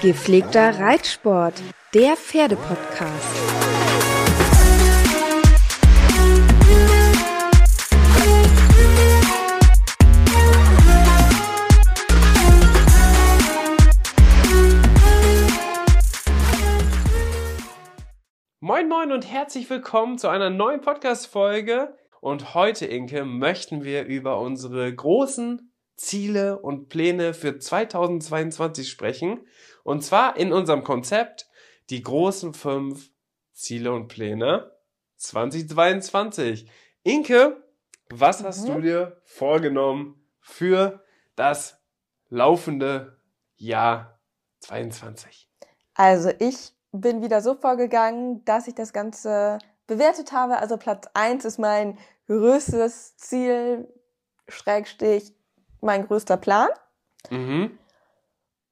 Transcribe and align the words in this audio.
Gepflegter 0.00 0.78
Reitsport, 0.78 1.54
der 1.92 2.16
Pferdepodcast. 2.16 3.10
Moin 18.60 18.88
Moin 18.88 19.10
und 19.10 19.28
herzlich 19.28 19.68
willkommen 19.68 20.16
zu 20.16 20.28
einer 20.28 20.50
neuen 20.50 20.80
Podcast-Folge. 20.80 21.96
Und 22.20 22.54
heute, 22.54 22.86
Inke, 22.86 23.24
möchten 23.24 23.82
wir 23.82 24.04
über 24.04 24.38
unsere 24.38 24.94
großen 24.94 25.72
Ziele 25.96 26.60
und 26.60 26.88
Pläne 26.88 27.34
für 27.34 27.58
2022 27.58 28.88
sprechen. 28.88 29.40
Und 29.88 30.02
zwar 30.02 30.36
in 30.36 30.52
unserem 30.52 30.84
Konzept 30.84 31.48
die 31.88 32.02
großen 32.02 32.52
fünf 32.52 33.10
Ziele 33.54 33.90
und 33.90 34.08
Pläne 34.08 34.70
2022. 35.16 36.70
Inke, 37.04 37.64
was 38.10 38.42
mhm. 38.42 38.44
hast 38.44 38.68
du 38.68 38.82
dir 38.82 39.22
vorgenommen 39.24 40.22
für 40.42 41.02
das 41.36 41.80
laufende 42.28 43.18
Jahr 43.56 44.20
22? 44.60 45.50
Also 45.94 46.32
ich 46.38 46.74
bin 46.92 47.22
wieder 47.22 47.40
so 47.40 47.54
vorgegangen, 47.54 48.44
dass 48.44 48.68
ich 48.68 48.74
das 48.74 48.92
Ganze 48.92 49.56
bewertet 49.86 50.32
habe. 50.32 50.58
Also 50.58 50.76
Platz 50.76 51.08
eins 51.14 51.46
ist 51.46 51.58
mein 51.58 51.98
größtes 52.26 53.16
Ziel, 53.16 53.88
Schrägstich, 54.48 55.32
mein 55.80 56.06
größter 56.06 56.36
Plan. 56.36 56.68
Mhm. 57.30 57.78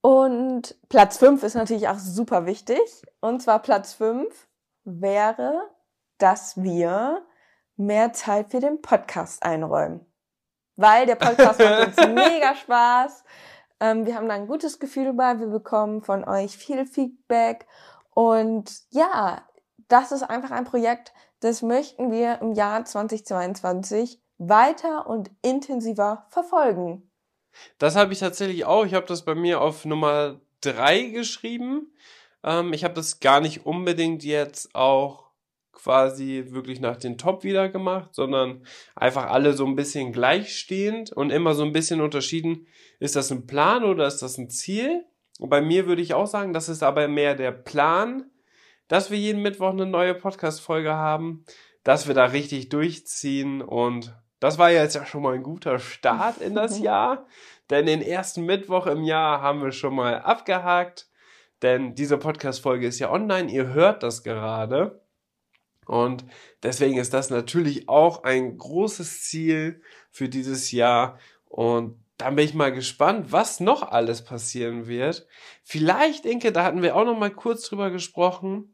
Und 0.07 0.77
Platz 0.89 1.17
fünf 1.17 1.43
ist 1.43 1.57
natürlich 1.57 1.89
auch 1.89 1.99
super 1.99 2.47
wichtig. 2.47 2.79
Und 3.19 3.43
zwar 3.43 3.59
Platz 3.59 3.93
fünf 3.93 4.47
wäre, 4.85 5.69
dass 6.19 6.63
wir 6.63 7.27
mehr 7.75 8.13
Zeit 8.13 8.53
für 8.53 8.61
den 8.61 8.81
Podcast 8.83 9.43
einräumen. 9.43 10.07
Weil 10.77 11.07
der 11.07 11.17
Podcast 11.17 11.59
macht 11.59 11.89
uns 11.89 11.97
mega 12.15 12.55
Spaß. 12.55 13.25
Ähm, 13.81 14.07
wir 14.07 14.15
haben 14.15 14.29
da 14.29 14.37
ein 14.37 14.47
gutes 14.47 14.79
Gefühl 14.79 15.07
dabei. 15.07 15.41
Wir 15.41 15.49
bekommen 15.49 16.03
von 16.03 16.23
euch 16.23 16.57
viel 16.57 16.87
Feedback. 16.87 17.67
Und 18.15 18.85
ja, 18.91 19.43
das 19.89 20.13
ist 20.13 20.23
einfach 20.23 20.53
ein 20.53 20.67
Projekt, 20.67 21.13
das 21.41 21.63
möchten 21.63 22.13
wir 22.13 22.41
im 22.43 22.53
Jahr 22.53 22.85
2022 22.85 24.23
weiter 24.39 25.09
und 25.09 25.33
intensiver 25.43 26.27
verfolgen. 26.29 27.11
Das 27.79 27.97
habe 27.97 28.13
ich 28.13 28.19
tatsächlich 28.19 28.65
auch. 28.65 28.85
Ich 28.85 28.95
habe 28.95 29.07
das 29.07 29.25
bei 29.25 29.35
mir 29.35 29.61
auf 29.61 29.85
Nummer 29.85 30.41
drei 30.61 31.03
geschrieben. 31.03 31.93
Ähm, 32.43 32.73
ich 32.73 32.85
habe 32.85 32.95
das 32.95 33.21
gar 33.21 33.41
nicht 33.41 33.67
unbedingt 33.67 34.25
jetzt 34.25 34.75
auch 34.75 35.27
quasi 35.73 36.47
wirklich 36.49 36.81
nach 36.81 36.97
den 36.97 37.19
Top 37.19 37.45
wieder 37.45 37.69
gemacht, 37.69 38.15
sondern 38.15 38.65
einfach 38.95 39.27
alle 39.27 39.53
so 39.53 39.67
ein 39.67 39.77
bisschen 39.77 40.11
gleichstehend 40.11 41.13
und 41.13 41.31
immer 41.31 41.55
so 41.55 41.65
ein 41.65 41.73
bisschen 41.73 42.01
unterschieden, 42.01 42.67
ist 42.99 43.15
das 43.15 43.31
ein 43.31 43.47
Plan 43.47 43.85
oder 43.85 44.07
ist 44.07 44.23
das 44.23 44.39
ein 44.39 44.49
Ziel? 44.49 45.05
Und 45.39 45.51
bei 45.51 45.61
mir 45.61 45.87
würde 45.87 46.03
ich 46.03 46.15
auch 46.15 46.27
sagen, 46.27 46.55
das 46.55 46.69
ist 46.69 46.83
aber 46.83 47.07
mehr 47.09 47.35
der 47.35 47.53
Plan, 47.53 48.31
dass 48.89 49.11
wir 49.11 49.19
jeden 49.19 49.43
Mittwoch 49.43 49.71
eine 49.71 49.87
neue 49.87 50.15
Podcast-Folge 50.15 50.95
haben, 50.95 51.45
dass 51.85 52.09
wir 52.09 52.15
da 52.15 52.25
richtig 52.27 52.69
durchziehen 52.69 53.61
und 53.63 54.15
das 54.41 54.59
war 54.59 54.71
jetzt 54.71 54.95
ja 54.95 55.07
schon 55.07 55.23
mal 55.23 55.35
ein 55.35 55.43
guter 55.43 55.79
Start 55.79 56.39
in 56.39 56.55
das 56.55 56.79
Jahr, 56.81 57.27
denn 57.71 57.87
den 57.87 58.03
ersten 58.03 58.45
Mittwoch 58.45 58.87
im 58.87 59.03
Jahr 59.03 59.41
haben 59.41 59.63
wir 59.63 59.73
schon 59.73 59.95
mal 59.95 60.21
abgehakt, 60.21 61.09
denn 61.63 61.95
diese 61.95 62.19
Podcast-Folge 62.19 62.87
ist 62.87 62.99
ja 62.99 63.11
online, 63.11 63.51
ihr 63.51 63.69
hört 63.69 64.03
das 64.03 64.23
gerade. 64.23 65.01
Und 65.87 66.25
deswegen 66.63 66.99
ist 66.99 67.15
das 67.15 67.31
natürlich 67.31 67.89
auch 67.89 68.25
ein 68.25 68.59
großes 68.59 69.23
Ziel 69.23 69.81
für 70.11 70.29
dieses 70.29 70.73
Jahr. 70.73 71.19
Und 71.49 72.03
dann 72.19 72.35
bin 72.35 72.45
ich 72.45 72.55
mal 72.55 72.73
gespannt, 72.73 73.31
was 73.31 73.61
noch 73.61 73.83
alles 73.83 74.25
passieren 74.25 74.87
wird. 74.87 75.27
Vielleicht, 75.63 76.27
Inke, 76.27 76.51
da 76.51 76.65
hatten 76.65 76.83
wir 76.83 76.97
auch 76.97 77.05
noch 77.05 77.19
mal 77.19 77.31
kurz 77.31 77.63
drüber 77.63 77.91
gesprochen, 77.91 78.73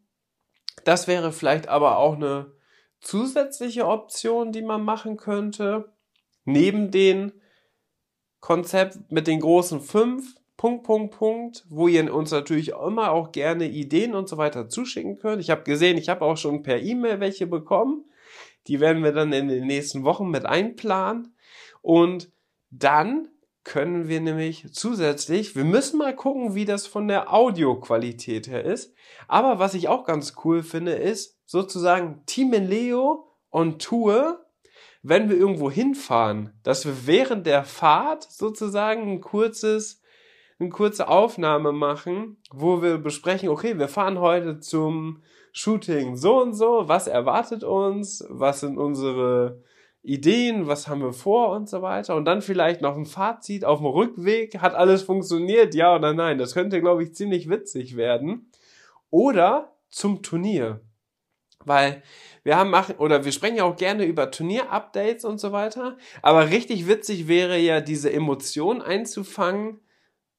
das 0.84 1.06
wäre 1.06 1.32
vielleicht 1.32 1.68
aber 1.68 1.98
auch 1.98 2.14
eine 2.14 2.52
zusätzliche 3.02 3.86
Option, 3.86 4.52
die 4.52 4.62
man 4.62 4.82
machen 4.82 5.16
könnte. 5.16 5.92
Neben 6.44 6.90
den 6.90 7.32
Konzept 8.40 8.98
mit 9.10 9.26
den 9.26 9.40
großen 9.40 9.80
fünf, 9.80 10.36
Punkt, 10.56 10.84
Punkt, 10.84 11.16
Punkt, 11.16 11.64
wo 11.68 11.88
ihr 11.88 12.14
uns 12.14 12.30
natürlich 12.30 12.68
immer 12.68 13.10
auch 13.10 13.32
gerne 13.32 13.68
Ideen 13.68 14.14
und 14.14 14.28
so 14.28 14.38
weiter 14.38 14.68
zuschicken 14.68 15.18
könnt. 15.18 15.40
Ich 15.40 15.50
habe 15.50 15.64
gesehen, 15.64 15.98
ich 15.98 16.08
habe 16.08 16.24
auch 16.24 16.36
schon 16.36 16.62
per 16.62 16.80
E-Mail 16.80 17.20
welche 17.20 17.46
bekommen. 17.46 18.04
Die 18.68 18.78
werden 18.78 19.02
wir 19.02 19.12
dann 19.12 19.32
in 19.32 19.48
den 19.48 19.66
nächsten 19.66 20.04
Wochen 20.04 20.30
mit 20.30 20.46
einplanen. 20.46 21.34
Und 21.80 22.30
dann 22.70 23.28
können 23.64 24.08
wir 24.08 24.20
nämlich 24.20 24.72
zusätzlich, 24.72 25.54
wir 25.54 25.64
müssen 25.64 25.98
mal 25.98 26.14
gucken, 26.14 26.54
wie 26.54 26.64
das 26.64 26.86
von 26.86 27.06
der 27.08 27.32
Audioqualität 27.32 28.48
her 28.48 28.64
ist. 28.64 28.94
Aber 29.28 29.58
was 29.58 29.74
ich 29.74 29.88
auch 29.88 30.04
ganz 30.04 30.34
cool 30.44 30.62
finde, 30.62 30.92
ist 30.92 31.38
sozusagen 31.46 32.22
Team 32.26 32.52
in 32.52 32.66
Leo 32.66 33.28
on 33.50 33.78
Tour, 33.78 34.44
wenn 35.02 35.28
wir 35.28 35.36
irgendwo 35.36 35.70
hinfahren, 35.70 36.52
dass 36.62 36.86
wir 36.86 37.06
während 37.06 37.46
der 37.46 37.64
Fahrt 37.64 38.24
sozusagen 38.30 39.02
ein 39.10 39.20
kurzes, 39.20 40.00
eine 40.58 40.68
kurze 40.68 41.08
Aufnahme 41.08 41.72
machen, 41.72 42.38
wo 42.50 42.82
wir 42.82 42.98
besprechen, 42.98 43.48
okay, 43.48 43.78
wir 43.78 43.88
fahren 43.88 44.18
heute 44.18 44.60
zum 44.60 45.22
Shooting 45.52 46.16
so 46.16 46.40
und 46.40 46.54
so, 46.54 46.88
was 46.88 47.06
erwartet 47.06 47.62
uns, 47.62 48.24
was 48.28 48.60
sind 48.60 48.78
unsere 48.78 49.62
Ideen, 50.02 50.66
was 50.66 50.88
haben 50.88 51.00
wir 51.00 51.12
vor 51.12 51.50
und 51.50 51.68
so 51.68 51.80
weiter. 51.80 52.16
Und 52.16 52.24
dann 52.24 52.42
vielleicht 52.42 52.80
noch 52.80 52.96
ein 52.96 53.06
Fazit 53.06 53.64
auf 53.64 53.78
dem 53.78 53.86
Rückweg. 53.86 54.58
Hat 54.60 54.74
alles 54.74 55.02
funktioniert, 55.02 55.74
ja 55.74 55.94
oder 55.94 56.12
nein? 56.12 56.38
Das 56.38 56.54
könnte, 56.54 56.80
glaube 56.80 57.04
ich, 57.04 57.14
ziemlich 57.14 57.48
witzig 57.48 57.96
werden. 57.96 58.50
Oder 59.10 59.76
zum 59.90 60.22
Turnier. 60.22 60.80
Weil 61.64 62.02
wir 62.42 62.56
haben 62.56 62.70
machen, 62.70 62.96
oder 62.96 63.24
wir 63.24 63.30
sprechen 63.30 63.56
ja 63.56 63.64
auch 63.64 63.76
gerne 63.76 64.04
über 64.04 64.32
Turnier-Updates 64.32 65.24
und 65.24 65.38
so 65.38 65.52
weiter. 65.52 65.96
Aber 66.20 66.50
richtig 66.50 66.88
witzig 66.88 67.28
wäre 67.28 67.58
ja, 67.58 67.80
diese 67.80 68.12
Emotion 68.12 68.82
einzufangen, 68.82 69.78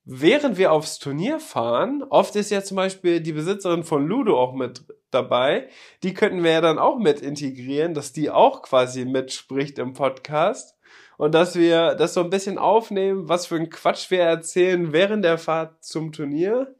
während 0.05 0.57
wir 0.57 0.71
aufs 0.71 0.99
Turnier 0.99 1.39
fahren, 1.39 2.03
oft 2.09 2.35
ist 2.35 2.51
ja 2.51 2.63
zum 2.63 2.77
Beispiel 2.77 3.21
die 3.21 3.33
Besitzerin 3.33 3.83
von 3.83 4.05
Ludo 4.05 4.39
auch 4.39 4.53
mit 4.53 4.83
dabei, 5.11 5.69
die 6.03 6.13
könnten 6.13 6.43
wir 6.43 6.51
ja 6.51 6.61
dann 6.61 6.79
auch 6.79 6.97
mit 6.97 7.21
integrieren, 7.21 7.93
dass 7.93 8.13
die 8.13 8.29
auch 8.29 8.61
quasi 8.61 9.05
mitspricht 9.05 9.79
im 9.79 9.93
Podcast 9.93 10.75
und 11.17 11.33
dass 11.33 11.55
wir 11.55 11.95
das 11.95 12.13
so 12.13 12.21
ein 12.21 12.29
bisschen 12.29 12.57
aufnehmen, 12.57 13.29
was 13.29 13.45
für 13.45 13.55
ein 13.55 13.69
Quatsch 13.69 14.11
wir 14.11 14.21
erzählen 14.21 14.91
während 14.91 15.23
der 15.23 15.37
Fahrt 15.37 15.83
zum 15.83 16.11
Turnier. 16.11 16.75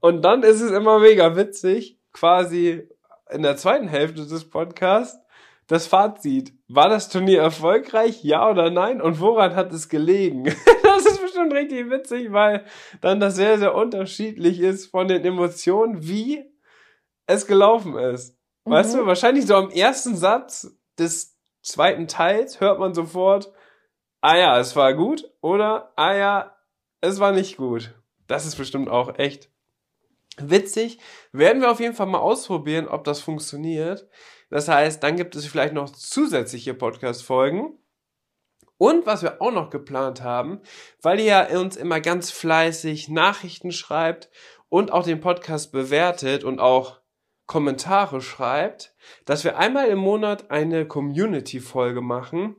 Und 0.00 0.22
dann 0.22 0.42
ist 0.42 0.60
es 0.60 0.72
immer 0.72 0.98
mega 0.98 1.36
witzig, 1.36 1.98
quasi 2.12 2.88
in 3.30 3.42
der 3.42 3.56
zweiten 3.56 3.88
Hälfte 3.88 4.26
des 4.26 4.48
Podcasts 4.48 5.20
das 5.66 5.86
Fazit. 5.86 6.52
War 6.68 6.88
das 6.88 7.08
Turnier 7.08 7.40
erfolgreich? 7.42 8.22
Ja 8.22 8.48
oder 8.48 8.70
nein? 8.70 9.00
Und 9.00 9.20
woran 9.20 9.56
hat 9.56 9.72
es 9.72 9.88
gelegen? 9.88 10.44
das 10.82 11.06
ist 11.06 11.20
bestimmt 11.48 11.52
richtig 11.52 11.90
witzig, 11.90 12.32
weil 12.32 12.64
dann 13.00 13.20
das 13.20 13.36
sehr, 13.36 13.58
sehr 13.58 13.74
unterschiedlich 13.74 14.60
ist 14.60 14.86
von 14.86 15.08
den 15.08 15.24
Emotionen, 15.24 16.06
wie 16.06 16.44
es 17.26 17.46
gelaufen 17.46 17.96
ist. 17.96 18.38
Mhm. 18.64 18.72
Weißt 18.72 18.94
du, 18.94 19.06
wahrscheinlich 19.06 19.46
so 19.46 19.56
am 19.56 19.70
ersten 19.70 20.16
Satz 20.16 20.76
des 20.98 21.36
zweiten 21.62 22.08
Teils 22.08 22.60
hört 22.60 22.78
man 22.78 22.94
sofort, 22.94 23.52
ah 24.20 24.36
ja, 24.36 24.58
es 24.58 24.76
war 24.76 24.94
gut 24.94 25.30
oder 25.40 25.92
ah 25.96 26.14
ja, 26.14 26.56
es 27.00 27.20
war 27.20 27.32
nicht 27.32 27.56
gut. 27.56 27.94
Das 28.26 28.46
ist 28.46 28.56
bestimmt 28.56 28.88
auch 28.88 29.18
echt 29.18 29.50
Witzig, 30.38 30.98
werden 31.32 31.62
wir 31.62 31.70
auf 31.70 31.80
jeden 31.80 31.94
Fall 31.94 32.04
mal 32.04 32.18
ausprobieren, 32.18 32.88
ob 32.88 33.04
das 33.04 33.20
funktioniert. 33.20 34.06
Das 34.50 34.68
heißt, 34.68 35.02
dann 35.02 35.16
gibt 35.16 35.34
es 35.34 35.46
vielleicht 35.46 35.72
noch 35.72 35.88
zusätzliche 35.88 36.74
Podcast-Folgen. 36.74 37.78
Und 38.78 39.06
was 39.06 39.22
wir 39.22 39.40
auch 39.40 39.52
noch 39.52 39.70
geplant 39.70 40.22
haben, 40.22 40.60
weil 41.00 41.18
ihr 41.20 41.26
ja 41.26 41.58
uns 41.58 41.76
immer 41.76 42.00
ganz 42.00 42.30
fleißig 42.30 43.08
Nachrichten 43.08 43.72
schreibt 43.72 44.30
und 44.68 44.92
auch 44.92 45.04
den 45.04 45.20
Podcast 45.20 45.72
bewertet 45.72 46.44
und 46.44 46.60
auch 46.60 47.00
Kommentare 47.46 48.20
schreibt, 48.20 48.94
dass 49.24 49.44
wir 49.44 49.56
einmal 49.56 49.88
im 49.88 49.98
Monat 49.98 50.50
eine 50.50 50.86
Community-Folge 50.86 52.00
machen, 52.00 52.56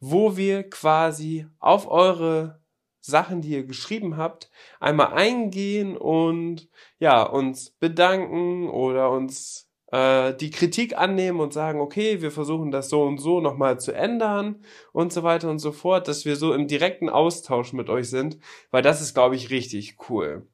wo 0.00 0.36
wir 0.36 0.68
quasi 0.68 1.46
auf 1.58 1.88
eure 1.88 2.60
Sachen, 3.00 3.42
die 3.42 3.50
ihr 3.50 3.64
geschrieben 3.64 4.16
habt, 4.16 4.50
einmal 4.78 5.12
eingehen 5.12 5.96
und 5.96 6.68
ja, 6.98 7.22
uns 7.22 7.70
bedanken 7.70 8.68
oder 8.68 9.10
uns 9.10 9.69
äh, 9.92 10.34
die 10.34 10.50
Kritik 10.50 10.96
annehmen 10.96 11.40
und 11.40 11.52
sagen, 11.52 11.80
okay, 11.80 12.22
wir 12.22 12.30
versuchen 12.30 12.70
das 12.70 12.88
so 12.88 13.02
und 13.02 13.18
so 13.18 13.40
nochmal 13.40 13.80
zu 13.80 13.92
ändern 13.92 14.64
und 14.92 15.12
so 15.12 15.22
weiter 15.22 15.50
und 15.50 15.58
so 15.58 15.72
fort, 15.72 16.08
dass 16.08 16.24
wir 16.24 16.36
so 16.36 16.54
im 16.54 16.68
direkten 16.68 17.08
Austausch 17.08 17.72
mit 17.72 17.88
euch 17.88 18.08
sind, 18.08 18.38
weil 18.70 18.82
das 18.82 19.00
ist, 19.00 19.14
glaube 19.14 19.36
ich, 19.36 19.50
richtig 19.50 19.96
cool. 20.08 20.46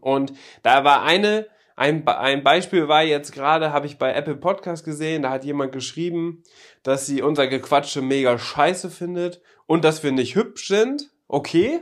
Und 0.00 0.32
da 0.62 0.84
war 0.84 1.02
eine, 1.02 1.46
ein, 1.76 2.06
ein 2.06 2.44
Beispiel 2.44 2.88
war 2.88 3.02
jetzt 3.02 3.32
gerade, 3.32 3.72
habe 3.72 3.86
ich 3.86 3.98
bei 3.98 4.12
Apple 4.12 4.36
Podcast 4.36 4.84
gesehen, 4.84 5.22
da 5.22 5.30
hat 5.30 5.44
jemand 5.44 5.72
geschrieben, 5.72 6.42
dass 6.82 7.06
sie 7.06 7.22
unser 7.22 7.46
Gequatsche 7.46 8.02
mega 8.02 8.38
scheiße 8.38 8.90
findet 8.90 9.40
und 9.66 9.84
dass 9.84 10.02
wir 10.02 10.12
nicht 10.12 10.36
hübsch 10.36 10.68
sind. 10.68 11.10
Okay, 11.26 11.80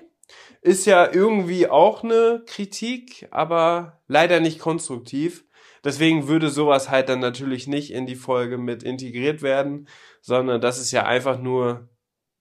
ist 0.62 0.86
ja 0.86 1.10
irgendwie 1.12 1.68
auch 1.68 2.04
eine 2.04 2.42
Kritik, 2.46 3.28
aber 3.30 4.00
leider 4.06 4.40
nicht 4.40 4.60
konstruktiv. 4.60 5.44
Deswegen 5.84 6.28
würde 6.28 6.48
sowas 6.48 6.90
halt 6.90 7.08
dann 7.08 7.18
natürlich 7.18 7.66
nicht 7.66 7.92
in 7.92 8.06
die 8.06 8.14
Folge 8.14 8.56
mit 8.56 8.82
integriert 8.82 9.42
werden, 9.42 9.88
sondern 10.20 10.60
das 10.60 10.78
ist 10.78 10.92
ja 10.92 11.04
einfach 11.04 11.40
nur 11.40 11.88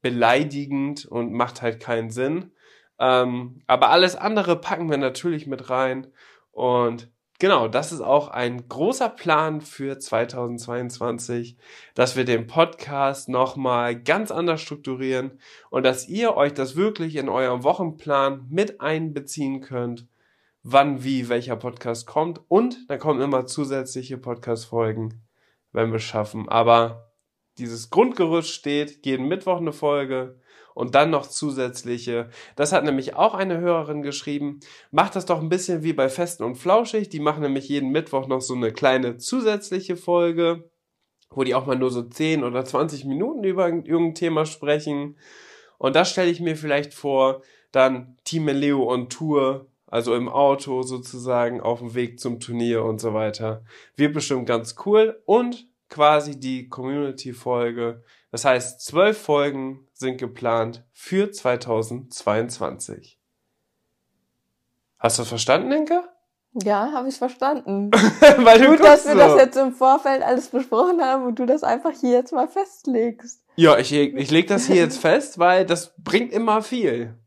beleidigend 0.01 1.05
und 1.05 1.33
macht 1.33 1.61
halt 1.61 1.79
keinen 1.79 2.11
Sinn. 2.11 2.51
Ähm, 2.99 3.61
aber 3.65 3.89
alles 3.89 4.15
andere 4.15 4.55
packen 4.59 4.89
wir 4.89 4.97
natürlich 4.97 5.47
mit 5.47 5.71
rein. 5.71 6.07
Und 6.51 7.11
genau, 7.39 7.67
das 7.67 7.91
ist 7.91 8.01
auch 8.01 8.27
ein 8.27 8.67
großer 8.69 9.09
Plan 9.09 9.61
für 9.61 9.97
2022, 9.97 11.57
dass 11.95 12.15
wir 12.15 12.25
den 12.25 12.45
Podcast 12.45 13.27
nochmal 13.27 13.99
ganz 13.99 14.29
anders 14.29 14.61
strukturieren 14.61 15.39
und 15.71 15.83
dass 15.83 16.07
ihr 16.07 16.35
euch 16.35 16.53
das 16.53 16.75
wirklich 16.75 17.15
in 17.15 17.29
eurem 17.29 17.63
Wochenplan 17.63 18.45
mit 18.49 18.81
einbeziehen 18.81 19.61
könnt 19.61 20.07
wann, 20.63 21.03
wie, 21.03 21.29
welcher 21.29 21.55
Podcast 21.55 22.07
kommt. 22.07 22.41
Und 22.47 22.77
dann 22.89 22.99
kommen 22.99 23.21
immer 23.21 23.45
zusätzliche 23.45 24.17
Podcast-Folgen, 24.17 25.23
wenn 25.71 25.89
wir 25.89 25.97
es 25.97 26.03
schaffen. 26.03 26.49
Aber 26.49 27.11
dieses 27.57 27.89
Grundgerüst 27.89 28.49
steht, 28.49 29.05
jeden 29.05 29.27
Mittwoch 29.27 29.57
eine 29.57 29.73
Folge 29.73 30.39
und 30.73 30.95
dann 30.95 31.09
noch 31.09 31.27
zusätzliche. 31.27 32.29
Das 32.55 32.71
hat 32.71 32.83
nämlich 32.83 33.15
auch 33.15 33.33
eine 33.33 33.59
Hörerin 33.59 34.01
geschrieben. 34.01 34.59
Macht 34.91 35.15
das 35.15 35.25
doch 35.25 35.41
ein 35.41 35.49
bisschen 35.49 35.83
wie 35.83 35.93
bei 35.93 36.09
Festen 36.09 36.43
und 36.43 36.55
Flauschig. 36.55 37.09
Die 37.09 37.19
machen 37.19 37.41
nämlich 37.43 37.67
jeden 37.67 37.91
Mittwoch 37.91 38.27
noch 38.27 38.41
so 38.41 38.53
eine 38.53 38.71
kleine 38.71 39.17
zusätzliche 39.17 39.97
Folge, 39.97 40.69
wo 41.29 41.43
die 41.43 41.55
auch 41.55 41.65
mal 41.65 41.77
nur 41.77 41.91
so 41.91 42.03
10 42.03 42.43
oder 42.43 42.63
20 42.63 43.05
Minuten 43.05 43.43
über 43.43 43.67
irgendein 43.67 44.15
Thema 44.15 44.45
sprechen. 44.45 45.17
Und 45.77 45.95
das 45.95 46.11
stelle 46.11 46.31
ich 46.31 46.39
mir 46.39 46.55
vielleicht 46.55 46.93
vor, 46.93 47.41
dann 47.71 48.17
Team 48.23 48.47
Leo 48.47 48.91
on 48.91 49.09
Tour 49.09 49.70
also 49.91 50.15
im 50.15 50.29
Auto 50.29 50.81
sozusagen 50.81 51.61
auf 51.61 51.79
dem 51.79 51.93
Weg 51.93 52.19
zum 52.19 52.39
Turnier 52.39 52.83
und 52.83 52.99
so 52.99 53.13
weiter. 53.13 53.63
Wird 53.95 54.13
bestimmt 54.13 54.47
ganz 54.47 54.75
cool 54.85 55.21
und 55.25 55.67
quasi 55.89 56.39
die 56.39 56.69
Community-Folge. 56.69 58.01
Das 58.31 58.45
heißt, 58.45 58.81
zwölf 58.81 59.21
Folgen 59.21 59.87
sind 59.93 60.17
geplant 60.17 60.85
für 60.93 61.31
2022. 61.31 63.19
Hast 64.97 65.17
du 65.17 65.21
das 65.23 65.29
verstanden, 65.29 65.71
Inke? 65.73 66.03
Ja, 66.53 66.91
habe 66.93 67.09
ich 67.09 67.15
verstanden. 67.15 67.91
Weil 68.37 68.59
du 68.59 68.67
Gut, 68.67 68.79
dass 68.79 69.05
wir 69.05 69.13
so. 69.13 69.17
das 69.17 69.35
jetzt 69.35 69.57
im 69.57 69.73
Vorfeld 69.73 70.21
alles 70.21 70.47
besprochen 70.47 71.01
haben 71.01 71.25
und 71.25 71.39
du 71.39 71.45
das 71.45 71.63
einfach 71.63 71.91
hier 71.99 72.11
jetzt 72.11 72.31
mal 72.31 72.47
festlegst. 72.47 73.43
Ja, 73.57 73.77
ich, 73.77 73.91
ich 73.93 74.31
leg 74.31 74.47
das 74.47 74.67
hier 74.67 74.77
jetzt 74.77 74.99
fest, 74.99 75.37
weil 75.39 75.65
das 75.65 75.93
bringt 75.97 76.31
immer 76.31 76.61
viel. 76.61 77.17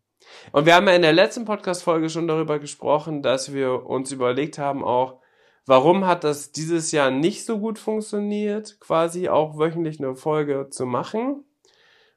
Und 0.52 0.66
wir 0.66 0.74
haben 0.74 0.86
ja 0.86 0.94
in 0.94 1.02
der 1.02 1.12
letzten 1.12 1.44
Podcast-Folge 1.44 2.10
schon 2.10 2.28
darüber 2.28 2.58
gesprochen, 2.58 3.22
dass 3.22 3.52
wir 3.52 3.86
uns 3.86 4.12
überlegt 4.12 4.58
haben 4.58 4.84
auch, 4.84 5.20
warum 5.66 6.06
hat 6.06 6.24
das 6.24 6.52
dieses 6.52 6.92
Jahr 6.92 7.10
nicht 7.10 7.44
so 7.44 7.58
gut 7.58 7.78
funktioniert, 7.78 8.78
quasi 8.80 9.28
auch 9.28 9.58
wöchentlich 9.58 9.98
eine 9.98 10.14
Folge 10.14 10.68
zu 10.70 10.86
machen. 10.86 11.44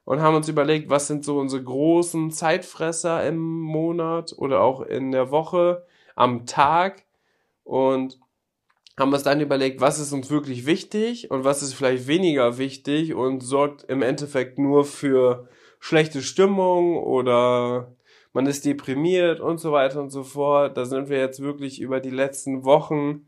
Und 0.04 0.22
haben 0.22 0.36
uns 0.36 0.48
überlegt, 0.48 0.88
was 0.88 1.06
sind 1.06 1.22
so 1.22 1.38
unsere 1.38 1.62
großen 1.62 2.30
Zeitfresser 2.30 3.26
im 3.26 3.60
Monat 3.60 4.34
oder 4.38 4.62
auch 4.62 4.80
in 4.80 5.10
der 5.10 5.30
Woche, 5.30 5.84
am 6.16 6.46
Tag. 6.46 7.04
Und 7.62 8.18
haben 8.98 9.12
uns 9.12 9.22
dann 9.22 9.40
überlegt, 9.40 9.80
was 9.80 9.98
ist 9.98 10.12
uns 10.12 10.30
wirklich 10.30 10.66
wichtig 10.66 11.30
und 11.30 11.44
was 11.44 11.62
ist 11.62 11.74
vielleicht 11.74 12.06
weniger 12.06 12.56
wichtig 12.58 13.14
und 13.14 13.40
sorgt 13.40 13.84
im 13.84 14.02
Endeffekt 14.02 14.58
nur 14.58 14.84
für 14.84 15.48
schlechte 15.78 16.22
Stimmung 16.22 16.96
oder 16.96 17.94
man 18.38 18.46
ist 18.46 18.64
deprimiert 18.64 19.40
und 19.40 19.58
so 19.58 19.72
weiter 19.72 20.00
und 20.00 20.10
so 20.10 20.22
fort. 20.22 20.76
Da 20.76 20.84
sind 20.84 21.08
wir 21.08 21.18
jetzt 21.18 21.42
wirklich 21.42 21.80
über 21.80 21.98
die 21.98 22.08
letzten 22.10 22.64
Wochen 22.64 23.26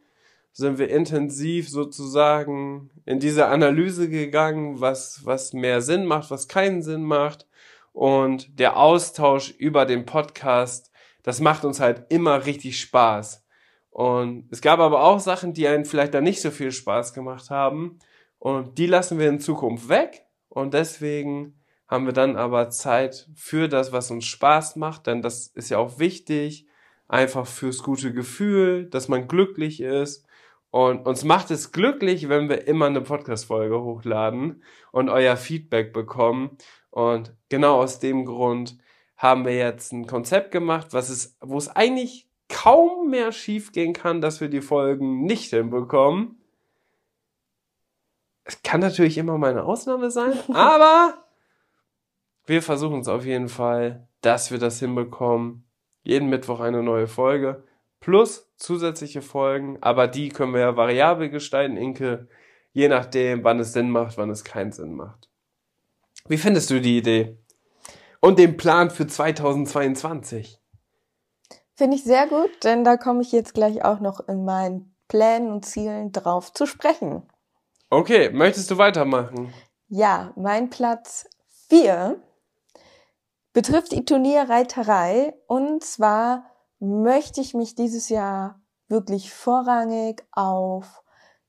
sind 0.52 0.78
wir 0.78 0.88
intensiv 0.88 1.68
sozusagen 1.68 2.92
in 3.06 3.18
diese 3.18 3.46
Analyse 3.46 4.08
gegangen, 4.08 4.80
was, 4.80 5.22
was 5.24 5.52
mehr 5.52 5.80
Sinn 5.80 6.06
macht, 6.06 6.30
was 6.30 6.46
keinen 6.46 6.80
Sinn 6.80 7.02
macht. 7.02 7.48
Und 7.92 8.56
der 8.60 8.76
Austausch 8.76 9.50
über 9.50 9.84
den 9.84 10.06
Podcast, 10.06 10.92
das 11.24 11.40
macht 11.40 11.64
uns 11.64 11.80
halt 11.80 12.04
immer 12.10 12.46
richtig 12.46 12.78
Spaß. 12.78 13.44
Und 13.90 14.46
es 14.52 14.60
gab 14.60 14.78
aber 14.78 15.02
auch 15.02 15.18
Sachen, 15.18 15.54
die 15.54 15.66
einen 15.66 15.86
vielleicht 15.86 16.14
dann 16.14 16.22
nicht 16.22 16.40
so 16.40 16.52
viel 16.52 16.70
Spaß 16.70 17.14
gemacht 17.14 17.50
haben. 17.50 17.98
Und 18.38 18.78
die 18.78 18.86
lassen 18.86 19.18
wir 19.18 19.28
in 19.28 19.40
Zukunft 19.40 19.88
weg. 19.88 20.24
Und 20.48 20.72
deswegen 20.72 21.59
haben 21.90 22.06
wir 22.06 22.12
dann 22.12 22.36
aber 22.36 22.70
Zeit 22.70 23.28
für 23.34 23.68
das, 23.68 23.92
was 23.92 24.12
uns 24.12 24.24
Spaß 24.24 24.76
macht, 24.76 25.08
denn 25.08 25.22
das 25.22 25.48
ist 25.48 25.70
ja 25.70 25.78
auch 25.78 25.98
wichtig, 25.98 26.68
einfach 27.08 27.48
fürs 27.48 27.82
gute 27.82 28.12
Gefühl, 28.12 28.86
dass 28.88 29.08
man 29.08 29.26
glücklich 29.26 29.80
ist. 29.80 30.24
Und 30.70 31.04
uns 31.08 31.24
macht 31.24 31.50
es 31.50 31.72
glücklich, 31.72 32.28
wenn 32.28 32.48
wir 32.48 32.68
immer 32.68 32.86
eine 32.86 33.00
Podcast-Folge 33.00 33.82
hochladen 33.82 34.62
und 34.92 35.08
euer 35.08 35.36
Feedback 35.36 35.92
bekommen. 35.92 36.56
Und 36.90 37.34
genau 37.48 37.80
aus 37.82 37.98
dem 37.98 38.24
Grund 38.24 38.78
haben 39.16 39.44
wir 39.44 39.56
jetzt 39.56 39.92
ein 39.92 40.06
Konzept 40.06 40.52
gemacht, 40.52 40.88
was 40.92 41.08
es, 41.08 41.36
wo 41.40 41.58
es 41.58 41.68
eigentlich 41.68 42.28
kaum 42.48 43.10
mehr 43.10 43.32
schief 43.32 43.72
gehen 43.72 43.94
kann, 43.94 44.20
dass 44.20 44.40
wir 44.40 44.48
die 44.48 44.60
Folgen 44.60 45.22
nicht 45.24 45.50
hinbekommen. 45.50 46.40
Es 48.44 48.62
kann 48.62 48.80
natürlich 48.80 49.18
immer 49.18 49.38
mal 49.38 49.50
eine 49.50 49.64
Ausnahme 49.64 50.12
sein, 50.12 50.34
aber 50.54 51.24
wir 52.50 52.62
versuchen 52.62 53.00
es 53.00 53.08
auf 53.08 53.24
jeden 53.24 53.48
Fall, 53.48 54.08
dass 54.22 54.50
wir 54.50 54.58
das 54.58 54.80
hinbekommen. 54.80 55.64
Jeden 56.02 56.28
Mittwoch 56.28 56.60
eine 56.60 56.82
neue 56.82 57.06
Folge 57.06 57.62
plus 58.00 58.50
zusätzliche 58.56 59.22
Folgen, 59.22 59.78
aber 59.82 60.08
die 60.08 60.30
können 60.30 60.52
wir 60.52 60.60
ja 60.60 60.76
variabel 60.76 61.30
gestalten, 61.30 61.76
Inke, 61.76 62.28
je 62.72 62.88
nachdem, 62.88 63.44
wann 63.44 63.60
es 63.60 63.72
Sinn 63.72 63.90
macht, 63.90 64.18
wann 64.18 64.30
es 64.30 64.42
keinen 64.42 64.72
Sinn 64.72 64.94
macht. 64.94 65.28
Wie 66.26 66.38
findest 66.38 66.70
du 66.70 66.80
die 66.80 66.98
Idee? 66.98 67.38
Und 68.20 68.38
den 68.38 68.56
Plan 68.56 68.90
für 68.90 69.06
2022? 69.06 70.58
Finde 71.74 71.96
ich 71.96 72.04
sehr 72.04 72.26
gut, 72.26 72.50
denn 72.64 72.84
da 72.84 72.96
komme 72.96 73.22
ich 73.22 73.32
jetzt 73.32 73.54
gleich 73.54 73.84
auch 73.84 74.00
noch 74.00 74.26
in 74.28 74.44
meinen 74.44 74.94
Plänen 75.08 75.52
und 75.52 75.64
Zielen 75.64 76.12
drauf 76.12 76.52
zu 76.52 76.66
sprechen. 76.66 77.22
Okay, 77.90 78.30
möchtest 78.30 78.70
du 78.70 78.78
weitermachen? 78.78 79.52
Ja, 79.88 80.32
mein 80.36 80.68
Platz 80.68 81.28
4 81.68 82.20
betrifft 83.52 83.92
die 83.92 84.04
Turnierreiterei. 84.04 85.34
Und 85.46 85.84
zwar 85.84 86.44
möchte 86.78 87.40
ich 87.40 87.54
mich 87.54 87.74
dieses 87.74 88.08
Jahr 88.08 88.60
wirklich 88.88 89.32
vorrangig 89.32 90.26
auf, 90.32 91.02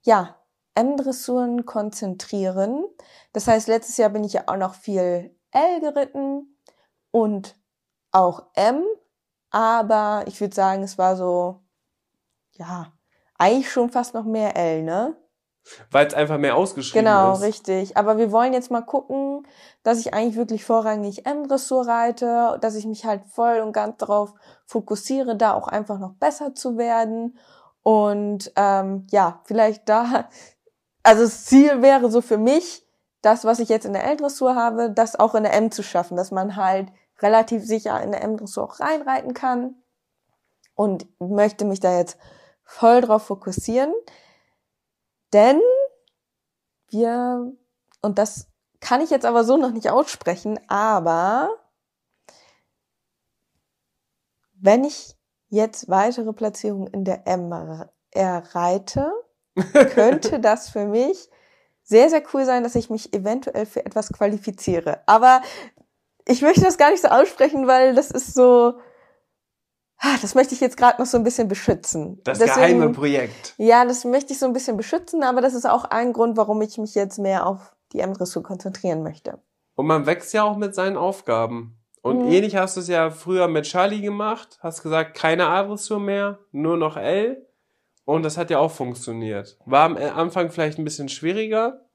ja, 0.03 0.38
M-Dressuren 0.75 1.65
konzentrieren. 1.65 2.86
Das 3.34 3.48
heißt, 3.48 3.67
letztes 3.67 3.98
Jahr 3.98 4.10
bin 4.10 4.24
ich 4.24 4.34
ja 4.34 4.43
auch 4.48 4.58
noch 4.58 4.75
viel 4.75 5.36
L 5.51 5.79
geritten 5.81 6.58
und 7.12 7.58
auch 8.12 8.48
M, 8.53 8.84
aber 9.50 10.24
ich 10.27 10.39
würde 10.39 10.55
sagen, 10.55 10.84
es 10.84 10.98
war 10.98 11.17
so, 11.17 11.62
ja, 12.53 12.93
eigentlich 13.38 13.70
schon 13.72 13.89
fast 13.89 14.13
noch 14.13 14.24
mehr 14.24 14.55
L, 14.55 14.84
ne? 14.84 15.17
Weil 15.91 16.08
es 16.08 16.13
einfach 16.13 16.38
mehr 16.38 16.56
ausgeschrieben 16.56 17.06
genau, 17.06 17.34
ist. 17.34 17.39
Genau, 17.39 17.48
richtig. 17.48 17.98
Aber 17.98 18.18
wir 18.18 18.32
wollen 18.32 18.53
jetzt 18.53 18.72
mal 18.72 18.82
gucken, 18.82 19.48
dass 19.84 20.00
ich 20.00 20.13
eigentlich 20.13 20.36
wirklich 20.36 20.65
vorrangig 20.65 21.25
M-Dressur 21.25 21.88
reite, 21.88 22.58
dass 22.62 22.75
ich 22.75 22.86
mich 22.86 23.06
halt 23.06 23.25
voll 23.27 23.60
und 23.60 23.72
ganz 23.72 23.98
darauf 23.98 24.34
fokussiere, 24.65 25.36
da 25.36 25.53
auch 25.53 25.68
einfach 25.68 26.00
noch 26.00 26.13
besser 26.13 26.56
zu 26.56 26.77
werden. 26.77 27.38
Und 27.84 28.51
ähm, 28.56 29.08
ja, 29.12 29.41
vielleicht 29.46 29.88
da, 29.88 30.30
also 31.03 31.24
das 31.24 31.46
Ziel 31.46 31.82
wäre 31.82 32.10
so 32.10 32.22
für 32.22 32.38
mich, 32.38 32.86
das, 33.22 33.46
was 33.46 33.60
ich 33.60 33.70
jetzt 33.70 33.86
in 33.86 33.94
der 33.94 34.03
L-Dressur 34.06 34.56
habe, 34.56 34.89
das 34.89 35.20
auch 35.20 35.36
in 35.36 35.44
der 35.44 35.53
M 35.53 35.72
zu 35.72 35.84
schaffen, 35.84 36.18
dass 36.18 36.32
man 36.32 36.56
halt 36.56 36.91
relativ 37.20 37.63
sicher 37.63 38.01
in 38.01 38.12
der 38.12 38.24
M-Dressur 38.24 38.63
auch 38.63 38.80
reinreiten 38.80 39.34
kann. 39.34 39.75
Und 40.74 41.06
möchte 41.20 41.65
mich 41.65 41.80
da 41.80 41.96
jetzt 41.96 42.18
voll 42.63 43.01
drauf 43.01 43.24
fokussieren. 43.24 43.94
Denn 45.34 45.62
wir, 46.90 47.54
und 48.02 48.18
das 48.18 48.48
kann 48.80 49.02
ich 49.02 49.10
jetzt 49.10 49.26
aber 49.26 49.44
so 49.44 49.58
noch 49.58 49.72
nicht 49.72 49.90
aussprechen, 49.90 50.60
aber 50.68 51.50
wenn 54.54 54.84
ich 54.84 55.16
jetzt 55.50 55.90
weitere 55.90 56.34
Platzierungen 56.34 56.88
in 56.88 57.04
der 57.04 57.28
M 57.28 57.52
erreite, 58.12 59.12
könnte 59.94 60.40
das 60.40 60.70
für 60.70 60.86
mich 60.86 61.30
sehr, 61.84 62.10
sehr 62.10 62.24
cool 62.34 62.46
sein, 62.46 62.64
dass 62.64 62.76
ich 62.76 62.90
mich 62.90 63.14
eventuell 63.14 63.66
für 63.66 63.86
etwas 63.86 64.14
qualifiziere. 64.14 65.02
Aber 65.08 65.42
ich 66.26 66.42
möchte 66.42 66.62
das 66.62 66.78
gar 66.78 66.92
nicht 66.92 67.02
so 67.02 67.10
aussprechen, 67.10 67.68
weil 67.68 67.96
das 67.96 68.12
ist 68.12 68.34
so, 68.34 68.80
das 70.22 70.36
möchte 70.36 70.53
ich 70.55 70.62
jetzt 70.62 70.77
gerade 70.77 71.00
noch 71.00 71.05
so 71.05 71.17
ein 71.17 71.24
bisschen 71.24 71.48
beschützen. 71.48 72.20
Das 72.24 72.39
Deswegen, 72.39 72.79
geheime 72.79 72.89
Projekt. 72.89 73.53
Ja, 73.58 73.86
das 73.86 74.03
möchte 74.03 74.34
ich 74.34 74.39
so 74.39 74.46
ein 74.48 74.53
bisschen 74.53 74.77
beschützen, 74.77 75.24
aber 75.24 75.41
das 75.41 75.53
ist 75.53 75.70
auch 75.70 75.86
ein 75.86 76.13
Grund, 76.13 76.38
warum 76.38 76.62
ich 76.62 76.77
mich 76.77 76.96
jetzt 76.96 77.20
mehr 77.20 77.46
auf 77.46 77.75
die 77.93 78.00
M-Dressur 78.00 78.41
konzentrieren 78.41 79.03
möchte. 79.03 79.39
Und 79.75 79.88
man 79.88 80.05
wächst 80.05 80.34
ja 80.34 80.43
auch 80.43 80.58
mit 80.58 80.75
seinen 80.75 80.98
Aufgaben. 80.98 81.77
Und 82.01 82.25
mhm. 82.25 82.31
ähnlich 82.31 82.55
hast 82.55 82.77
du 82.77 82.81
es 82.81 82.88
ja 82.88 83.12
früher 83.12 83.48
mit 83.48 83.65
Charlie 83.65 84.01
gemacht, 84.01 84.58
hast 84.62 84.81
gesagt, 84.81 85.15
keine 85.15 85.48
A-Dressur 85.48 86.00
mehr, 86.00 86.39
nur 86.51 86.77
noch 86.77 86.98
L. 86.98 87.48
Und 88.05 88.24
das 88.24 88.38
hat 88.38 88.50
ja 88.50 88.58
auch 88.58 88.72
funktioniert. 88.72 89.58
War 89.65 89.86
am 89.86 89.98
Anfang 89.98 90.50
vielleicht 90.50 90.79
ein 90.79 90.84
bisschen 90.84 91.10
schwieriger, 91.10 91.86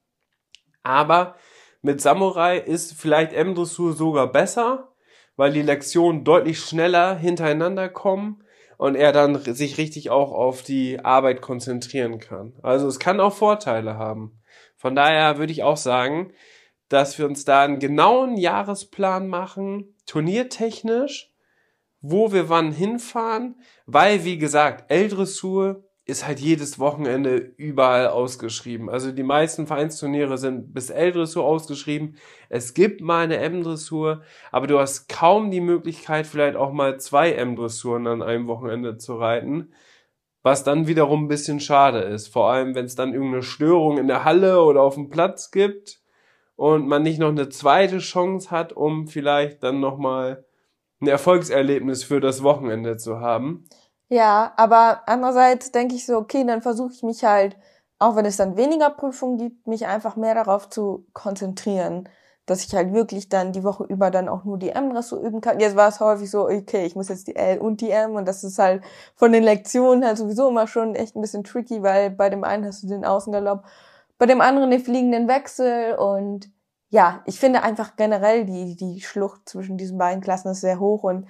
aber 0.84 1.34
mit 1.82 2.00
Samurai 2.00 2.58
ist 2.58 2.94
vielleicht 2.94 3.32
M-Dressur 3.32 3.92
sogar 3.92 4.30
besser, 4.30 4.92
weil 5.36 5.52
die 5.52 5.62
Lektionen 5.62 6.24
deutlich 6.24 6.58
schneller 6.60 7.16
hintereinander 7.16 7.88
kommen 7.88 8.42
und 8.78 8.94
er 8.94 9.12
dann 9.12 9.40
sich 9.54 9.78
richtig 9.78 10.10
auch 10.10 10.32
auf 10.32 10.62
die 10.62 11.00
Arbeit 11.04 11.40
konzentrieren 11.40 12.18
kann. 12.18 12.54
Also 12.62 12.88
es 12.88 12.98
kann 12.98 13.20
auch 13.20 13.34
Vorteile 13.34 13.96
haben. 13.96 14.40
Von 14.76 14.94
daher 14.94 15.38
würde 15.38 15.52
ich 15.52 15.62
auch 15.62 15.76
sagen, 15.76 16.32
dass 16.88 17.18
wir 17.18 17.26
uns 17.26 17.44
da 17.44 17.62
einen 17.62 17.78
genauen 17.78 18.36
Jahresplan 18.36 19.28
machen, 19.28 19.94
turniertechnisch, 20.06 21.32
wo 22.00 22.32
wir 22.32 22.48
wann 22.48 22.72
hinfahren, 22.72 23.60
weil, 23.86 24.24
wie 24.24 24.38
gesagt, 24.38 24.90
L-Dressur 24.90 25.85
ist 26.06 26.24
halt 26.24 26.38
jedes 26.38 26.78
Wochenende 26.78 27.36
überall 27.36 28.06
ausgeschrieben. 28.06 28.88
Also 28.88 29.10
die 29.10 29.24
meisten 29.24 29.66
Vereinsturniere 29.66 30.38
sind 30.38 30.72
bis 30.72 30.88
L-Dressur 30.88 31.44
ausgeschrieben. 31.44 32.16
Es 32.48 32.74
gibt 32.74 33.00
mal 33.00 33.24
eine 33.24 33.38
M-Dressur, 33.38 34.22
aber 34.52 34.68
du 34.68 34.78
hast 34.78 35.08
kaum 35.08 35.50
die 35.50 35.60
Möglichkeit, 35.60 36.28
vielleicht 36.28 36.56
auch 36.56 36.72
mal 36.72 37.00
zwei 37.00 37.32
M-Dressuren 37.32 38.06
an 38.06 38.22
einem 38.22 38.46
Wochenende 38.46 38.98
zu 38.98 39.16
reiten. 39.16 39.72
Was 40.44 40.62
dann 40.62 40.86
wiederum 40.86 41.24
ein 41.24 41.28
bisschen 41.28 41.58
schade 41.58 41.98
ist. 41.98 42.28
Vor 42.28 42.52
allem, 42.52 42.76
wenn 42.76 42.84
es 42.84 42.94
dann 42.94 43.12
irgendeine 43.12 43.42
Störung 43.42 43.98
in 43.98 44.06
der 44.06 44.22
Halle 44.22 44.62
oder 44.62 44.82
auf 44.82 44.94
dem 44.94 45.10
Platz 45.10 45.50
gibt 45.50 46.00
und 46.54 46.86
man 46.86 47.02
nicht 47.02 47.18
noch 47.18 47.30
eine 47.30 47.48
zweite 47.48 47.98
Chance 47.98 48.52
hat, 48.52 48.72
um 48.72 49.08
vielleicht 49.08 49.64
dann 49.64 49.80
nochmal 49.80 50.44
ein 51.00 51.08
Erfolgserlebnis 51.08 52.04
für 52.04 52.20
das 52.20 52.44
Wochenende 52.44 52.96
zu 52.96 53.18
haben. 53.18 53.64
Ja, 54.08 54.52
aber 54.56 55.02
andererseits 55.06 55.72
denke 55.72 55.96
ich 55.96 56.06
so, 56.06 56.16
okay, 56.18 56.44
dann 56.46 56.62
versuche 56.62 56.92
ich 56.92 57.02
mich 57.02 57.24
halt, 57.24 57.56
auch 57.98 58.14
wenn 58.14 58.24
es 58.24 58.36
dann 58.36 58.56
weniger 58.56 58.90
Prüfungen 58.90 59.36
gibt, 59.38 59.66
mich 59.66 59.86
einfach 59.86 60.14
mehr 60.16 60.34
darauf 60.34 60.68
zu 60.68 61.06
konzentrieren, 61.12 62.08
dass 62.44 62.64
ich 62.64 62.72
halt 62.74 62.92
wirklich 62.92 63.28
dann 63.28 63.50
die 63.52 63.64
Woche 63.64 63.82
über 63.84 64.12
dann 64.12 64.28
auch 64.28 64.44
nur 64.44 64.58
die 64.58 64.68
M-Dressur 64.70 65.20
üben 65.20 65.40
kann. 65.40 65.58
Jetzt 65.58 65.74
war 65.74 65.88
es 65.88 65.98
häufig 65.98 66.30
so, 66.30 66.44
okay, 66.48 66.86
ich 66.86 66.94
muss 66.94 67.08
jetzt 67.08 67.26
die 67.26 67.34
L 67.34 67.58
und 67.58 67.80
die 67.80 67.90
M 67.90 68.12
und 68.14 68.26
das 68.28 68.44
ist 68.44 68.58
halt 68.60 68.84
von 69.16 69.32
den 69.32 69.42
Lektionen 69.42 70.04
halt 70.04 70.18
sowieso 70.18 70.48
immer 70.48 70.68
schon 70.68 70.94
echt 70.94 71.16
ein 71.16 71.20
bisschen 71.22 71.42
tricky, 71.42 71.82
weil 71.82 72.10
bei 72.10 72.30
dem 72.30 72.44
einen 72.44 72.64
hast 72.64 72.84
du 72.84 72.86
den 72.88 73.04
Außengalopp, 73.04 73.64
bei 74.18 74.26
dem 74.26 74.40
anderen 74.40 74.70
den 74.70 74.80
fliegenden 74.80 75.26
Wechsel 75.26 75.96
und 75.96 76.48
ja, 76.90 77.22
ich 77.26 77.40
finde 77.40 77.62
einfach 77.64 77.96
generell 77.96 78.44
die, 78.44 78.76
die 78.76 79.00
Schlucht 79.00 79.48
zwischen 79.48 79.76
diesen 79.76 79.98
beiden 79.98 80.20
Klassen 80.22 80.50
ist 80.52 80.60
sehr 80.60 80.78
hoch 80.78 81.02
und 81.02 81.26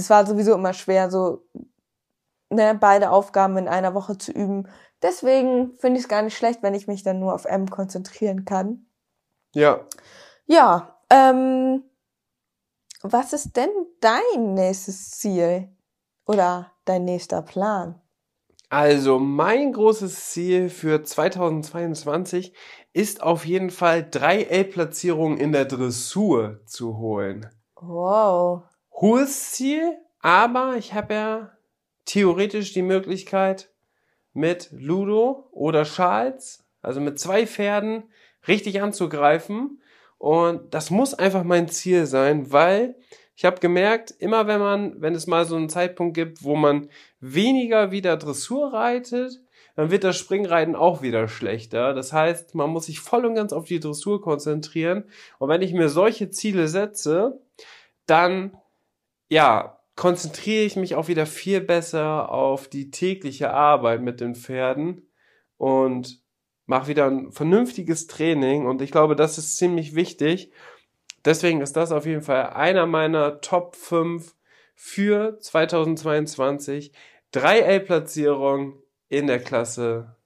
es 0.00 0.10
war 0.10 0.26
sowieso 0.26 0.54
immer 0.54 0.72
schwer, 0.72 1.10
so 1.10 1.46
ne, 2.50 2.76
beide 2.78 3.10
Aufgaben 3.10 3.56
in 3.56 3.68
einer 3.68 3.94
Woche 3.94 4.18
zu 4.18 4.32
üben. 4.32 4.68
Deswegen 5.02 5.76
finde 5.78 5.98
ich 5.98 6.04
es 6.04 6.08
gar 6.08 6.22
nicht 6.22 6.36
schlecht, 6.36 6.62
wenn 6.62 6.74
ich 6.74 6.86
mich 6.86 7.02
dann 7.02 7.20
nur 7.20 7.34
auf 7.34 7.44
M 7.44 7.70
konzentrieren 7.70 8.44
kann. 8.44 8.86
Ja. 9.54 9.86
Ja, 10.46 10.98
ähm, 11.10 11.84
was 13.02 13.32
ist 13.32 13.56
denn 13.56 13.70
dein 14.00 14.54
nächstes 14.54 15.10
Ziel 15.10 15.68
oder 16.26 16.72
dein 16.84 17.04
nächster 17.04 17.42
Plan? 17.42 18.00
Also 18.70 19.18
mein 19.18 19.72
großes 19.72 20.30
Ziel 20.30 20.68
für 20.68 21.02
2022 21.02 22.52
ist 22.92 23.22
auf 23.22 23.46
jeden 23.46 23.70
Fall 23.70 24.06
drei 24.10 24.42
L-Platzierungen 24.42 25.38
in 25.38 25.52
der 25.52 25.64
Dressur 25.64 26.60
zu 26.66 26.98
holen. 26.98 27.48
Wow 27.76 28.67
hohes 29.00 29.52
Ziel, 29.52 29.96
aber 30.20 30.76
ich 30.76 30.94
habe 30.94 31.14
ja 31.14 31.52
theoretisch 32.04 32.72
die 32.72 32.82
Möglichkeit 32.82 33.70
mit 34.32 34.68
Ludo 34.72 35.48
oder 35.52 35.84
Charles, 35.84 36.64
also 36.82 37.00
mit 37.00 37.18
zwei 37.18 37.46
Pferden, 37.46 38.04
richtig 38.46 38.80
anzugreifen. 38.82 39.80
Und 40.16 40.74
das 40.74 40.90
muss 40.90 41.14
einfach 41.14 41.44
mein 41.44 41.68
Ziel 41.68 42.06
sein, 42.06 42.50
weil 42.50 42.96
ich 43.36 43.44
habe 43.44 43.60
gemerkt, 43.60 44.10
immer 44.18 44.48
wenn 44.48 44.58
man, 44.58 45.00
wenn 45.00 45.14
es 45.14 45.28
mal 45.28 45.44
so 45.44 45.54
einen 45.54 45.68
Zeitpunkt 45.68 46.14
gibt, 46.14 46.42
wo 46.42 46.56
man 46.56 46.88
weniger 47.20 47.92
wieder 47.92 48.16
Dressur 48.16 48.72
reitet, 48.72 49.40
dann 49.76 49.92
wird 49.92 50.02
das 50.02 50.16
Springreiten 50.16 50.74
auch 50.74 51.02
wieder 51.02 51.28
schlechter. 51.28 51.94
Das 51.94 52.12
heißt, 52.12 52.56
man 52.56 52.70
muss 52.70 52.86
sich 52.86 52.98
voll 52.98 53.24
und 53.24 53.36
ganz 53.36 53.52
auf 53.52 53.66
die 53.66 53.78
Dressur 53.78 54.20
konzentrieren. 54.20 55.04
Und 55.38 55.48
wenn 55.50 55.62
ich 55.62 55.72
mir 55.72 55.88
solche 55.88 56.30
Ziele 56.30 56.66
setze, 56.66 57.40
dann 58.06 58.56
ja, 59.28 59.80
konzentriere 59.96 60.64
ich 60.64 60.76
mich 60.76 60.94
auch 60.94 61.08
wieder 61.08 61.26
viel 61.26 61.60
besser 61.60 62.30
auf 62.30 62.68
die 62.68 62.90
tägliche 62.90 63.52
Arbeit 63.52 64.00
mit 64.00 64.20
den 64.20 64.34
Pferden 64.34 65.10
und 65.56 66.22
mache 66.66 66.88
wieder 66.88 67.06
ein 67.06 67.32
vernünftiges 67.32 68.06
Training 68.06 68.66
und 68.66 68.82
ich 68.82 68.90
glaube, 68.90 69.16
das 69.16 69.38
ist 69.38 69.56
ziemlich 69.56 69.94
wichtig. 69.94 70.52
Deswegen 71.24 71.60
ist 71.60 71.76
das 71.76 71.92
auf 71.92 72.06
jeden 72.06 72.22
Fall 72.22 72.50
einer 72.50 72.86
meiner 72.86 73.40
Top 73.40 73.74
5 73.74 74.34
für 74.74 75.38
2022. 75.40 76.92
3L-Platzierung 77.34 78.80
in 79.08 79.26
der 79.26 79.40
Klasse, 79.40 80.16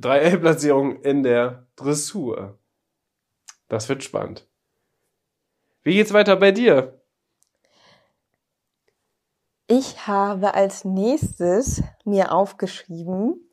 3L-Platzierung 0.00 1.02
in 1.02 1.22
der 1.22 1.66
Dressur. 1.76 2.58
Das 3.68 3.88
wird 3.88 4.04
spannend. 4.04 4.46
Wie 5.82 5.94
geht's 5.94 6.12
weiter 6.12 6.36
bei 6.36 6.52
dir? 6.52 7.00
Ich 9.66 10.06
habe 10.06 10.54
als 10.54 10.84
nächstes 10.84 11.82
mir 12.04 12.32
aufgeschrieben, 12.32 13.50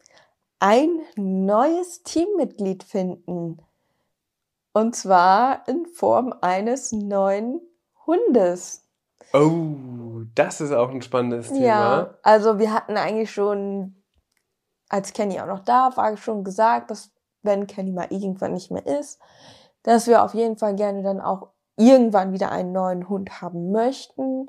ein 0.59 0.99
neues 1.15 2.03
Teammitglied 2.03 2.83
finden. 2.83 3.61
Und 4.73 4.95
zwar 4.95 5.67
in 5.67 5.85
Form 5.85 6.33
eines 6.41 6.91
neuen 6.91 7.61
Hundes. 8.05 8.87
Oh, 9.33 10.23
das 10.35 10.59
ist 10.59 10.73
auch 10.73 10.89
ein 10.89 11.01
spannendes 11.01 11.47
Thema. 11.47 11.65
Ja, 11.65 12.17
also 12.23 12.59
wir 12.59 12.73
hatten 12.73 12.97
eigentlich 12.97 13.31
schon, 13.31 13.95
als 14.89 15.13
Kenny 15.13 15.39
auch 15.39 15.47
noch 15.47 15.63
da 15.63 15.95
war, 15.95 16.17
schon 16.17 16.43
gesagt, 16.43 16.91
dass 16.91 17.11
wenn 17.41 17.67
Kenny 17.67 17.91
mal 17.91 18.07
irgendwann 18.09 18.53
nicht 18.53 18.69
mehr 18.69 18.85
ist, 18.85 19.19
dass 19.83 20.07
wir 20.07 20.23
auf 20.23 20.33
jeden 20.33 20.57
Fall 20.57 20.75
gerne 20.75 21.03
dann 21.03 21.21
auch 21.21 21.51
irgendwann 21.77 22.33
wieder 22.33 22.51
einen 22.51 22.73
neuen 22.73 23.07
Hund 23.07 23.41
haben 23.41 23.71
möchten 23.71 24.47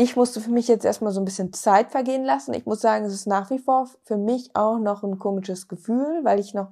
ich 0.00 0.14
musste 0.14 0.40
für 0.40 0.50
mich 0.50 0.68
jetzt 0.68 0.84
erstmal 0.84 1.12
so 1.12 1.20
ein 1.20 1.24
bisschen 1.24 1.52
Zeit 1.52 1.90
vergehen 1.90 2.24
lassen. 2.24 2.54
Ich 2.54 2.64
muss 2.64 2.80
sagen, 2.80 3.04
es 3.04 3.12
ist 3.12 3.26
nach 3.26 3.50
wie 3.50 3.58
vor 3.58 3.88
für 4.04 4.16
mich 4.16 4.50
auch 4.54 4.78
noch 4.78 5.02
ein 5.02 5.18
komisches 5.18 5.66
Gefühl, 5.66 6.20
weil 6.22 6.38
ich 6.38 6.54
noch 6.54 6.68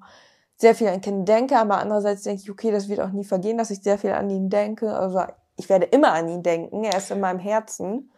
sehr 0.57 0.77
viel 0.77 0.87
an 0.87 1.01
Ken 1.01 1.25
denke, 1.25 1.59
aber 1.59 1.79
andererseits 1.79 2.23
denke 2.23 2.43
ich, 2.43 2.51
okay, 2.51 2.71
das 2.71 2.89
wird 2.89 3.01
auch 3.01 3.11
nie 3.11 3.25
vergehen, 3.25 3.59
dass 3.59 3.71
ich 3.71 3.83
sehr 3.83 3.99
viel 3.99 4.13
an 4.13 4.31
ihn 4.31 4.49
denke. 4.49 4.97
Also 4.97 5.25
ich 5.57 5.69
werde 5.69 5.87
immer 5.87 6.13
an 6.13 6.29
ihn 6.29 6.45
denken, 6.45 6.85
er 6.85 6.97
ist 6.97 7.11
in 7.11 7.19
meinem 7.19 7.41
Herzen. 7.41 8.13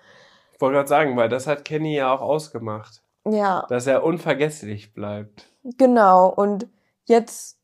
Ich 0.52 0.60
wollte 0.60 0.74
gerade 0.74 0.88
sagen, 0.88 1.16
weil 1.16 1.30
das 1.30 1.46
hat 1.46 1.64
Kenny 1.64 1.96
ja 1.96 2.14
auch 2.14 2.20
ausgemacht. 2.20 3.02
Ja. 3.26 3.64
Dass 3.70 3.86
er 3.86 4.04
unvergesslich 4.04 4.92
bleibt. 4.92 5.46
Genau, 5.78 6.28
und 6.28 6.68
jetzt 7.06 7.57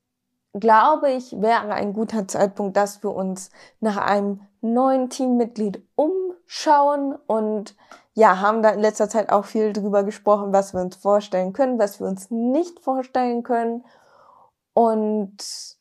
glaube 0.54 1.10
ich, 1.10 1.40
wäre 1.40 1.72
ein 1.72 1.92
guter 1.92 2.26
Zeitpunkt, 2.28 2.76
dass 2.76 3.02
wir 3.02 3.14
uns 3.14 3.50
nach 3.80 3.96
einem 3.96 4.40
neuen 4.60 5.10
Teammitglied 5.10 5.82
umschauen 5.96 7.16
und 7.26 7.76
ja, 8.14 8.40
haben 8.40 8.62
da 8.62 8.70
in 8.70 8.80
letzter 8.80 9.08
Zeit 9.08 9.30
auch 9.30 9.44
viel 9.44 9.72
drüber 9.72 10.04
gesprochen, 10.04 10.52
was 10.52 10.72
wir 10.72 10.80
uns 10.80 10.96
vorstellen 10.96 11.52
können, 11.52 11.78
was 11.78 11.98
wir 11.98 12.06
uns 12.06 12.30
nicht 12.30 12.78
vorstellen 12.80 13.42
können. 13.42 13.84
Und 14.72 15.36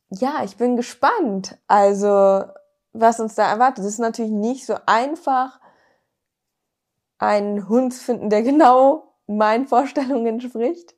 ja, 0.10 0.44
ich 0.44 0.58
bin 0.58 0.76
gespannt. 0.76 1.58
Also, 1.68 2.44
was 2.92 3.20
uns 3.20 3.36
da 3.36 3.50
erwartet. 3.50 3.86
Es 3.86 3.92
ist 3.94 4.00
natürlich 4.00 4.32
nicht 4.32 4.66
so 4.66 4.76
einfach, 4.86 5.60
einen 7.20 7.70
Hund 7.70 7.94
zu 7.94 8.04
finden, 8.04 8.30
der 8.30 8.42
genau 8.44 9.14
meinen 9.28 9.68
Vorstellungen 9.68 10.26
entspricht. 10.26 10.96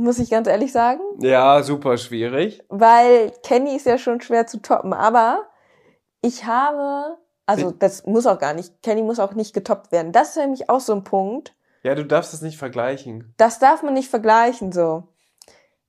Muss 0.00 0.20
ich 0.20 0.30
ganz 0.30 0.46
ehrlich 0.46 0.70
sagen. 0.70 1.00
Ja, 1.18 1.60
super 1.64 1.98
schwierig. 1.98 2.62
Weil 2.68 3.32
Kenny 3.42 3.74
ist 3.74 3.84
ja 3.84 3.98
schon 3.98 4.20
schwer 4.20 4.46
zu 4.46 4.62
toppen. 4.62 4.92
Aber 4.92 5.48
ich 6.22 6.44
habe, 6.44 7.18
also 7.46 7.72
das 7.72 8.06
muss 8.06 8.24
auch 8.26 8.38
gar 8.38 8.54
nicht, 8.54 8.80
Kenny 8.82 9.02
muss 9.02 9.18
auch 9.18 9.34
nicht 9.34 9.54
getoppt 9.54 9.90
werden. 9.90 10.12
Das 10.12 10.30
ist 10.30 10.36
nämlich 10.36 10.70
auch 10.70 10.78
so 10.78 10.94
ein 10.94 11.02
Punkt. 11.02 11.56
Ja, 11.82 11.96
du 11.96 12.06
darfst 12.06 12.32
es 12.32 12.42
nicht 12.42 12.58
vergleichen. 12.58 13.34
Das 13.38 13.58
darf 13.58 13.82
man 13.82 13.92
nicht 13.92 14.08
vergleichen, 14.08 14.70
so. 14.70 15.08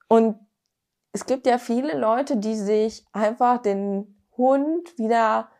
Und 0.07 0.39
es 1.11 1.27
gibt 1.27 1.45
ja 1.45 1.59
viele 1.59 1.95
Leute, 1.95 2.37
die 2.37 2.55
sich 2.55 3.05
einfach 3.13 3.61
den 3.61 4.25
Hund 4.35 4.97
wieder, 4.97 5.51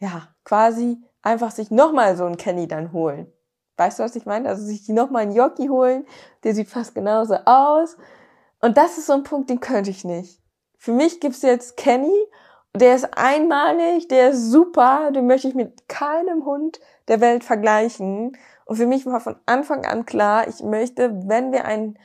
ja, 0.00 0.28
quasi 0.44 0.98
einfach 1.22 1.50
sich 1.50 1.70
nochmal 1.70 2.14
so 2.14 2.26
einen 2.26 2.36
Kenny 2.36 2.68
dann 2.68 2.92
holen. 2.92 3.32
Weißt 3.80 3.98
du, 3.98 4.02
was 4.02 4.14
ich 4.14 4.26
meine? 4.26 4.46
Also 4.46 4.62
sich 4.62 4.90
nochmal 4.90 5.22
einen 5.22 5.34
Jockey 5.34 5.68
holen, 5.68 6.04
der 6.44 6.54
sieht 6.54 6.68
fast 6.68 6.94
genauso 6.94 7.36
aus. 7.46 7.96
Und 8.60 8.76
das 8.76 8.98
ist 8.98 9.06
so 9.06 9.14
ein 9.14 9.22
Punkt, 9.22 9.48
den 9.48 9.60
könnte 9.60 9.88
ich 9.88 10.04
nicht. 10.04 10.42
Für 10.76 10.92
mich 10.92 11.18
gibt's 11.18 11.40
jetzt 11.40 11.78
Kenny, 11.78 12.12
der 12.76 12.94
ist 12.94 13.16
einmalig, 13.16 14.06
der 14.08 14.32
ist 14.32 14.50
super, 14.50 15.10
den 15.12 15.26
möchte 15.26 15.48
ich 15.48 15.54
mit 15.54 15.88
keinem 15.88 16.44
Hund 16.44 16.78
der 17.08 17.22
Welt 17.22 17.42
vergleichen. 17.42 18.36
Und 18.66 18.76
für 18.76 18.86
mich 18.86 19.06
war 19.06 19.18
von 19.18 19.36
Anfang 19.46 19.86
an 19.86 20.04
klar, 20.04 20.46
ich 20.46 20.62
möchte, 20.62 21.26
wenn 21.26 21.50
wir 21.50 21.64
einen 21.64 21.98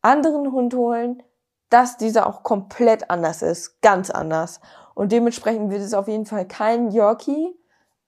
anderen 0.00 0.50
Hund 0.52 0.72
holen, 0.72 1.22
dass 1.68 1.98
dieser 1.98 2.26
auch 2.26 2.44
komplett 2.44 3.10
anders 3.10 3.42
ist, 3.42 3.82
ganz 3.82 4.08
anders. 4.08 4.62
Und 4.94 5.12
dementsprechend 5.12 5.70
wird 5.70 5.82
es 5.82 5.92
auf 5.92 6.08
jeden 6.08 6.24
Fall 6.24 6.48
kein 6.48 6.90
Yorkie. 6.90 7.54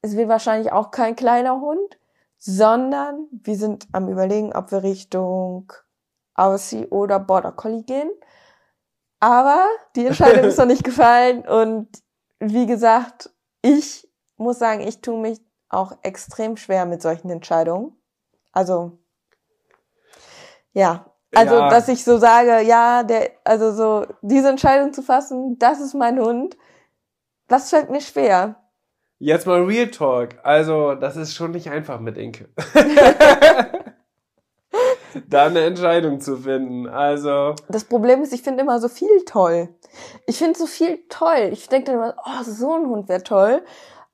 Es 0.00 0.16
wird 0.16 0.30
wahrscheinlich 0.30 0.72
auch 0.72 0.90
kein 0.92 1.14
kleiner 1.14 1.60
Hund, 1.60 1.98
sondern 2.44 3.28
wir 3.30 3.54
sind 3.54 3.86
am 3.92 4.08
überlegen, 4.08 4.52
ob 4.52 4.72
wir 4.72 4.82
Richtung 4.82 5.72
Aussie 6.34 6.88
oder 6.88 7.20
Border 7.20 7.52
Collie 7.52 7.84
gehen. 7.84 8.10
Aber 9.20 9.64
die 9.94 10.06
Entscheidung 10.06 10.44
ist 10.46 10.58
noch 10.58 10.66
nicht 10.66 10.82
gefallen 10.82 11.46
und 11.46 11.88
wie 12.40 12.66
gesagt, 12.66 13.30
ich 13.62 14.10
muss 14.36 14.58
sagen, 14.58 14.80
ich 14.80 15.00
tue 15.00 15.20
mich 15.20 15.40
auch 15.68 15.92
extrem 16.02 16.56
schwer 16.56 16.84
mit 16.84 17.00
solchen 17.00 17.30
Entscheidungen. 17.30 17.96
Also 18.50 18.98
ja, 20.72 21.06
also, 21.32 21.54
ja. 21.54 21.70
dass 21.70 21.86
ich 21.86 22.02
so 22.02 22.18
sage, 22.18 22.60
ja, 22.62 23.04
der, 23.04 23.30
also 23.44 23.72
so, 23.72 24.06
diese 24.20 24.48
Entscheidung 24.48 24.92
zu 24.92 25.02
fassen, 25.02 25.60
das 25.60 25.80
ist 25.80 25.94
mein 25.94 26.18
Hund, 26.18 26.56
das 27.46 27.70
fällt 27.70 27.88
mir 27.88 28.00
schwer. 28.00 28.56
Jetzt 29.22 29.46
mal 29.46 29.62
Real 29.62 29.86
Talk. 29.86 30.30
Also, 30.42 30.96
das 30.96 31.14
ist 31.14 31.36
schon 31.36 31.52
nicht 31.52 31.70
einfach 31.70 32.00
mit 32.00 32.18
Inke. 32.18 32.48
da 35.28 35.46
eine 35.46 35.60
Entscheidung 35.60 36.20
zu 36.20 36.38
finden. 36.38 36.88
Also. 36.88 37.54
Das 37.68 37.84
Problem 37.84 38.22
ist, 38.22 38.32
ich 38.32 38.42
finde 38.42 38.62
immer 38.62 38.80
so 38.80 38.88
viel 38.88 39.24
toll. 39.24 39.68
Ich 40.26 40.38
finde 40.38 40.58
so 40.58 40.66
viel 40.66 41.04
toll. 41.08 41.50
Ich 41.52 41.68
denke 41.68 41.92
dann 41.92 42.00
immer, 42.00 42.16
oh, 42.18 42.42
so 42.42 42.74
ein 42.74 42.86
Hund 42.86 43.08
wäre 43.08 43.22
toll. 43.22 43.62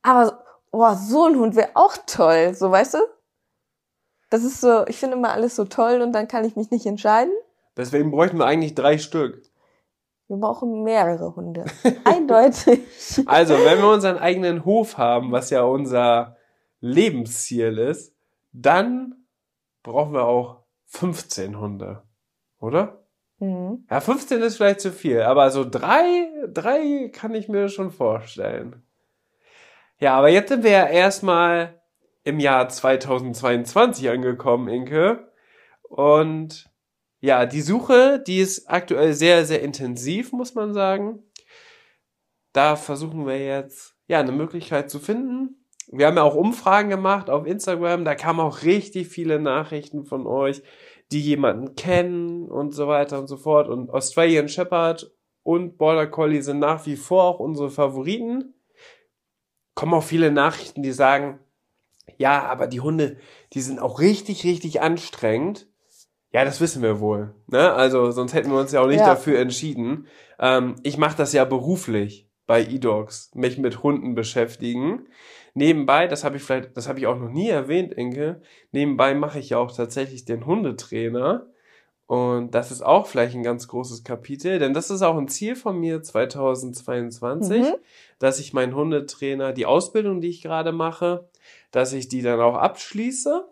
Aber, 0.03 0.45
oh, 0.73 0.93
so 0.95 1.25
ein 1.25 1.39
Hund 1.39 1.57
wäre 1.57 1.71
auch 1.73 1.97
toll. 2.07 2.53
So, 2.53 2.71
weißt 2.71 2.93
du? 2.93 2.99
Das 4.29 4.45
ist 4.45 4.61
so, 4.61 4.87
ich 4.89 4.99
finde 4.99 5.17
immer 5.17 5.31
alles 5.31 5.57
so 5.57 5.65
toll 5.65 6.03
und 6.03 6.13
dann 6.13 6.29
kann 6.29 6.45
ich 6.45 6.55
mich 6.55 6.71
nicht 6.71 6.85
entscheiden. 6.85 7.33
Deswegen 7.79 8.11
bräuchten 8.11 8.37
wir 8.37 8.45
eigentlich 8.45 8.75
drei 8.75 8.99
Stück. 8.99 9.43
Wir 10.29 10.37
brauchen 10.37 10.83
mehrere 10.83 11.35
Hunde. 11.35 11.65
Eindeutig. 12.05 12.81
Also, 13.27 13.55
wenn 13.55 13.79
wir 13.79 13.89
unseren 13.89 14.19
eigenen 14.19 14.65
Hof 14.65 14.99
haben, 14.99 15.33
was 15.33 15.51
ja 15.51 15.63
unser 15.63 16.37
Lebensziel 16.81 17.79
ist, 17.79 18.15
dann 18.53 19.25
brauchen 19.83 20.13
wir 20.13 20.25
auch 20.25 20.65
15 20.87 21.59
Hunde. 21.59 22.03
Oder? 22.61 23.05
Mhm. 23.39 23.87
Ja, 23.91 24.01
15 24.01 24.43
ist 24.43 24.57
vielleicht 24.57 24.81
zu 24.81 24.93
viel, 24.93 25.23
aber 25.23 25.51
so 25.51 25.69
drei, 25.69 26.29
drei 26.53 27.11
kann 27.13 27.35
ich 27.35 27.49
mir 27.49 27.69
schon 27.69 27.91
vorstellen. 27.91 28.83
Ja, 29.99 30.17
aber 30.17 30.29
jetzt 30.29 30.49
sind 30.49 30.63
wir 30.63 30.71
ja 30.71 30.87
erstmal 30.87 31.81
im 32.25 32.39
Jahr 32.39 32.69
2022 32.69 34.11
angekommen, 34.11 34.69
Inke. 34.69 35.29
Und 35.83 36.68
ja, 37.21 37.47
die 37.47 37.63
Suche, 37.63 38.23
die 38.25 38.39
ist 38.39 38.71
aktuell 38.71 39.13
sehr, 39.13 39.45
sehr 39.45 39.63
intensiv, 39.63 40.33
muss 40.33 40.55
man 40.55 40.73
sagen. 40.73 41.23
Da 42.53 42.77
versuchen 42.77 43.27
wir 43.27 43.39
jetzt, 43.39 43.95
ja, 44.07 44.21
eine 44.21 44.33
Möglichkeit 44.33 44.91
zu 44.91 44.99
finden. 44.99 45.67
Wir 45.91 46.07
haben 46.07 46.17
ja 46.17 46.23
auch 46.23 46.35
Umfragen 46.35 46.91
gemacht 46.91 47.31
auf 47.31 47.47
Instagram, 47.47 48.05
da 48.05 48.15
kamen 48.15 48.41
auch 48.41 48.63
richtig 48.63 49.09
viele 49.09 49.41
Nachrichten 49.41 50.05
von 50.05 50.27
euch, 50.27 50.63
die 51.11 51.21
jemanden 51.21 51.75
kennen 51.77 52.49
und 52.49 52.75
so 52.75 52.87
weiter 52.89 53.19
und 53.19 53.27
so 53.27 53.37
fort. 53.37 53.69
Und 53.69 53.91
Australian 53.91 54.49
Shepherd 54.49 55.11
und 55.43 55.79
Border 55.79 56.07
Collie 56.07 56.43
sind 56.43 56.59
nach 56.59 56.85
wie 56.87 56.97
vor 56.97 57.25
auch 57.25 57.41
unsere 57.41 57.71
Favoriten. 57.71 58.55
Kommen 59.75 59.95
auch 59.95 60.03
viele 60.03 60.31
Nachrichten, 60.31 60.83
die 60.83 60.93
sagen, 60.93 61.39
ja, 62.19 62.43
aber 62.45 62.67
die 62.67 62.81
Hunde, 62.81 63.17
die 63.55 63.61
sind 63.61 63.79
auch 63.79 64.01
richtig, 64.01 64.45
richtig 64.45 64.83
anstrengend. 64.83 65.69
Ja, 66.33 66.45
das 66.45 66.61
wissen 66.61 66.83
wir 66.83 67.01
wohl. 67.01 67.35
Ne? 67.47 67.73
Also 67.73 68.11
sonst 68.11 68.35
hätten 68.35 68.51
wir 68.51 68.59
uns 68.59 68.73
ja 68.73 68.81
auch 68.81 68.87
nicht 68.87 69.01
ja. 69.01 69.07
dafür 69.07 69.39
entschieden. 69.39 70.07
Ähm, 70.39 70.77
ich 70.83 70.99
mache 70.99 71.17
das 71.17 71.33
ja 71.33 71.45
beruflich 71.45 72.29
bei 72.47 72.63
eDogs, 72.63 73.31
mich 73.35 73.59
mit 73.59 73.83
Hunden 73.83 74.15
beschäftigen. 74.15 75.07
Nebenbei, 75.55 76.07
das 76.07 76.25
habe 76.25 76.37
ich 76.37 76.43
vielleicht, 76.43 76.77
das 76.77 76.89
habe 76.89 76.99
ich 76.99 77.07
auch 77.07 77.19
noch 77.19 77.31
nie 77.31 77.49
erwähnt, 77.49 77.93
Inke. 77.93 78.43
Nebenbei 78.73 79.15
mache 79.15 79.39
ich 79.39 79.51
ja 79.51 79.59
auch 79.59 79.75
tatsächlich 79.75 80.25
den 80.25 80.47
Hundetrainer. 80.47 81.47
Und 82.07 82.55
das 82.55 82.71
ist 82.71 82.81
auch 82.81 83.07
vielleicht 83.07 83.35
ein 83.35 83.43
ganz 83.43 83.69
großes 83.69 84.03
Kapitel, 84.03 84.59
denn 84.59 84.73
das 84.73 84.89
ist 84.91 85.03
auch 85.03 85.19
ein 85.19 85.29
Ziel 85.29 85.57
von 85.57 85.79
mir 85.79 86.03
2022, 86.03 87.65
mhm. 87.65 87.75
dass 88.19 88.41
ich 88.41 88.55
meinen 88.55 88.75
Hundetrainer, 88.75 89.53
die 89.53 89.67
Ausbildung, 89.67 90.23
die 90.23 90.31
ich 90.31 90.41
gerade 90.41 90.73
mache, 90.73 91.29
dass 91.71 91.93
ich 91.93 92.09
die 92.09 92.23
dann 92.23 92.41
auch 92.41 92.55
abschließe. 92.55 93.47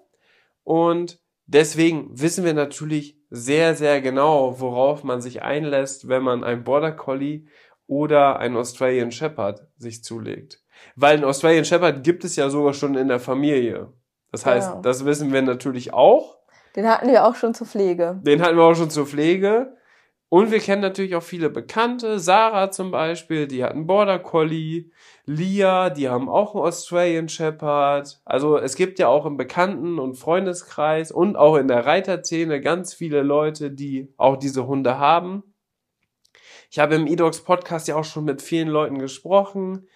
Und 0.64 1.20
deswegen 1.46 2.08
wissen 2.12 2.44
wir 2.44 2.54
natürlich 2.54 3.18
sehr, 3.30 3.74
sehr 3.74 4.00
genau, 4.00 4.60
worauf 4.60 5.04
man 5.04 5.20
sich 5.20 5.42
einlässt, 5.42 6.08
wenn 6.08 6.22
man 6.22 6.44
ein 6.44 6.64
Border 6.64 6.92
Collie 6.92 7.46
oder 7.86 8.38
ein 8.38 8.56
Australian 8.56 9.12
Shepherd 9.12 9.66
sich 9.76 10.04
zulegt. 10.04 10.62
Weil 10.94 11.18
ein 11.18 11.24
Australian 11.24 11.64
Shepherd 11.64 12.04
gibt 12.04 12.24
es 12.24 12.36
ja 12.36 12.50
sogar 12.50 12.74
schon 12.74 12.96
in 12.96 13.08
der 13.08 13.20
Familie. 13.20 13.92
Das 14.32 14.44
heißt, 14.44 14.74
ja. 14.74 14.80
das 14.82 15.04
wissen 15.04 15.32
wir 15.32 15.42
natürlich 15.42 15.92
auch. 15.92 16.38
Den 16.74 16.86
hatten 16.86 17.08
wir 17.08 17.24
auch 17.24 17.34
schon 17.34 17.54
zur 17.54 17.66
Pflege. 17.66 18.20
Den 18.22 18.42
hatten 18.42 18.56
wir 18.56 18.64
auch 18.64 18.74
schon 18.74 18.90
zur 18.90 19.06
Pflege. 19.06 19.75
Und 20.28 20.50
wir 20.50 20.58
kennen 20.58 20.82
natürlich 20.82 21.14
auch 21.14 21.22
viele 21.22 21.50
Bekannte. 21.50 22.18
Sarah 22.18 22.72
zum 22.72 22.90
Beispiel, 22.90 23.46
die 23.46 23.62
hat 23.62 23.72
einen 23.72 23.86
Border 23.86 24.18
Collie. 24.18 24.90
Lia, 25.24 25.88
die 25.90 26.08
haben 26.08 26.28
auch 26.28 26.54
einen 26.54 26.64
Australian 26.64 27.28
Shepherd. 27.28 28.20
Also 28.24 28.58
es 28.58 28.74
gibt 28.74 28.98
ja 28.98 29.06
auch 29.06 29.24
im 29.24 29.36
Bekannten- 29.36 30.00
und 30.00 30.16
Freundeskreis 30.16 31.12
und 31.12 31.36
auch 31.36 31.56
in 31.56 31.68
der 31.68 31.86
Reiterszene 31.86 32.60
ganz 32.60 32.92
viele 32.92 33.22
Leute, 33.22 33.70
die 33.70 34.12
auch 34.16 34.36
diese 34.36 34.66
Hunde 34.66 34.98
haben. 34.98 35.44
Ich 36.70 36.80
habe 36.80 36.96
im 36.96 37.06
eDogs 37.06 37.42
Podcast 37.42 37.86
ja 37.86 37.94
auch 37.94 38.04
schon 38.04 38.24
mit 38.24 38.42
vielen 38.42 38.68
Leuten 38.68 38.98
gesprochen 38.98 39.86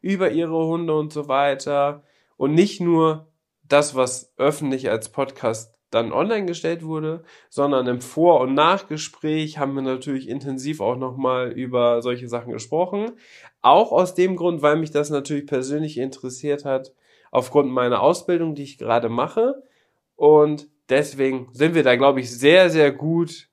über 0.00 0.30
ihre 0.30 0.66
Hunde 0.66 0.96
und 0.96 1.12
so 1.12 1.26
weiter. 1.26 2.04
Und 2.36 2.54
nicht 2.54 2.80
nur 2.80 3.28
das, 3.64 3.94
was 3.94 4.32
öffentlich 4.36 4.88
als 4.88 5.10
Podcast 5.10 5.69
dann 5.90 6.12
online 6.12 6.46
gestellt 6.46 6.84
wurde, 6.84 7.24
sondern 7.48 7.86
im 7.86 8.00
Vor- 8.00 8.40
und 8.40 8.54
Nachgespräch 8.54 9.58
haben 9.58 9.74
wir 9.74 9.82
natürlich 9.82 10.28
intensiv 10.28 10.80
auch 10.80 10.96
nochmal 10.96 11.50
über 11.50 12.00
solche 12.02 12.28
Sachen 12.28 12.52
gesprochen. 12.52 13.12
Auch 13.60 13.92
aus 13.92 14.14
dem 14.14 14.36
Grund, 14.36 14.62
weil 14.62 14.76
mich 14.76 14.92
das 14.92 15.10
natürlich 15.10 15.46
persönlich 15.46 15.98
interessiert 15.98 16.64
hat, 16.64 16.92
aufgrund 17.30 17.70
meiner 17.70 18.00
Ausbildung, 18.00 18.54
die 18.54 18.62
ich 18.62 18.78
gerade 18.78 19.08
mache. 19.08 19.62
Und 20.16 20.68
deswegen 20.88 21.48
sind 21.52 21.74
wir 21.74 21.82
da, 21.82 21.96
glaube 21.96 22.20
ich, 22.20 22.30
sehr, 22.30 22.70
sehr 22.70 22.92
gut 22.92 23.48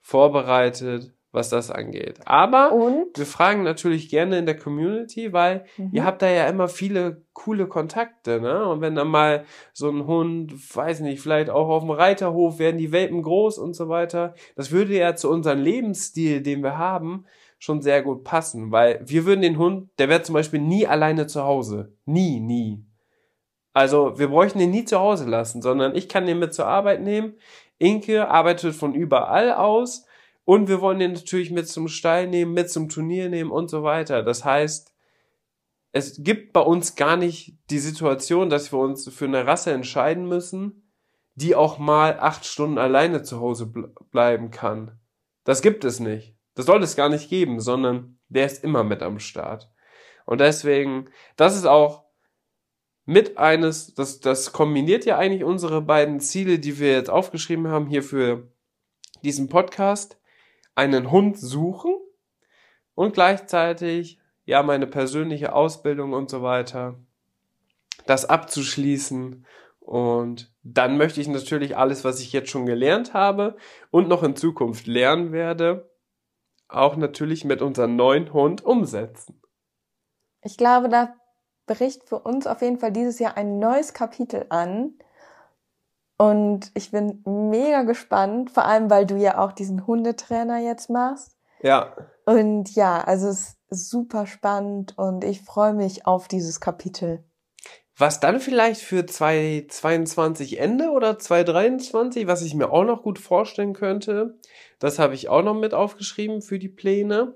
vorbereitet, 0.00 1.14
was 1.32 1.48
das 1.48 1.70
angeht. 1.70 2.20
Aber 2.26 2.72
Und? 2.72 3.16
wir 3.18 3.26
fragen 3.26 3.62
natürlich 3.62 4.08
gerne 4.10 4.38
in 4.38 4.46
der 4.46 4.56
Community, 4.58 5.32
weil 5.32 5.64
Mhm. 5.78 5.90
ihr 5.92 6.04
habt 6.04 6.20
da 6.22 6.28
ja 6.30 6.46
immer 6.46 6.68
viele 6.68 7.22
coole 7.32 7.66
Kontakte, 7.66 8.40
ne? 8.40 8.66
Und 8.68 8.82
wenn 8.82 8.94
dann 8.94 9.08
mal 9.08 9.44
so 9.72 9.88
ein 9.90 10.06
Hund, 10.06 10.52
weiß 10.76 11.00
nicht, 11.00 11.20
vielleicht 11.22 11.48
auch 11.50 11.68
auf 11.68 11.82
dem 11.82 11.90
Reiterhof 11.90 12.58
werden 12.58 12.76
die 12.78 12.92
Welpen 12.92 13.22
groß 13.22 13.58
und 13.58 13.74
so 13.74 13.88
weiter, 13.88 14.34
das 14.56 14.70
würde 14.70 14.94
ja 14.96 15.16
zu 15.16 15.30
unserem 15.30 15.60
Lebensstil, 15.62 16.42
den 16.42 16.62
wir 16.62 16.76
haben, 16.78 17.24
schon 17.58 17.80
sehr 17.80 18.02
gut 18.02 18.24
passen, 18.24 18.70
weil 18.70 19.00
wir 19.04 19.24
würden 19.24 19.40
den 19.42 19.56
Hund, 19.56 19.88
der 19.98 20.08
wäre 20.08 20.22
zum 20.22 20.34
Beispiel 20.34 20.60
nie 20.60 20.86
alleine 20.86 21.26
zu 21.26 21.44
Hause. 21.44 21.92
Nie, 22.04 22.40
nie. 22.40 22.84
Also 23.72 24.18
wir 24.18 24.28
bräuchten 24.28 24.58
den 24.58 24.70
nie 24.70 24.84
zu 24.84 24.98
Hause 24.98 25.28
lassen, 25.28 25.62
sondern 25.62 25.94
ich 25.94 26.08
kann 26.08 26.26
den 26.26 26.38
mit 26.38 26.52
zur 26.52 26.66
Arbeit 26.66 27.00
nehmen. 27.02 27.34
Inke 27.78 28.28
arbeitet 28.28 28.74
von 28.74 28.94
überall 28.94 29.52
aus 29.54 30.06
und 30.44 30.68
wir 30.68 30.80
wollen 30.80 30.98
den 30.98 31.12
natürlich 31.12 31.50
mit 31.50 31.68
zum 31.68 31.88
Stall 31.88 32.26
nehmen, 32.26 32.52
mit 32.52 32.70
zum 32.70 32.88
Turnier 32.88 33.28
nehmen 33.28 33.50
und 33.50 33.68
so 33.70 33.82
weiter. 33.82 34.22
Das 34.22 34.44
heißt, 34.44 34.92
es 35.92 36.22
gibt 36.22 36.52
bei 36.52 36.60
uns 36.60 36.96
gar 36.96 37.16
nicht 37.16 37.58
die 37.70 37.78
Situation, 37.78 38.48
dass 38.50 38.72
wir 38.72 38.78
uns 38.78 39.08
für 39.08 39.26
eine 39.26 39.46
Rasse 39.46 39.72
entscheiden 39.72 40.26
müssen, 40.26 40.90
die 41.34 41.54
auch 41.54 41.78
mal 41.78 42.18
acht 42.18 42.44
Stunden 42.44 42.78
alleine 42.78 43.22
zu 43.22 43.40
Hause 43.40 43.66
ble 43.66 43.92
bleiben 44.10 44.50
kann. 44.50 44.98
Das 45.44 45.62
gibt 45.62 45.84
es 45.84 46.00
nicht. 46.00 46.36
Das 46.54 46.66
soll 46.66 46.82
es 46.82 46.96
gar 46.96 47.08
nicht 47.08 47.28
geben, 47.30 47.60
sondern 47.60 48.18
der 48.28 48.46
ist 48.46 48.64
immer 48.64 48.84
mit 48.84 49.02
am 49.02 49.18
Start. 49.18 49.70
Und 50.26 50.40
deswegen, 50.40 51.08
das 51.36 51.56
ist 51.56 51.66
auch 51.66 52.04
mit 53.04 53.38
eines, 53.38 53.94
das, 53.94 54.20
das 54.20 54.52
kombiniert 54.52 55.04
ja 55.04 55.18
eigentlich 55.18 55.44
unsere 55.44 55.82
beiden 55.82 56.20
Ziele, 56.20 56.58
die 56.58 56.78
wir 56.78 56.92
jetzt 56.92 57.10
aufgeschrieben 57.10 57.68
haben 57.68 57.86
hier 57.86 58.02
für 58.02 58.52
diesen 59.22 59.48
Podcast. 59.48 60.18
Einen 60.74 61.10
Hund 61.10 61.38
suchen 61.38 61.96
und 62.94 63.14
gleichzeitig 63.14 64.18
ja 64.44 64.62
meine 64.62 64.86
persönliche 64.86 65.54
Ausbildung 65.54 66.12
und 66.12 66.30
so 66.30 66.42
weiter, 66.42 66.98
das 68.06 68.24
abzuschließen. 68.24 69.46
Und 69.80 70.52
dann 70.62 70.96
möchte 70.96 71.20
ich 71.20 71.28
natürlich 71.28 71.76
alles, 71.76 72.04
was 72.04 72.20
ich 72.20 72.32
jetzt 72.32 72.50
schon 72.50 72.66
gelernt 72.66 73.14
habe 73.14 73.56
und 73.90 74.08
noch 74.08 74.22
in 74.22 74.36
Zukunft 74.36 74.86
lernen 74.86 75.32
werde, 75.32 75.90
auch 76.68 76.96
natürlich 76.96 77.44
mit 77.44 77.62
unserem 77.62 77.96
neuen 77.96 78.32
Hund 78.32 78.64
umsetzen. 78.64 79.40
Ich 80.42 80.56
glaube, 80.56 80.88
da 80.88 81.14
bricht 81.66 82.08
für 82.08 82.18
uns 82.18 82.46
auf 82.46 82.62
jeden 82.62 82.78
Fall 82.78 82.92
dieses 82.92 83.18
Jahr 83.18 83.36
ein 83.36 83.58
neues 83.58 83.92
Kapitel 83.94 84.46
an. 84.48 84.94
Und 86.22 86.70
ich 86.74 86.92
bin 86.92 87.20
mega 87.24 87.82
gespannt, 87.82 88.52
vor 88.52 88.64
allem 88.64 88.90
weil 88.90 89.06
du 89.06 89.16
ja 89.16 89.38
auch 89.38 89.50
diesen 89.50 89.88
Hundetrainer 89.88 90.60
jetzt 90.60 90.88
machst. 90.88 91.36
Ja, 91.62 91.96
Und 92.26 92.76
ja, 92.76 93.02
also 93.02 93.26
es 93.26 93.56
ist 93.70 93.90
super 93.90 94.28
spannend 94.28 94.96
und 94.96 95.24
ich 95.24 95.42
freue 95.42 95.74
mich 95.74 96.06
auf 96.06 96.28
dieses 96.28 96.60
Kapitel. 96.60 97.24
Was 97.96 98.20
dann 98.20 98.38
vielleicht 98.38 98.82
für 98.82 99.04
2022 99.04 100.60
Ende 100.60 100.90
oder 100.90 101.18
2023, 101.18 102.28
was 102.28 102.42
ich 102.42 102.54
mir 102.54 102.70
auch 102.70 102.84
noch 102.84 103.02
gut 103.02 103.18
vorstellen 103.18 103.72
könnte, 103.72 104.38
das 104.78 105.00
habe 105.00 105.14
ich 105.14 105.28
auch 105.28 105.42
noch 105.42 105.54
mit 105.54 105.74
aufgeschrieben 105.74 106.40
für 106.40 106.60
die 106.60 106.68
Pläne. 106.68 107.34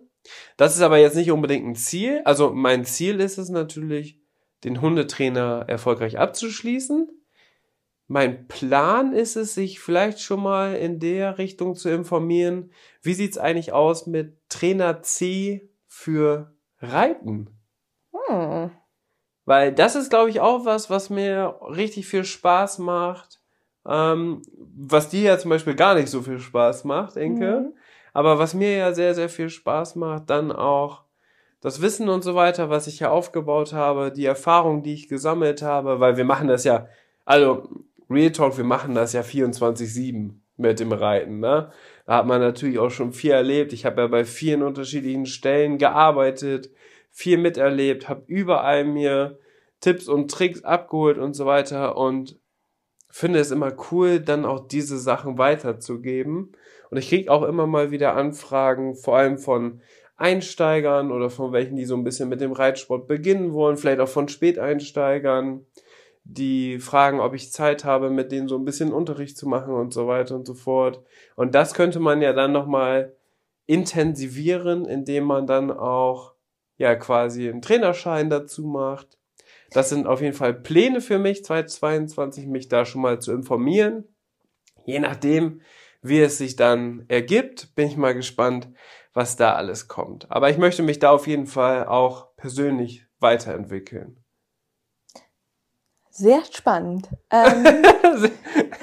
Das 0.57 0.77
ist 0.77 0.83
aber 0.83 0.99
jetzt 0.99 1.17
nicht 1.17 1.33
unbedingt 1.33 1.67
ein 1.67 1.75
Ziel. 1.75 2.23
Also 2.25 2.53
mein 2.53 2.85
Ziel 2.85 3.19
ist 3.19 3.37
es 3.37 3.49
natürlich, 3.49 4.21
den 4.63 4.81
Hundetrainer 4.81 5.65
erfolgreich 5.67 6.21
abzuschließen. 6.21 7.16
Mein 8.09 8.47
Plan 8.47 9.13
ist 9.13 9.37
es, 9.37 9.55
sich 9.55 9.81
vielleicht 9.81 10.21
schon 10.21 10.43
mal 10.43 10.77
in 10.77 11.01
der 11.01 11.39
Richtung 11.39 11.75
zu 11.75 11.89
informieren, 11.89 12.71
wie 13.03 13.15
sieht's 13.15 13.39
eigentlich 13.39 13.73
aus 13.73 14.07
mit 14.07 14.39
Trainer 14.49 15.03
C 15.03 15.71
für 15.89 16.55
Reiten? 16.81 17.51
Hm. 18.13 18.71
Weil 19.45 19.73
das 19.73 19.97
ist, 19.97 20.11
glaube 20.11 20.31
ich, 20.31 20.41
auch 20.41 20.65
was, 20.65 20.91
was 20.91 21.11
mir 21.11 21.59
richtig 21.63 22.07
viel 22.07 22.25
Spaß 22.25 22.79
macht. 22.79 23.41
Ähm, 23.87 24.43
was 24.77 25.09
dir 25.09 25.23
ja 25.23 25.39
zum 25.39 25.51
Beispiel 25.51 25.75
gar 25.75 25.95
nicht 25.95 26.09
so 26.09 26.23
viel 26.23 26.41
Spaß 26.41 26.85
macht, 26.85 27.17
Enke. 27.17 27.61
Mhm. 27.61 27.77
Aber 28.13 28.39
was 28.39 28.55
mir 28.55 28.77
ja 28.77 28.93
sehr, 28.93 29.15
sehr 29.15 29.29
viel 29.29 29.49
Spaß 29.49 29.95
macht, 29.97 30.31
dann 30.31 30.51
auch 30.51 31.05
das 31.61 31.81
Wissen 31.81 32.09
und 32.09 32.23
so 32.23 32.35
weiter, 32.35 32.71
was 32.71 32.87
ich 32.87 33.01
ja 33.01 33.11
aufgebaut 33.11 33.73
habe, 33.73 34.11
die 34.11 34.25
Erfahrung, 34.25 34.83
die 34.83 34.95
ich 34.95 35.09
gesammelt 35.09 35.63
habe, 35.63 36.01
weil 36.01 36.17
wir 36.17 36.25
machen 36.25 36.49
das 36.49 36.65
ja, 36.65 36.89
also 37.25 37.69
Real 38.09 38.31
Talk, 38.31 38.57
wir 38.57 38.65
machen 38.65 38.95
das 38.95 39.13
ja 39.13 39.23
24-7 39.23 40.31
mit 40.57 40.81
dem 40.81 40.93
Reiten, 40.93 41.41
ne? 41.41 41.71
Da 42.07 42.19
hat 42.19 42.27
man 42.27 42.41
natürlich 42.41 42.79
auch 42.79 42.91
schon 42.91 43.13
viel 43.13 43.33
erlebt. 43.33 43.73
Ich 43.73 43.85
habe 43.85 44.03
ja 44.03 44.07
bei 44.07 44.25
vielen 44.25 44.63
unterschiedlichen 44.63 45.27
Stellen 45.27 45.77
gearbeitet, 45.77 46.71
viel 47.11 47.37
miterlebt, 47.37 48.09
habe 48.09 48.23
überall 48.27 48.85
mir 48.85 49.39
Tipps 49.81 50.09
und 50.09 50.31
Tricks 50.31 50.63
abgeholt 50.63 51.19
und 51.19 51.35
so 51.35 51.47
weiter 51.47 51.97
und 51.97 52.39
finde 53.11 53.41
es 53.41 53.51
immer 53.51 53.73
cool, 53.91 54.21
dann 54.21 54.45
auch 54.45 54.69
diese 54.69 54.99
Sachen 54.99 55.39
weiterzugeben. 55.39 56.53
Und 56.91 56.99
ich 56.99 57.09
kriege 57.09 57.33
auch 57.33 57.43
immer 57.43 57.67
mal 57.67 57.91
wieder 57.91 58.15
Anfragen, 58.15 58.95
vor 58.95 59.17
allem 59.17 59.39
von 59.39 59.81
Einsteigern 60.17 61.11
oder 61.11 61.29
von 61.29 61.53
welchen, 61.53 61.77
die 61.77 61.85
so 61.85 61.97
ein 61.97 62.05
bisschen 62.05 62.29
mit 62.29 62.41
dem 62.41 62.53
Reitsport 62.53 63.07
beginnen 63.07 63.53
wollen, 63.53 63.77
vielleicht 63.77 64.01
auch 64.01 64.09
von 64.09 64.29
Späteinsteigern, 64.29 65.67
die 66.29 66.79
fragen, 66.81 67.21
ob 67.21 67.35
ich 67.35 67.53
Zeit 67.53 67.85
habe, 67.85 68.11
mit 68.11 68.33
denen 68.33 68.49
so 68.49 68.57
ein 68.57 68.65
bisschen 68.65 68.93
Unterricht 68.93 69.39
zu 69.39 69.49
machen 69.49 69.75
und 69.75 69.93
so 69.93 70.09
weiter 70.09 70.35
und 70.35 70.47
so 70.47 70.55
fort. 70.55 71.03
Und 71.37 71.55
das 71.55 71.73
könnte 71.73 72.01
man 72.01 72.21
ja 72.21 72.33
dann 72.33 72.53
nochmal 72.53 73.17
intensivieren, 73.67 74.85
indem 74.87 75.25
man 75.25 75.47
dann 75.47 75.71
auch 75.71 76.35
ja 76.77 76.95
quasi 76.97 77.49
einen 77.49 77.63
Trainerschein 77.63 78.29
dazu 78.29 78.67
macht. 78.67 79.19
Das 79.71 79.89
sind 79.89 80.07
auf 80.07 80.21
jeden 80.21 80.35
Fall 80.35 80.55
Pläne 80.55 81.01
für 81.01 81.19
mich, 81.19 81.45
2022, 81.45 82.47
mich 82.47 82.69
da 82.69 82.85
schon 82.85 83.03
mal 83.03 83.21
zu 83.21 83.33
informieren. 83.33 84.05
Je 84.85 84.99
nachdem, 84.99 85.61
wie 86.03 86.21
es 86.21 86.39
sich 86.39 86.57
dann 86.57 87.05
ergibt, 87.09 87.75
bin 87.75 87.89
ich 87.89 87.97
mal 87.97 88.15
gespannt, 88.15 88.69
was 89.13 89.37
da 89.37 89.55
alles 89.55 89.89
kommt. 89.89 90.31
Aber 90.31 90.51
ich 90.51 90.59
möchte 90.59 90.83
mich 90.83 90.99
da 90.99 91.11
auf 91.11 91.27
jeden 91.27 91.47
Fall 91.47 91.87
auch 91.87 92.37
persönlich 92.37 93.07
weiterentwickeln. 93.19 94.23
Sehr 96.17 96.43
spannend. 96.51 97.09
Ähm, 97.31 97.65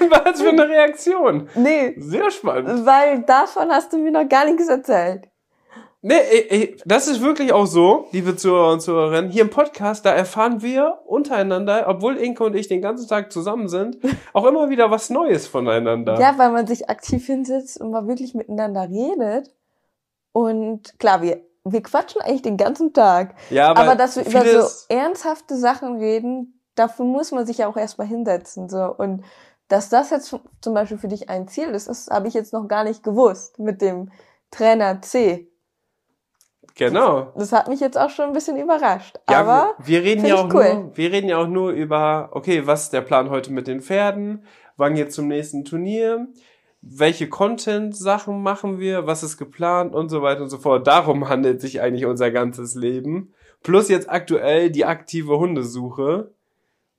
was 0.09 0.41
für 0.41 0.49
eine 0.49 0.67
Reaktion. 0.67 1.49
nee, 1.55 1.95
Sehr 1.97 2.29
spannend. 2.29 2.85
weil 2.85 3.23
davon 3.23 3.71
hast 3.71 3.91
du 3.93 3.97
mir 3.97 4.11
noch 4.11 4.27
gar 4.29 4.45
nichts 4.45 4.67
erzählt. 4.67 5.27
Nee, 6.05 6.15
ey, 6.15 6.47
ey, 6.49 6.77
das 6.85 7.07
ist 7.07 7.21
wirklich 7.21 7.53
auch 7.53 7.65
so, 7.65 8.07
liebe 8.11 8.35
Zuhörer 8.35 8.73
und 8.73 8.81
Zuhörerinnen. 8.81 9.31
Hier 9.31 9.43
im 9.43 9.49
Podcast, 9.49 10.05
da 10.05 10.11
erfahren 10.11 10.61
wir 10.61 10.99
untereinander, 11.05 11.85
obwohl 11.87 12.17
Inke 12.17 12.43
und 12.43 12.55
ich 12.55 12.67
den 12.67 12.81
ganzen 12.81 13.07
Tag 13.07 13.31
zusammen 13.31 13.69
sind, 13.69 13.97
auch 14.33 14.45
immer 14.45 14.69
wieder 14.69 14.91
was 14.91 15.09
Neues 15.09 15.47
voneinander. 15.47 16.19
Ja, 16.19 16.37
weil 16.37 16.51
man 16.51 16.67
sich 16.67 16.89
aktiv 16.89 17.25
hinsetzt 17.25 17.79
und 17.79 17.89
mal 17.91 18.05
wirklich 18.05 18.35
miteinander 18.35 18.89
redet. 18.89 19.55
Und 20.33 20.99
klar, 20.99 21.21
wir, 21.21 21.41
wir 21.63 21.81
quatschen 21.81 22.21
eigentlich 22.21 22.41
den 22.41 22.57
ganzen 22.57 22.93
Tag. 22.93 23.35
Ja, 23.49 23.73
Aber, 23.73 23.95
dass 23.95 24.17
wir 24.17 24.25
über 24.25 24.45
so 24.45 24.67
ernsthafte 24.89 25.55
Sachen 25.55 25.97
reden, 25.99 26.52
dafür 26.75 27.05
muss 27.05 27.31
man 27.31 27.45
sich 27.45 27.59
ja 27.59 27.67
auch 27.67 27.77
erstmal 27.77 28.07
hinsetzen. 28.07 28.69
So. 28.69 28.85
Und 28.85 29.23
dass 29.67 29.89
das 29.89 30.09
jetzt 30.09 30.35
zum 30.61 30.73
Beispiel 30.73 30.97
für 30.97 31.07
dich 31.07 31.29
ein 31.29 31.47
Ziel 31.47 31.69
ist, 31.69 31.87
das 31.87 32.07
habe 32.09 32.27
ich 32.27 32.33
jetzt 32.33 32.53
noch 32.53 32.67
gar 32.67 32.83
nicht 32.83 33.03
gewusst 33.03 33.59
mit 33.59 33.81
dem 33.81 34.11
Trainer 34.51 35.01
C. 35.01 35.49
Genau. 36.75 37.31
Das 37.37 37.51
hat 37.51 37.67
mich 37.67 37.79
jetzt 37.79 37.97
auch 37.97 38.09
schon 38.09 38.25
ein 38.25 38.33
bisschen 38.33 38.57
überrascht. 38.57 39.19
Ja, 39.29 39.39
Aber 39.39 39.75
wir, 39.79 40.03
wir 40.03 40.03
reden 40.03 40.25
ja 40.25 40.35
auch 40.35 40.53
cool. 40.53 40.73
nur, 40.73 40.97
wir 40.97 41.11
reden 41.11 41.29
ja 41.29 41.37
auch 41.37 41.47
nur 41.47 41.71
über, 41.71 42.29
okay, 42.31 42.65
was 42.65 42.83
ist 42.83 42.93
der 42.93 43.01
Plan 43.01 43.29
heute 43.29 43.51
mit 43.51 43.67
den 43.67 43.81
Pferden? 43.81 44.45
Wann 44.75 44.95
geht's 44.95 45.15
zum 45.15 45.27
nächsten 45.27 45.65
Turnier? 45.65 46.27
Welche 46.81 47.29
Content-Sachen 47.29 48.41
machen 48.41 48.79
wir? 48.79 49.05
Was 49.05 49.23
ist 49.23 49.37
geplant? 49.37 49.93
Und 49.93 50.09
so 50.09 50.21
weiter 50.21 50.41
und 50.41 50.49
so 50.49 50.57
fort. 50.57 50.87
Darum 50.87 51.29
handelt 51.29 51.61
sich 51.61 51.79
eigentlich 51.79 52.05
unser 52.05 52.31
ganzes 52.31 52.75
Leben. 52.75 53.33
Plus 53.61 53.87
jetzt 53.87 54.09
aktuell 54.09 54.69
die 54.69 54.83
aktive 54.85 55.37
Hundesuche. 55.37 56.31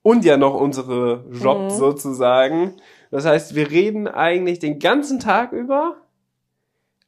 Und 0.05 0.27
ja 0.27 0.37
noch 0.37 0.55
unsere 0.55 1.25
Job 1.31 1.63
Mhm. 1.63 1.71
sozusagen. 1.71 2.77
Das 3.11 3.25
heißt, 3.25 3.55
wir 3.55 3.71
reden 3.71 4.07
eigentlich 4.07 4.59
den 4.59 4.79
ganzen 4.79 5.19
Tag 5.19 5.53
über, 5.53 5.97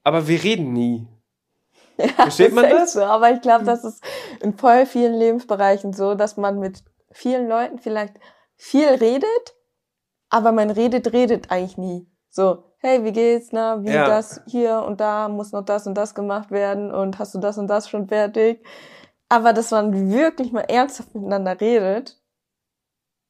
aber 0.02 0.26
wir 0.28 0.42
reden 0.42 0.72
nie. 0.72 1.06
Versteht 2.16 2.54
man 2.54 2.64
ist 2.64 2.70
echt 2.70 2.80
das? 2.80 2.92
So, 2.94 3.02
aber 3.02 3.30
ich 3.32 3.42
glaube, 3.42 3.64
das 3.66 3.84
ist 3.84 4.02
in 4.40 4.56
voll 4.56 4.86
vielen 4.86 5.12
Lebensbereichen 5.14 5.92
so, 5.92 6.14
dass 6.14 6.38
man 6.38 6.58
mit 6.58 6.84
vielen 7.12 7.48
Leuten 7.48 7.78
vielleicht 7.78 8.14
viel 8.56 8.88
redet, 8.88 9.54
aber 10.30 10.52
man 10.52 10.70
redet, 10.70 11.12
redet 11.12 11.50
eigentlich 11.50 11.76
nie. 11.76 12.06
So, 12.30 12.64
hey, 12.78 13.04
wie 13.04 13.12
geht's, 13.12 13.48
na, 13.52 13.84
wie 13.84 13.90
Ja. 13.90 14.06
das 14.06 14.40
hier 14.46 14.82
und 14.86 15.00
da 15.02 15.28
muss 15.28 15.52
noch 15.52 15.64
das 15.66 15.86
und 15.86 15.94
das 15.96 16.14
gemacht 16.14 16.50
werden 16.50 16.90
und 16.94 17.18
hast 17.18 17.34
du 17.34 17.40
das 17.40 17.58
und 17.58 17.68
das 17.68 17.90
schon 17.90 18.08
fertig? 18.08 18.64
Aber 19.28 19.52
dass 19.52 19.70
man 19.70 20.10
wirklich 20.10 20.50
mal 20.50 20.60
ernsthaft 20.62 21.14
miteinander 21.14 21.60
redet, 21.60 22.18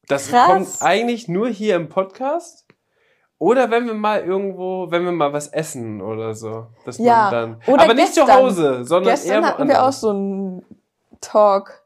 Das 0.07 0.29
Krass. 0.29 0.47
kommt 0.47 0.67
eigentlich 0.81 1.27
nur 1.27 1.47
hier 1.49 1.75
im 1.75 1.89
Podcast 1.89 2.65
Oder 3.39 3.69
wenn 3.69 3.85
wir 3.85 3.93
mal 3.93 4.21
irgendwo, 4.23 4.89
wenn 4.89 5.03
wir 5.05 5.11
mal 5.11 5.31
was 5.33 5.47
essen 5.49 6.01
oder 6.01 6.33
so. 6.33 6.67
Dass 6.85 6.97
Ja, 6.97 7.29
man 7.29 7.31
dann. 7.31 7.61
oder 7.73 7.83
aber 7.83 7.93
nicht 7.93 8.13
zu 8.13 8.21
gestern. 8.21 8.35
Hause, 8.43 8.83
sondern 8.85 9.13
Gestern 9.13 9.43
eher 9.43 9.49
hatten 9.49 9.67
wir 9.67 9.83
auch 9.83 9.91
so 9.91 10.09
einen 10.09 10.65
Talk 11.21 11.83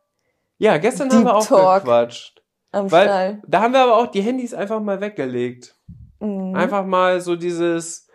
Ja, 0.60 0.78
gestern 0.78 1.10
Deep 1.10 1.18
haben 1.20 1.26
wir 1.26 1.36
auch 1.36 1.46
Talk. 1.46 1.84
gequatscht. 1.84 2.42
am 2.72 2.90
Weil 2.92 3.06
Stall. 3.06 3.42
da 3.48 3.62
haben 3.62 3.74
wir 3.74 3.82
aber 3.82 3.98
auch 3.98 4.08
die 4.08 4.22
Handys 4.22 4.54
einfach 4.54 4.80
mal 4.80 5.02
weggelegt. 5.02 5.76
Mhm. 6.20 6.56
Einfach 6.56 6.86
mal 6.86 7.20
so 7.20 7.36
dieses, 7.36 8.08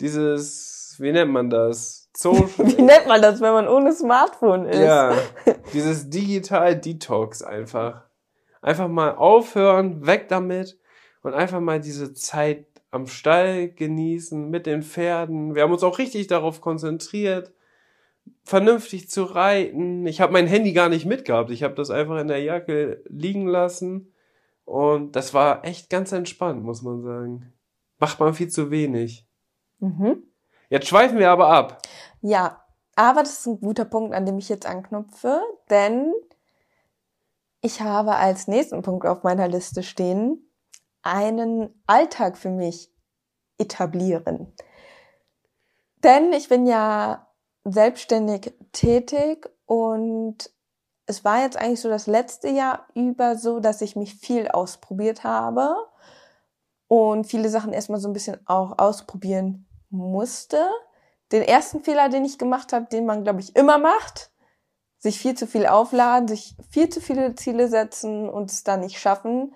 dieses, 0.00 0.96
wie 0.98 1.12
nennt 1.12 1.32
man 1.32 1.48
das? 1.50 2.00
Social. 2.14 2.46
Wie 2.58 2.82
nennt 2.82 3.06
man 3.08 3.22
das, 3.22 3.40
wenn 3.40 3.54
man 3.54 3.66
ohne 3.66 3.90
Smartphone 3.94 4.66
ist? 4.66 4.78
ja, 4.78 5.14
dieses 5.72 6.10
Digital 6.10 6.76
Detox 6.78 7.42
einfach. 7.42 8.02
Einfach 8.62 8.88
mal 8.88 9.14
aufhören, 9.14 10.06
weg 10.06 10.28
damit 10.28 10.78
und 11.22 11.34
einfach 11.34 11.60
mal 11.60 11.80
diese 11.80 12.14
Zeit 12.14 12.66
am 12.90 13.06
Stall 13.06 13.68
genießen 13.68 14.48
mit 14.48 14.66
den 14.66 14.82
Pferden. 14.82 15.54
Wir 15.54 15.62
haben 15.62 15.72
uns 15.72 15.82
auch 15.82 15.98
richtig 15.98 16.28
darauf 16.28 16.60
konzentriert, 16.60 17.52
vernünftig 18.44 19.10
zu 19.10 19.24
reiten. 19.24 20.06
Ich 20.06 20.20
habe 20.20 20.32
mein 20.32 20.46
Handy 20.46 20.72
gar 20.72 20.88
nicht 20.88 21.06
mitgehabt. 21.06 21.50
Ich 21.50 21.62
habe 21.62 21.74
das 21.74 21.90
einfach 21.90 22.18
in 22.18 22.28
der 22.28 22.42
Jacke 22.42 23.02
liegen 23.08 23.46
lassen 23.46 24.12
und 24.64 25.16
das 25.16 25.34
war 25.34 25.64
echt 25.64 25.90
ganz 25.90 26.12
entspannt, 26.12 26.62
muss 26.62 26.82
man 26.82 27.02
sagen. 27.02 27.52
Macht 27.98 28.20
man 28.20 28.34
viel 28.34 28.48
zu 28.48 28.70
wenig. 28.70 29.26
Mhm. 29.80 30.22
Jetzt 30.68 30.88
schweifen 30.88 31.18
wir 31.18 31.30
aber 31.30 31.48
ab. 31.48 31.82
Ja, 32.20 32.62
aber 32.94 33.20
das 33.20 33.40
ist 33.40 33.46
ein 33.46 33.60
guter 33.60 33.84
Punkt, 33.84 34.14
an 34.14 34.26
dem 34.26 34.38
ich 34.38 34.48
jetzt 34.48 34.66
anknüpfe, 34.66 35.40
denn 35.70 36.12
ich 37.62 37.80
habe 37.80 38.16
als 38.16 38.48
nächsten 38.48 38.82
Punkt 38.82 39.06
auf 39.06 39.22
meiner 39.22 39.48
Liste 39.48 39.82
stehen, 39.82 40.52
einen 41.02 41.82
Alltag 41.86 42.36
für 42.36 42.50
mich 42.50 42.92
etablieren. 43.56 44.52
Denn 46.02 46.32
ich 46.32 46.48
bin 46.48 46.66
ja 46.66 47.32
selbstständig 47.64 48.52
tätig 48.72 49.48
und 49.66 50.50
es 51.06 51.24
war 51.24 51.42
jetzt 51.42 51.56
eigentlich 51.56 51.80
so 51.80 51.88
das 51.88 52.08
letzte 52.08 52.48
Jahr 52.48 52.88
über 52.94 53.36
so, 53.36 53.60
dass 53.60 53.80
ich 53.80 53.94
mich 53.94 54.16
viel 54.16 54.48
ausprobiert 54.48 55.22
habe 55.22 55.76
und 56.88 57.26
viele 57.26 57.48
Sachen 57.48 57.72
erstmal 57.72 58.00
so 58.00 58.08
ein 58.08 58.12
bisschen 58.12 58.40
auch 58.46 58.78
ausprobieren 58.78 59.68
musste. 59.88 60.68
Den 61.30 61.42
ersten 61.42 61.82
Fehler, 61.84 62.08
den 62.08 62.24
ich 62.24 62.38
gemacht 62.38 62.72
habe, 62.72 62.86
den 62.86 63.06
man, 63.06 63.22
glaube 63.22 63.40
ich, 63.40 63.54
immer 63.54 63.78
macht, 63.78 64.31
sich 65.02 65.18
viel 65.18 65.34
zu 65.34 65.48
viel 65.48 65.66
aufladen, 65.66 66.28
sich 66.28 66.54
viel 66.70 66.88
zu 66.88 67.00
viele 67.00 67.34
Ziele 67.34 67.66
setzen 67.66 68.28
und 68.28 68.52
es 68.52 68.62
dann 68.62 68.80
nicht 68.80 69.00
schaffen. 69.00 69.52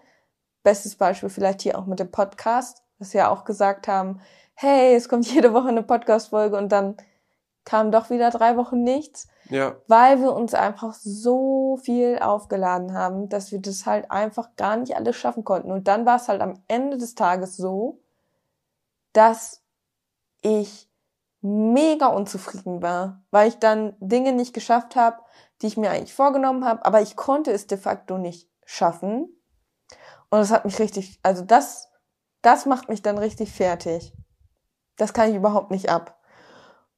Bestes 0.64 0.96
Beispiel 0.96 1.28
vielleicht 1.28 1.62
hier 1.62 1.78
auch 1.78 1.86
mit 1.86 2.00
dem 2.00 2.10
Podcast, 2.10 2.82
dass 2.98 3.14
wir 3.14 3.20
ja 3.22 3.28
auch 3.30 3.44
gesagt 3.44 3.86
haben, 3.86 4.20
hey, 4.54 4.96
es 4.96 5.08
kommt 5.08 5.26
jede 5.32 5.54
Woche 5.54 5.68
eine 5.68 5.84
Podcast-Folge 5.84 6.56
und 6.56 6.70
dann 6.72 6.96
kam 7.64 7.92
doch 7.92 8.10
wieder 8.10 8.30
drei 8.30 8.56
Wochen 8.56 8.82
nichts 8.82 9.28
Ja. 9.48 9.76
weil 9.86 10.20
wir 10.20 10.32
uns 10.32 10.54
einfach 10.54 10.94
so 10.94 11.76
viel 11.82 12.18
aufgeladen 12.20 12.92
haben, 12.92 13.28
dass 13.28 13.52
wir 13.52 13.60
das 13.60 13.86
halt 13.86 14.10
einfach 14.10 14.56
gar 14.56 14.76
nicht 14.76 14.96
alles 14.96 15.14
schaffen 15.16 15.44
konnten. 15.44 15.70
Und 15.70 15.86
dann 15.86 16.06
war 16.06 16.16
es 16.16 16.28
halt 16.28 16.40
am 16.42 16.54
Ende 16.66 16.96
des 16.98 17.14
Tages 17.14 17.56
so, 17.56 18.00
dass 19.12 19.62
ich 20.42 20.85
mega 21.46 22.08
unzufrieden 22.08 22.82
war, 22.82 23.24
weil 23.30 23.48
ich 23.48 23.58
dann 23.58 23.94
Dinge 24.00 24.32
nicht 24.32 24.52
geschafft 24.52 24.96
habe, 24.96 25.18
die 25.62 25.68
ich 25.68 25.76
mir 25.76 25.90
eigentlich 25.90 26.14
vorgenommen 26.14 26.64
habe, 26.64 26.84
aber 26.84 27.00
ich 27.00 27.16
konnte 27.16 27.52
es 27.52 27.66
de 27.66 27.78
facto 27.78 28.18
nicht 28.18 28.50
schaffen. 28.64 29.28
Und 30.28 30.38
das 30.40 30.50
hat 30.50 30.64
mich 30.64 30.78
richtig, 30.78 31.20
also 31.22 31.44
das, 31.44 31.88
das 32.42 32.66
macht 32.66 32.88
mich 32.88 33.02
dann 33.02 33.16
richtig 33.16 33.52
fertig. 33.52 34.12
Das 34.96 35.12
kann 35.12 35.30
ich 35.30 35.36
überhaupt 35.36 35.70
nicht 35.70 35.88
ab. 35.88 36.18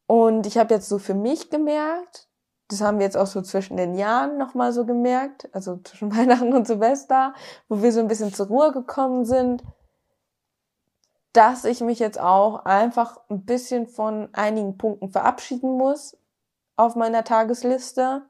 Und 0.07 0.47
ich 0.47 0.57
habe 0.57 0.73
jetzt 0.73 0.89
so 0.89 0.99
für 0.99 1.15
mich 1.15 1.51
gemerkt, 1.51 2.29
das 2.69 2.81
haben 2.81 2.99
wir 2.99 3.05
jetzt 3.05 3.17
auch 3.17 3.27
so 3.27 3.43
zwischen 3.43 3.77
den 3.77 3.95
Jahren 3.95 4.39
nochmal 4.39 4.73
so 4.73 4.87
gemerkt, 4.87 5.49
also 5.55 5.79
zwischen 5.79 6.15
Weihnachten 6.17 6.55
und 6.55 6.67
Silvester, 6.67 7.35
wo 7.69 7.83
wir 7.83 7.93
so 7.93 8.01
ein 8.01 8.09
bisschen 8.09 8.33
zur 8.33 8.47
Ruhe 8.47 8.73
gekommen 8.73 9.27
sind, 9.27 9.63
dass 11.33 11.65
ich 11.65 11.81
mich 11.81 11.99
jetzt 11.99 12.19
auch 12.19 12.65
einfach 12.65 13.19
ein 13.29 13.45
bisschen 13.45 13.87
von 13.87 14.29
einigen 14.33 14.79
Punkten 14.79 15.11
verabschieden 15.11 15.77
muss 15.77 16.17
auf 16.77 16.97
meiner 16.97 17.25
Tagesliste 17.25 18.23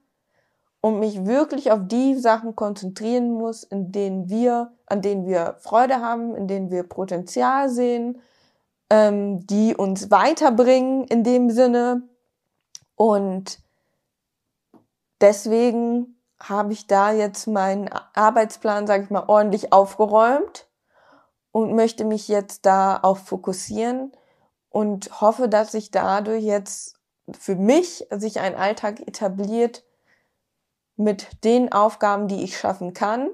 und 0.81 0.99
mich 0.99 1.27
wirklich 1.27 1.71
auf 1.73 1.81
die 1.85 2.15
Sachen 2.15 2.57
konzentrieren 2.57 3.33
muss, 3.33 3.63
in 3.65 3.93
denen 3.93 4.29
wir, 4.29 4.73
an 4.87 5.03
denen 5.03 5.27
wir 5.27 5.57
Freude 5.59 6.01
haben, 6.01 6.35
in 6.35 6.49
denen 6.49 6.71
wir 6.71 6.83
Potenzial 6.85 7.69
sehen, 7.69 8.21
ähm, 8.91 9.47
die 9.47 9.75
uns 9.75 10.11
weiterbringen 10.11 11.05
in 11.05 11.25
dem 11.25 11.51
Sinne. 11.51 12.03
Und 12.95 13.61
deswegen 15.21 16.21
habe 16.41 16.73
ich 16.73 16.87
da 16.87 17.13
jetzt 17.13 17.47
meinen 17.49 17.91
Arbeitsplan, 18.15 18.87
sage 18.87 19.05
ich 19.05 19.11
mal, 19.11 19.25
ordentlich 19.27 19.73
aufgeräumt 19.73 20.68
und 21.53 21.75
möchte 21.75 22.05
mich 22.05 22.29
jetzt 22.29 22.67
da 22.67 22.99
auch 23.03 23.19
fokussieren 23.19 24.13
und 24.71 25.21
hoffe, 25.21 25.49
dass 25.49 25.73
sich 25.73 25.91
dadurch 25.91 26.45
jetzt 26.45 26.97
für 27.39 27.57
mich 27.57 28.07
sich 28.11 28.41
ein 28.41 28.55
Alltag 28.55 29.01
etabliert 29.01 29.85
mit 30.97 31.45
den 31.45 31.73
Aufgaben, 31.73 32.29
die 32.29 32.43
ich 32.43 32.59
schaffen 32.59 32.93
kann 32.93 33.31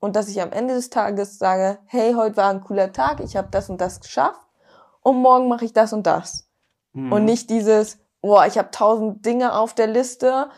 und 0.00 0.16
dass 0.16 0.28
ich 0.28 0.40
am 0.40 0.52
Ende 0.52 0.74
des 0.74 0.90
Tages 0.90 1.38
sage, 1.38 1.78
hey, 1.86 2.14
heute 2.14 2.36
war 2.36 2.50
ein 2.50 2.62
cooler 2.62 2.92
Tag, 2.92 3.20
ich 3.20 3.36
habe 3.36 3.48
das 3.50 3.68
und 3.68 3.80
das 3.80 4.00
geschafft 4.00 4.40
und 5.00 5.16
morgen 5.16 5.48
mache 5.48 5.64
ich 5.64 5.72
das 5.72 5.92
und 5.92 6.06
das. 6.06 6.48
Mhm. 6.92 7.12
Und 7.12 7.24
nicht 7.24 7.50
dieses, 7.50 7.98
boah, 8.20 8.46
ich 8.46 8.58
habe 8.58 8.70
tausend 8.70 9.24
Dinge 9.24 9.56
auf 9.56 9.74
der 9.74 9.86
Liste, 9.86 10.50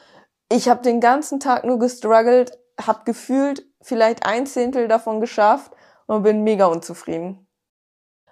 ich 0.51 0.68
habe 0.68 0.83
den 0.83 1.01
ganzen 1.01 1.40
Tag 1.40 1.64
nur 1.64 1.79
gestruggelt, 1.79 2.59
habe 2.81 3.01
gefühlt 3.05 3.66
vielleicht 3.81 4.27
ein 4.27 4.46
Zehntel 4.46 4.88
davon 4.88 5.20
geschafft 5.20 5.73
und 6.11 6.25
bin 6.25 6.42
mega 6.42 6.66
unzufrieden. 6.66 7.46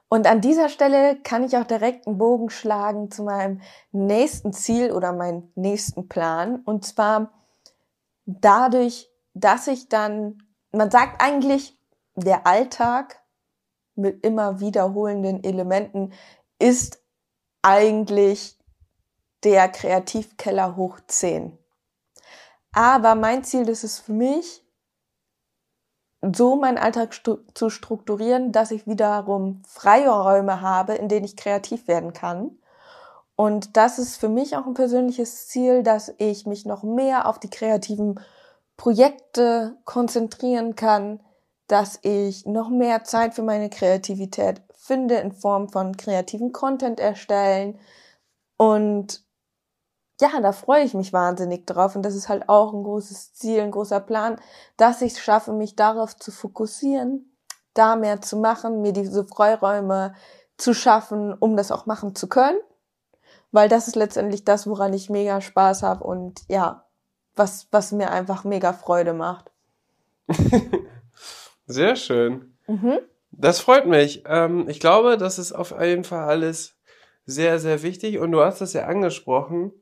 Und 0.09 0.27
an 0.27 0.41
dieser 0.41 0.69
Stelle 0.69 1.21
kann 1.23 1.45
ich 1.45 1.57
auch 1.57 1.65
direkt 1.65 2.09
einen 2.09 2.19
Bogen 2.19 2.51
schlagen 2.51 3.11
zu 3.11 3.23
meinem 3.23 3.61
nächsten 3.93 4.53
Ziel 4.53 4.91
oder 4.91 5.13
meinem 5.13 5.53
nächsten 5.55 6.09
Plan. 6.09 6.61
Und 6.65 6.85
zwar 6.85 7.31
dadurch, 8.27 9.09
dass 9.35 9.69
ich 9.69 9.89
dann, 9.89 10.43
man 10.73 10.91
sagt 10.91 11.23
eigentlich, 11.23 11.79
der 12.17 12.49
Alltag 12.49 13.23
mit 13.95 14.25
immer 14.25 14.59
wiederholenden 14.59 15.45
Elementen 15.45 16.13
ist 16.59 17.01
eigentlich 17.63 18.59
der 19.45 19.69
Kreativkeller 19.69 20.75
hoch 20.75 20.99
10. 21.07 21.57
Aber 22.73 23.15
mein 23.15 23.45
Ziel 23.45 23.69
ist 23.69 23.85
es 23.85 24.01
für 24.01 24.15
mich, 24.15 24.68
so 26.23 26.57
meinen 26.57 26.79
Alltag 26.79 27.15
stu 27.15 27.39
zu 27.55 27.71
strukturieren, 27.71 28.53
dass 28.53 28.71
ich 28.71 28.87
wiederum 28.87 29.63
freie 29.67 30.11
Räume 30.11 30.61
habe, 30.61 30.95
in 30.95 31.09
denen 31.09 31.25
ich 31.25 31.37
kreativ 31.37 31.89
werden 31.89 32.13
kann. 32.13 32.59
Und 33.37 33.77
das 33.77 33.99
ist 34.01 34.17
für 34.17 34.29
mich 34.29 34.57
auch 34.57 34.67
ein 34.67 34.75
persönliches 34.75 35.47
Ziel, 35.47 35.85
dass 35.85 36.13
ich 36.19 36.45
mich 36.47 36.67
noch 36.67 36.83
mehr 36.83 37.29
auf 37.29 37.39
die 37.39 37.51
kreativen 37.51 38.19
Projekte 38.77 39.77
konzentrieren 39.85 40.75
kann, 40.75 41.21
dass 41.69 42.01
ich 42.03 42.47
noch 42.47 42.71
mehr 42.71 43.05
Zeit 43.05 43.35
für 43.35 43.43
meine 43.43 43.71
Kreativität 43.71 44.63
finde 44.75 45.17
in 45.17 45.33
Form 45.33 45.69
von 45.69 45.97
kreativen 45.97 46.53
Content 46.53 46.99
erstellen. 46.99 47.79
Und 48.57 49.23
ja, 50.21 50.41
da 50.41 50.53
freue 50.53 50.83
ich 50.83 50.95
mich 50.95 51.13
wahnsinnig 51.13 51.67
drauf. 51.67 51.97
Und 51.97 52.03
das 52.03 52.15
ist 52.15 52.29
halt 52.29 52.49
auch 52.49 52.73
ein 52.73 52.83
großes 52.83 53.35
Ziel, 53.35 53.61
ein 53.61 53.71
großer 53.71 54.01
Plan, 54.01 54.37
dass 54.77 55.03
ich 55.03 55.13
es 55.13 55.21
schaffe, 55.21 55.53
mich 55.53 55.77
darauf 55.77 56.17
zu 56.17 56.31
fokussieren, 56.31 57.37
da 57.75 57.97
mehr 57.97 58.21
zu 58.21 58.37
machen, 58.37 58.83
mir 58.83 58.93
diese 58.93 59.25
Freiräume 59.25 60.15
zu 60.57 60.75
schaffen, 60.75 61.33
um 61.35 61.57
das 61.57 61.71
auch 61.71 61.87
machen 61.87 62.15
zu 62.15 62.29
können. 62.29 62.59
Weil 63.53 63.69
das 63.69 63.89
ist 63.89 63.97
letztendlich 63.97 64.45
das, 64.45 64.67
woran 64.67 64.93
ich 64.93 65.09
mega 65.09 65.41
Spaß 65.41 65.83
habe 65.83 66.05
und 66.05 66.41
ja, 66.49 66.85
was, 67.35 67.69
was 67.71 67.93
mir 67.93 68.11
einfach 68.11 68.45
mega 68.45 68.73
Freude 68.73 69.15
macht. 69.15 69.51
Sehr 71.67 71.97
schön. 71.97 72.57
Mhm. 72.67 72.99
Das 73.31 73.61
freut 73.61 73.87
mich. 73.87 74.25
Ähm, 74.27 74.69
ich 74.69 74.81
glaube, 74.81 75.17
das 75.17 75.39
ist 75.39 75.53
auf 75.53 75.71
jeden 75.81 76.05
Fall 76.05 76.25
alles 76.25 76.75
sehr, 77.25 77.59
sehr 77.59 77.83
wichtig. 77.83 78.19
Und 78.19 78.33
du 78.33 78.41
hast 78.41 78.61
es 78.61 78.73
ja 78.73 78.87
angesprochen. 78.87 79.73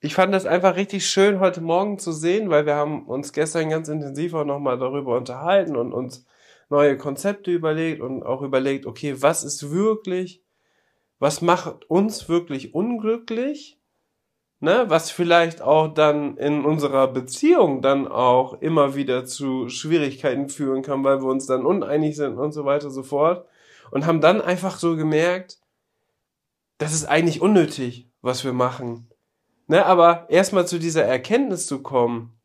Ich 0.00 0.14
fand 0.14 0.32
das 0.32 0.46
einfach 0.46 0.76
richtig 0.76 1.08
schön, 1.08 1.40
heute 1.40 1.60
Morgen 1.60 1.98
zu 1.98 2.12
sehen, 2.12 2.50
weil 2.50 2.66
wir 2.66 2.76
haben 2.76 3.06
uns 3.06 3.32
gestern 3.32 3.68
ganz 3.68 3.88
intensiv 3.88 4.32
auch 4.34 4.44
nochmal 4.44 4.78
darüber 4.78 5.16
unterhalten 5.16 5.74
und 5.76 5.92
uns 5.92 6.24
neue 6.70 6.96
Konzepte 6.96 7.50
überlegt 7.50 8.00
und 8.00 8.22
auch 8.22 8.42
überlegt, 8.42 8.86
okay, 8.86 9.20
was 9.22 9.42
ist 9.42 9.72
wirklich, 9.72 10.44
was 11.18 11.42
macht 11.42 11.90
uns 11.90 12.28
wirklich 12.28 12.74
unglücklich? 12.74 13.80
Ne, 14.60 14.84
was 14.88 15.10
vielleicht 15.10 15.62
auch 15.62 15.88
dann 15.88 16.36
in 16.36 16.64
unserer 16.64 17.08
Beziehung 17.08 17.80
dann 17.82 18.08
auch 18.08 18.54
immer 18.60 18.96
wieder 18.96 19.24
zu 19.24 19.68
Schwierigkeiten 19.68 20.48
führen 20.48 20.82
kann, 20.82 21.04
weil 21.04 21.20
wir 21.22 21.28
uns 21.28 21.46
dann 21.46 21.64
uneinig 21.64 22.16
sind 22.16 22.38
und 22.38 22.52
so 22.52 22.64
weiter 22.64 22.86
und 22.86 22.92
so 22.92 23.02
fort. 23.04 23.46
und 23.92 24.06
haben 24.06 24.20
dann 24.20 24.40
einfach 24.42 24.78
so 24.78 24.96
gemerkt, 24.96 25.58
das 26.78 26.92
ist 26.92 27.06
eigentlich 27.06 27.40
unnötig, 27.40 28.08
was 28.22 28.44
wir 28.44 28.52
machen. 28.52 29.08
Ne, 29.68 29.84
aber 29.84 30.26
erstmal 30.30 30.66
zu 30.66 30.78
dieser 30.78 31.04
Erkenntnis 31.04 31.66
zu 31.66 31.82
kommen, 31.82 32.38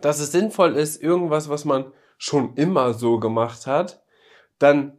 dass 0.00 0.20
es 0.20 0.30
sinnvoll 0.30 0.76
ist, 0.76 1.02
irgendwas, 1.02 1.48
was 1.48 1.64
man 1.64 1.92
schon 2.16 2.54
immer 2.54 2.94
so 2.94 3.18
gemacht 3.18 3.66
hat, 3.66 4.02
dann 4.60 4.96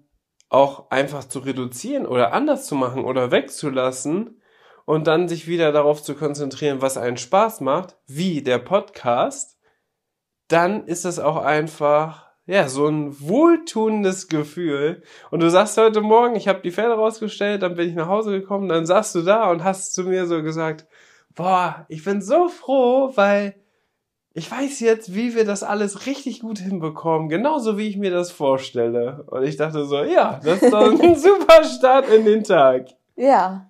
auch 0.50 0.92
einfach 0.92 1.24
zu 1.24 1.40
reduzieren 1.40 2.06
oder 2.06 2.34
anders 2.34 2.68
zu 2.68 2.76
machen 2.76 3.06
oder 3.06 3.32
wegzulassen 3.32 4.42
und 4.84 5.08
dann 5.08 5.30
sich 5.30 5.48
wieder 5.48 5.72
darauf 5.72 6.04
zu 6.04 6.14
konzentrieren, 6.14 6.82
was 6.82 6.98
einen 6.98 7.16
Spaß 7.16 7.62
macht, 7.62 7.96
wie 8.06 8.42
der 8.42 8.58
Podcast, 8.58 9.58
dann 10.50 10.86
ist 10.88 11.06
es 11.06 11.20
auch 11.20 11.38
einfach 11.38 12.32
ja, 12.48 12.68
so 12.68 12.88
ein 12.88 13.18
wohltuendes 13.22 14.28
Gefühl. 14.28 15.04
Und 15.30 15.40
du 15.42 15.50
sagst 15.50 15.78
heute 15.78 16.02
Morgen, 16.02 16.36
ich 16.36 16.50
habe 16.50 16.60
die 16.62 16.72
Pferde 16.72 16.96
rausgestellt, 16.96 17.62
dann 17.62 17.76
bin 17.76 17.88
ich 17.88 17.96
nach 17.96 18.10
Hause 18.10 18.32
gekommen, 18.32 18.68
dann 18.68 18.86
saßt 18.86 19.16
du 19.16 19.22
da 19.22 19.50
und 19.50 19.64
hast 19.64 19.94
zu 19.94 20.04
mir 20.04 20.26
so 20.26 20.44
gesagt, 20.44 20.86
boah, 21.36 21.86
ich 21.90 22.04
bin 22.04 22.22
so 22.22 22.48
froh, 22.48 23.12
weil 23.16 23.56
ich 24.34 24.50
weiß 24.50 24.80
jetzt, 24.80 25.14
wie 25.14 25.36
wir 25.36 25.46
das 25.46 25.62
alles 25.64 26.06
richtig 26.06 26.40
gut 26.40 26.60
hinbekommen, 26.60 27.28
genauso 27.28 27.78
wie 27.78 27.90
ich 27.90 27.98
mir 27.98 28.12
das 28.12 28.32
vorstelle. 28.32 29.24
Und 29.28 29.44
ich 29.44 29.58
dachte 29.58 29.86
so, 29.86 30.04
ja, 30.04 30.40
das 30.44 30.62
ist 30.62 30.72
doch 30.72 30.90
ein 30.90 31.16
super 31.20 31.64
Start 31.64 32.10
in 32.10 32.26
den 32.26 32.44
Tag. 32.44 32.88
Ja. 33.16 33.70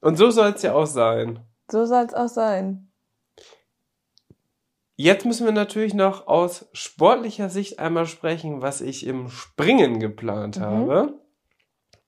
Und 0.00 0.16
so 0.16 0.30
soll 0.30 0.50
es 0.50 0.62
ja 0.62 0.74
auch 0.74 0.86
sein. 0.86 1.40
So 1.70 1.84
soll 1.84 2.04
es 2.04 2.14
auch 2.14 2.28
sein. 2.28 2.88
Jetzt 4.96 5.24
müssen 5.24 5.46
wir 5.46 5.52
natürlich 5.52 5.94
noch 5.94 6.26
aus 6.26 6.68
sportlicher 6.72 7.48
Sicht 7.48 7.78
einmal 7.78 8.06
sprechen, 8.06 8.60
was 8.60 8.80
ich 8.80 9.06
im 9.06 9.30
Springen 9.30 9.98
geplant 9.98 10.58
mhm. 10.58 10.62
habe. 10.62 11.14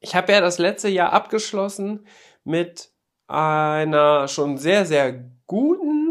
Ich 0.01 0.17
habe 0.17 0.33
ja 0.33 0.41
das 0.41 0.59
letzte 0.59 0.89
Jahr 0.89 1.13
abgeschlossen 1.13 2.07
mit 2.45 2.92
einer 3.27 4.29
schon 4.29 4.59
sehr, 4.59 4.85
sehr 4.87 5.13
guten 5.47 6.03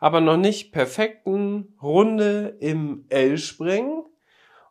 aber 0.00 0.20
noch 0.22 0.38
nicht 0.38 0.72
perfekten 0.72 1.76
Runde 1.80 2.56
im 2.58 3.04
L-Springen. 3.10 4.04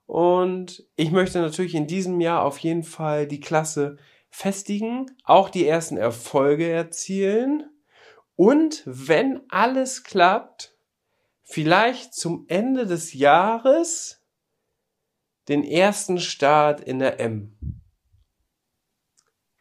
Und 0.08 0.88
ich 0.96 1.12
möchte 1.12 1.40
natürlich 1.40 1.76
in 1.76 1.88
diesem 1.88 2.20
Jahr 2.20 2.44
auf 2.44 2.58
jeden 2.58 2.84
Fall 2.84 3.28
die 3.28 3.40
Klasse 3.40 3.98
festigen, 4.32 5.06
auch 5.24 5.50
die 5.50 5.68
ersten 5.68 5.98
Erfolge 5.98 6.70
erzielen 6.70 7.70
und 8.36 8.84
wenn 8.86 9.42
alles 9.50 10.04
klappt, 10.04 10.76
vielleicht 11.44 12.14
zum 12.14 12.46
Ende 12.48 12.86
des 12.86 13.14
Jahres 13.14 14.24
den 15.48 15.64
ersten 15.64 16.20
Start 16.20 16.80
in 16.80 17.00
der 17.00 17.20
M. 17.20 17.79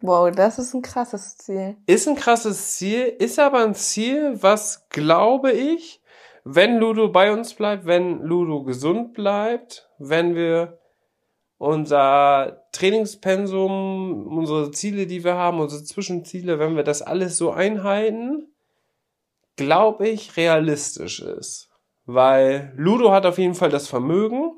Wow, 0.00 0.30
das 0.30 0.58
ist 0.58 0.74
ein 0.74 0.82
krasses 0.82 1.36
Ziel. 1.38 1.76
Ist 1.86 2.06
ein 2.06 2.14
krasses 2.14 2.76
Ziel, 2.76 3.14
ist 3.18 3.38
aber 3.38 3.64
ein 3.64 3.74
Ziel, 3.74 4.40
was 4.40 4.88
glaube 4.90 5.52
ich, 5.52 6.00
wenn 6.44 6.78
Ludo 6.78 7.08
bei 7.08 7.32
uns 7.32 7.54
bleibt, 7.54 7.84
wenn 7.86 8.22
Ludo 8.22 8.62
gesund 8.62 9.12
bleibt, 9.12 9.88
wenn 9.98 10.34
wir 10.34 10.78
unser 11.58 12.62
Trainingspensum, 12.70 14.28
unsere 14.28 14.70
Ziele, 14.70 15.06
die 15.08 15.24
wir 15.24 15.34
haben, 15.34 15.58
unsere 15.58 15.82
Zwischenziele, 15.82 16.60
wenn 16.60 16.76
wir 16.76 16.84
das 16.84 17.02
alles 17.02 17.36
so 17.36 17.50
einhalten, 17.50 18.46
glaube 19.56 20.08
ich, 20.08 20.36
realistisch 20.36 21.20
ist. 21.20 21.68
Weil 22.06 22.72
Ludo 22.76 23.10
hat 23.10 23.26
auf 23.26 23.38
jeden 23.38 23.54
Fall 23.54 23.70
das 23.70 23.88
Vermögen, 23.88 24.52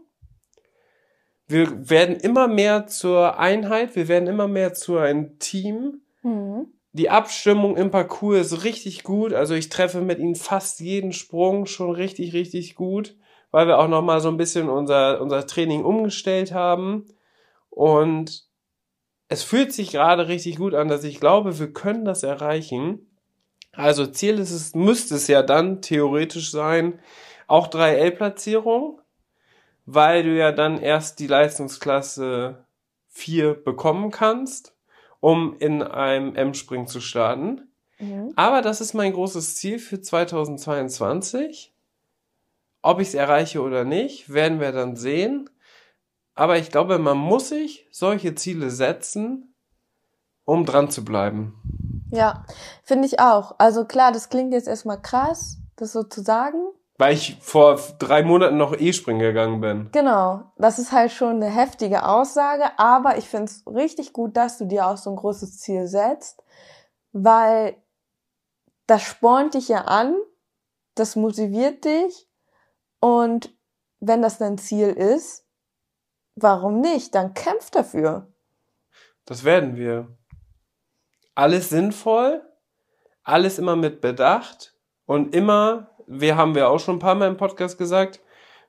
wir 1.50 1.90
werden 1.90 2.16
immer 2.16 2.48
mehr 2.48 2.86
zur 2.86 3.38
Einheit, 3.38 3.96
wir 3.96 4.08
werden 4.08 4.28
immer 4.28 4.48
mehr 4.48 4.72
zu 4.72 4.98
einem 4.98 5.38
Team. 5.38 6.00
Mhm. 6.22 6.68
Die 6.92 7.10
Abstimmung 7.10 7.76
im 7.76 7.90
Parcours 7.90 8.52
ist 8.52 8.64
richtig 8.64 9.04
gut. 9.04 9.32
Also 9.32 9.54
ich 9.54 9.68
treffe 9.68 10.00
mit 10.00 10.18
ihnen 10.18 10.34
fast 10.34 10.80
jeden 10.80 11.12
Sprung 11.12 11.66
schon 11.66 11.90
richtig, 11.90 12.32
richtig 12.32 12.74
gut, 12.74 13.16
weil 13.50 13.66
wir 13.66 13.78
auch 13.78 13.88
nochmal 13.88 14.20
so 14.20 14.28
ein 14.28 14.36
bisschen 14.36 14.68
unser, 14.68 15.20
unser 15.20 15.46
Training 15.46 15.84
umgestellt 15.84 16.52
haben. 16.52 17.06
Und 17.68 18.44
es 19.28 19.42
fühlt 19.42 19.72
sich 19.72 19.92
gerade 19.92 20.28
richtig 20.28 20.56
gut 20.56 20.74
an, 20.74 20.88
dass 20.88 21.04
ich 21.04 21.20
glaube, 21.20 21.58
wir 21.58 21.72
können 21.72 22.04
das 22.04 22.22
erreichen. 22.22 23.06
Also 23.72 24.06
Ziel 24.06 24.38
ist 24.38 24.50
es, 24.50 24.74
müsste 24.74 25.14
es 25.14 25.28
ja 25.28 25.42
dann 25.42 25.80
theoretisch 25.80 26.50
sein, 26.50 26.98
auch 27.46 27.68
3L-Platzierung 27.68 29.00
weil 29.92 30.22
du 30.22 30.36
ja 30.36 30.52
dann 30.52 30.78
erst 30.78 31.18
die 31.18 31.26
Leistungsklasse 31.26 32.64
4 33.08 33.54
bekommen 33.54 34.10
kannst, 34.10 34.74
um 35.18 35.56
in 35.58 35.82
einem 35.82 36.36
M-Spring 36.36 36.86
zu 36.86 37.00
starten. 37.00 37.68
Mhm. 37.98 38.32
Aber 38.36 38.62
das 38.62 38.80
ist 38.80 38.94
mein 38.94 39.12
großes 39.12 39.56
Ziel 39.56 39.78
für 39.78 40.00
2022. 40.00 41.74
Ob 42.82 43.00
ich 43.00 43.08
es 43.08 43.14
erreiche 43.14 43.60
oder 43.60 43.84
nicht, 43.84 44.32
werden 44.32 44.60
wir 44.60 44.72
dann 44.72 44.94
sehen. 44.96 45.50
Aber 46.34 46.56
ich 46.56 46.70
glaube, 46.70 46.98
man 46.98 47.18
muss 47.18 47.48
sich 47.48 47.88
solche 47.90 48.34
Ziele 48.36 48.70
setzen, 48.70 49.54
um 50.44 50.64
dran 50.64 50.90
zu 50.90 51.04
bleiben. 51.04 51.60
Ja, 52.12 52.44
finde 52.84 53.06
ich 53.06 53.18
auch. 53.20 53.56
Also 53.58 53.84
klar, 53.84 54.12
das 54.12 54.28
klingt 54.28 54.52
jetzt 54.52 54.68
erstmal 54.68 55.02
krass, 55.02 55.58
das 55.76 55.92
so 55.92 56.04
zu 56.04 56.22
sagen. 56.22 56.58
Weil 57.00 57.14
ich 57.14 57.38
vor 57.40 57.80
drei 57.98 58.22
Monaten 58.22 58.58
noch 58.58 58.78
E-Springen 58.78 59.22
gegangen 59.22 59.62
bin. 59.62 59.88
Genau. 59.90 60.52
Das 60.58 60.78
ist 60.78 60.92
halt 60.92 61.10
schon 61.10 61.36
eine 61.36 61.48
heftige 61.48 62.06
Aussage, 62.06 62.78
aber 62.78 63.16
ich 63.16 63.26
finde 63.26 63.46
es 63.46 63.64
richtig 63.66 64.12
gut, 64.12 64.36
dass 64.36 64.58
du 64.58 64.66
dir 64.66 64.86
auch 64.86 64.98
so 64.98 65.08
ein 65.08 65.16
großes 65.16 65.60
Ziel 65.60 65.86
setzt, 65.86 66.42
weil 67.12 67.74
das 68.86 69.00
spornt 69.00 69.54
dich 69.54 69.68
ja 69.68 69.86
an, 69.86 70.14
das 70.94 71.16
motiviert 71.16 71.86
dich 71.86 72.28
und 73.00 73.50
wenn 74.00 74.20
das 74.20 74.36
dein 74.36 74.58
Ziel 74.58 74.88
ist, 74.88 75.46
warum 76.34 76.82
nicht? 76.82 77.14
Dann 77.14 77.32
kämpf 77.32 77.70
dafür. 77.70 78.26
Das 79.24 79.44
werden 79.44 79.74
wir. 79.74 80.18
Alles 81.34 81.70
sinnvoll, 81.70 82.42
alles 83.22 83.58
immer 83.58 83.76
mit 83.76 84.02
Bedacht 84.02 84.74
und 85.06 85.34
immer 85.34 85.89
wir 86.10 86.36
haben 86.36 86.54
wir 86.54 86.68
auch 86.68 86.80
schon 86.80 86.96
ein 86.96 87.00
paar 87.00 87.14
Mal 87.14 87.28
im 87.28 87.36
Podcast 87.36 87.78
gesagt, 87.78 88.20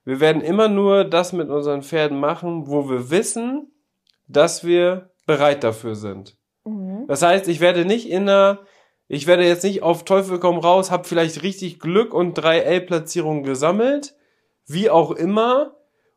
wir 0.06 0.19
werden 0.19 0.41
immer 0.41 0.67
nur 0.67 1.04
das 1.04 1.34
mit 1.34 1.49
unseren 1.49 1.82
Pferden 1.82 2.19
machen, 2.19 2.67
wo 2.67 2.89
wir 2.89 3.10
wissen, 3.10 3.71
dass 4.27 4.63
wir 4.63 5.10
bereit 5.25 5.63
dafür 5.63 5.95
sind. 5.95 6.38
Mhm. 6.65 7.06
Das 7.08 7.23
heißt, 7.23 7.47
ich 7.47 7.60
werde 7.60 7.86
nicht 7.86 8.10
in 8.10 8.30
einer, 8.30 8.60
ich 9.08 9.25
werde 9.25 9.45
jetzt 9.45 9.63
nicht 9.63 9.82
auf 9.82 10.06
Teufel 10.06 10.39
komm 10.39 10.60
raus, 10.60 10.91
habe 10.91 11.08
vielleicht 11.08 11.41
richtig 11.41 11.80
Glück 11.80 12.13
und 12.13 12.36
drei 12.36 12.60
L-Platzierungen 12.60 13.43
gesammelt, 13.43 14.15
wie 14.67 14.89
auch 14.89 15.12
immer, 15.12 15.75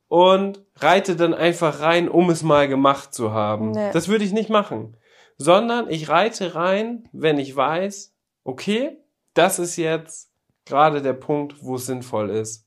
und 0.08 0.62
reite 0.76 1.16
dann 1.16 1.32
einfach 1.32 1.80
rein, 1.80 2.08
um 2.08 2.28
es 2.30 2.42
mal 2.42 2.68
gemacht 2.68 3.14
zu 3.14 3.32
haben. 3.32 3.70
Nee. 3.70 3.90
Das 3.92 4.08
würde 4.08 4.24
ich 4.24 4.32
nicht 4.32 4.50
machen. 4.50 4.96
Sondern 5.38 5.90
ich 5.90 6.08
reite 6.08 6.54
rein, 6.54 7.08
wenn 7.12 7.38
ich 7.38 7.56
weiß, 7.56 8.14
okay, 8.44 8.98
das 9.32 9.58
ist 9.58 9.76
jetzt 9.76 10.33
gerade 10.66 11.03
der 11.03 11.12
Punkt, 11.12 11.57
wo 11.62 11.77
es 11.77 11.87
sinnvoll 11.87 12.31
ist. 12.31 12.66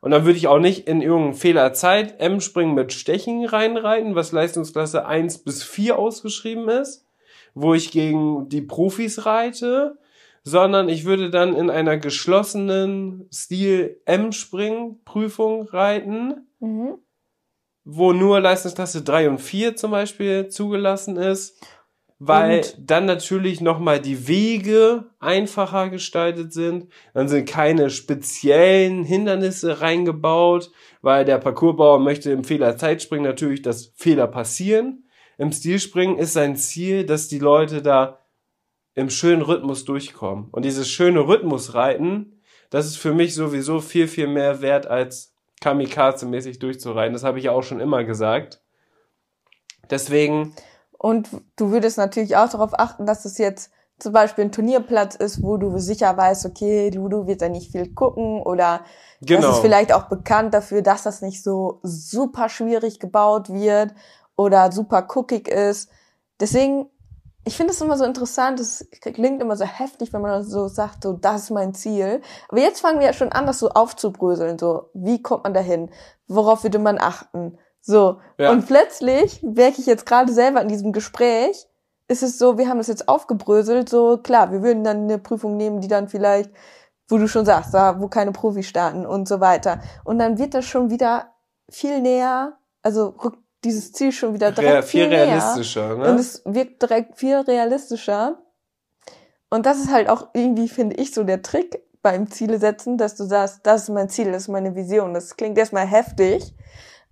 Und 0.00 0.12
dann 0.12 0.24
würde 0.24 0.38
ich 0.38 0.48
auch 0.48 0.58
nicht 0.58 0.86
in 0.88 1.02
irgendeinen 1.02 1.34
Fehlerzeit 1.34 2.20
M-Springen 2.20 2.74
mit 2.74 2.92
Stechen 2.92 3.44
reinreiten, 3.44 4.14
was 4.14 4.32
Leistungsklasse 4.32 5.04
1 5.04 5.38
bis 5.38 5.62
4 5.62 5.98
ausgeschrieben 5.98 6.68
ist, 6.68 7.06
wo 7.54 7.74
ich 7.74 7.90
gegen 7.90 8.48
die 8.48 8.62
Profis 8.62 9.26
reite, 9.26 9.98
sondern 10.42 10.88
ich 10.88 11.04
würde 11.04 11.30
dann 11.30 11.54
in 11.54 11.68
einer 11.68 11.98
geschlossenen 11.98 13.28
Stil 13.30 14.00
M-Spring-Prüfung 14.06 15.68
reiten, 15.68 16.46
mhm. 16.60 16.94
wo 17.84 18.14
nur 18.14 18.40
Leistungsklasse 18.40 19.02
3 19.02 19.28
und 19.28 19.38
4 19.38 19.76
zum 19.76 19.90
Beispiel 19.90 20.48
zugelassen 20.48 21.16
ist 21.16 21.60
weil 22.20 22.58
und 22.58 22.76
dann 22.78 23.06
natürlich 23.06 23.62
nochmal 23.62 23.98
die 23.98 24.28
Wege 24.28 25.06
einfacher 25.20 25.88
gestaltet 25.88 26.52
sind. 26.52 26.86
Dann 27.14 27.28
sind 27.28 27.48
keine 27.48 27.88
speziellen 27.88 29.04
Hindernisse 29.04 29.80
reingebaut, 29.80 30.70
weil 31.00 31.24
der 31.24 31.38
Parcoursbauer 31.38 31.98
möchte 31.98 32.30
im 32.30 32.44
Fehlerzeitspringen 32.44 33.24
natürlich, 33.24 33.62
dass 33.62 33.92
Fehler 33.96 34.26
passieren. 34.26 35.08
Im 35.38 35.50
Stilspringen 35.50 36.18
ist 36.18 36.34
sein 36.34 36.56
Ziel, 36.56 37.06
dass 37.06 37.28
die 37.28 37.38
Leute 37.38 37.80
da 37.80 38.18
im 38.94 39.08
schönen 39.08 39.40
Rhythmus 39.40 39.86
durchkommen. 39.86 40.48
Und 40.52 40.66
dieses 40.66 40.90
schöne 40.90 41.26
Rhythmusreiten, 41.26 42.42
das 42.68 42.84
ist 42.84 42.98
für 42.98 43.14
mich 43.14 43.34
sowieso 43.34 43.80
viel, 43.80 44.06
viel 44.06 44.26
mehr 44.26 44.60
wert 44.60 44.86
als 44.86 45.32
Kamikaze-mäßig 45.62 46.58
durchzureiten. 46.58 47.14
Das 47.14 47.24
habe 47.24 47.38
ich 47.38 47.44
ja 47.44 47.52
auch 47.52 47.62
schon 47.62 47.80
immer 47.80 48.04
gesagt. 48.04 48.60
Deswegen 49.88 50.54
und 51.02 51.30
du 51.56 51.70
würdest 51.70 51.96
natürlich 51.96 52.36
auch 52.36 52.50
darauf 52.50 52.78
achten, 52.78 53.06
dass 53.06 53.24
es 53.24 53.38
jetzt 53.38 53.70
zum 53.98 54.12
Beispiel 54.12 54.44
ein 54.44 54.52
Turnierplatz 54.52 55.14
ist, 55.14 55.42
wo 55.42 55.56
du 55.56 55.78
sicher 55.78 56.14
weißt, 56.14 56.44
okay, 56.44 56.90
du, 56.90 57.08
du 57.08 57.26
wirst 57.26 57.40
da 57.40 57.48
nicht 57.48 57.72
viel 57.72 57.94
gucken 57.94 58.42
oder 58.42 58.82
genau. 59.22 59.40
das 59.40 59.56
ist 59.56 59.62
vielleicht 59.62 59.94
auch 59.94 60.10
bekannt 60.10 60.52
dafür, 60.52 60.82
dass 60.82 61.04
das 61.04 61.22
nicht 61.22 61.42
so 61.42 61.80
super 61.82 62.50
schwierig 62.50 63.00
gebaut 63.00 63.48
wird 63.48 63.94
oder 64.36 64.70
super 64.72 65.08
cookig 65.14 65.48
ist. 65.48 65.88
Deswegen, 66.38 66.90
ich 67.46 67.56
finde 67.56 67.72
es 67.72 67.80
immer 67.80 67.96
so 67.96 68.04
interessant, 68.04 68.60
es 68.60 68.86
klingt 69.00 69.40
immer 69.40 69.56
so 69.56 69.64
heftig, 69.64 70.12
wenn 70.12 70.20
man 70.20 70.44
so 70.44 70.68
sagt, 70.68 71.04
so, 71.04 71.14
das 71.14 71.44
ist 71.44 71.50
mein 71.50 71.72
Ziel. 71.72 72.20
Aber 72.50 72.60
jetzt 72.60 72.82
fangen 72.82 72.98
wir 72.98 73.06
ja 73.06 73.14
schon 73.14 73.32
an, 73.32 73.46
das 73.46 73.58
so 73.58 73.70
aufzubröseln, 73.70 74.58
so, 74.58 74.90
wie 74.92 75.22
kommt 75.22 75.44
man 75.44 75.54
dahin? 75.54 75.88
Worauf 76.28 76.62
würde 76.62 76.78
man 76.78 76.98
achten? 77.00 77.56
So. 77.80 78.20
Ja. 78.38 78.50
Und 78.50 78.66
plötzlich 78.66 79.42
merke 79.42 79.80
ich 79.80 79.86
jetzt 79.86 80.06
gerade 80.06 80.32
selber 80.32 80.60
in 80.62 80.68
diesem 80.68 80.92
Gespräch, 80.92 81.66
ist 82.08 82.22
es 82.22 82.38
so, 82.38 82.58
wir 82.58 82.68
haben 82.68 82.78
das 82.78 82.88
jetzt 82.88 83.08
aufgebröselt, 83.08 83.88
so, 83.88 84.18
klar, 84.18 84.50
wir 84.52 84.62
würden 84.62 84.82
dann 84.84 85.04
eine 85.04 85.18
Prüfung 85.18 85.56
nehmen, 85.56 85.80
die 85.80 85.88
dann 85.88 86.08
vielleicht, 86.08 86.50
wo 87.08 87.18
du 87.18 87.28
schon 87.28 87.44
sagst, 87.46 87.72
da, 87.72 88.00
wo 88.00 88.08
keine 88.08 88.32
Profis 88.32 88.66
starten 88.66 89.06
und 89.06 89.28
so 89.28 89.40
weiter. 89.40 89.80
Und 90.04 90.18
dann 90.18 90.36
wird 90.38 90.54
das 90.54 90.64
schon 90.64 90.90
wieder 90.90 91.32
viel 91.70 92.00
näher, 92.00 92.58
also 92.82 93.14
rückt 93.22 93.38
dieses 93.64 93.92
Ziel 93.92 94.10
schon 94.10 94.34
wieder 94.34 94.50
direkt 94.52 94.72
Rea- 94.72 94.82
viel 94.82 95.00
viel 95.02 95.08
näher. 95.08 95.26
realistischer, 95.26 95.92
Und 95.94 96.00
ne? 96.00 96.08
es 96.20 96.42
wirkt 96.46 96.82
direkt 96.82 97.18
viel 97.18 97.36
realistischer. 97.36 98.38
Und 99.50 99.66
das 99.66 99.78
ist 99.78 99.90
halt 99.92 100.08
auch 100.08 100.28
irgendwie, 100.32 100.68
finde 100.68 100.96
ich, 100.96 101.12
so 101.12 101.24
der 101.24 101.42
Trick 101.42 101.82
beim 102.02 102.30
Ziele 102.30 102.58
setzen, 102.58 102.96
dass 102.96 103.16
du 103.16 103.24
sagst, 103.24 103.60
das 103.64 103.82
ist 103.82 103.88
mein 103.90 104.08
Ziel, 104.08 104.32
das 104.32 104.42
ist 104.42 104.48
meine 104.48 104.74
Vision. 104.74 105.12
Das 105.12 105.36
klingt 105.36 105.58
erstmal 105.58 105.86
heftig, 105.86 106.54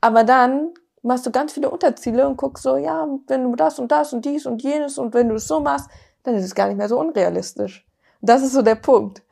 aber 0.01 0.24
dann 0.24 0.72
machst 1.03 1.26
du 1.26 1.30
ganz 1.30 1.53
viele 1.53 1.70
Unterziele 1.70 2.28
und 2.28 2.36
guckst 2.36 2.64
so, 2.64 2.76
ja, 2.76 3.09
wenn 3.26 3.44
du 3.44 3.57
das 3.57 3.78
und 3.78 3.90
das 3.90 4.12
und 4.12 4.24
dies 4.24 4.46
und 4.46 4.62
jenes 4.62 4.99
und 4.99 5.14
wenn 5.14 5.28
du 5.28 5.36
es 5.36 5.49
so 5.49 5.61
machst, 5.61 5.88
dann 6.22 6.34
ist 6.34 6.44
es 6.44 6.55
gar 6.55 6.68
nicht 6.68 6.76
mehr 6.76 6.88
so 6.88 6.99
unrealistisch. 6.99 7.86
Das 8.20 8.42
ist 8.42 8.53
so 8.53 8.62
der 8.62 8.74
Punkt. 8.74 9.22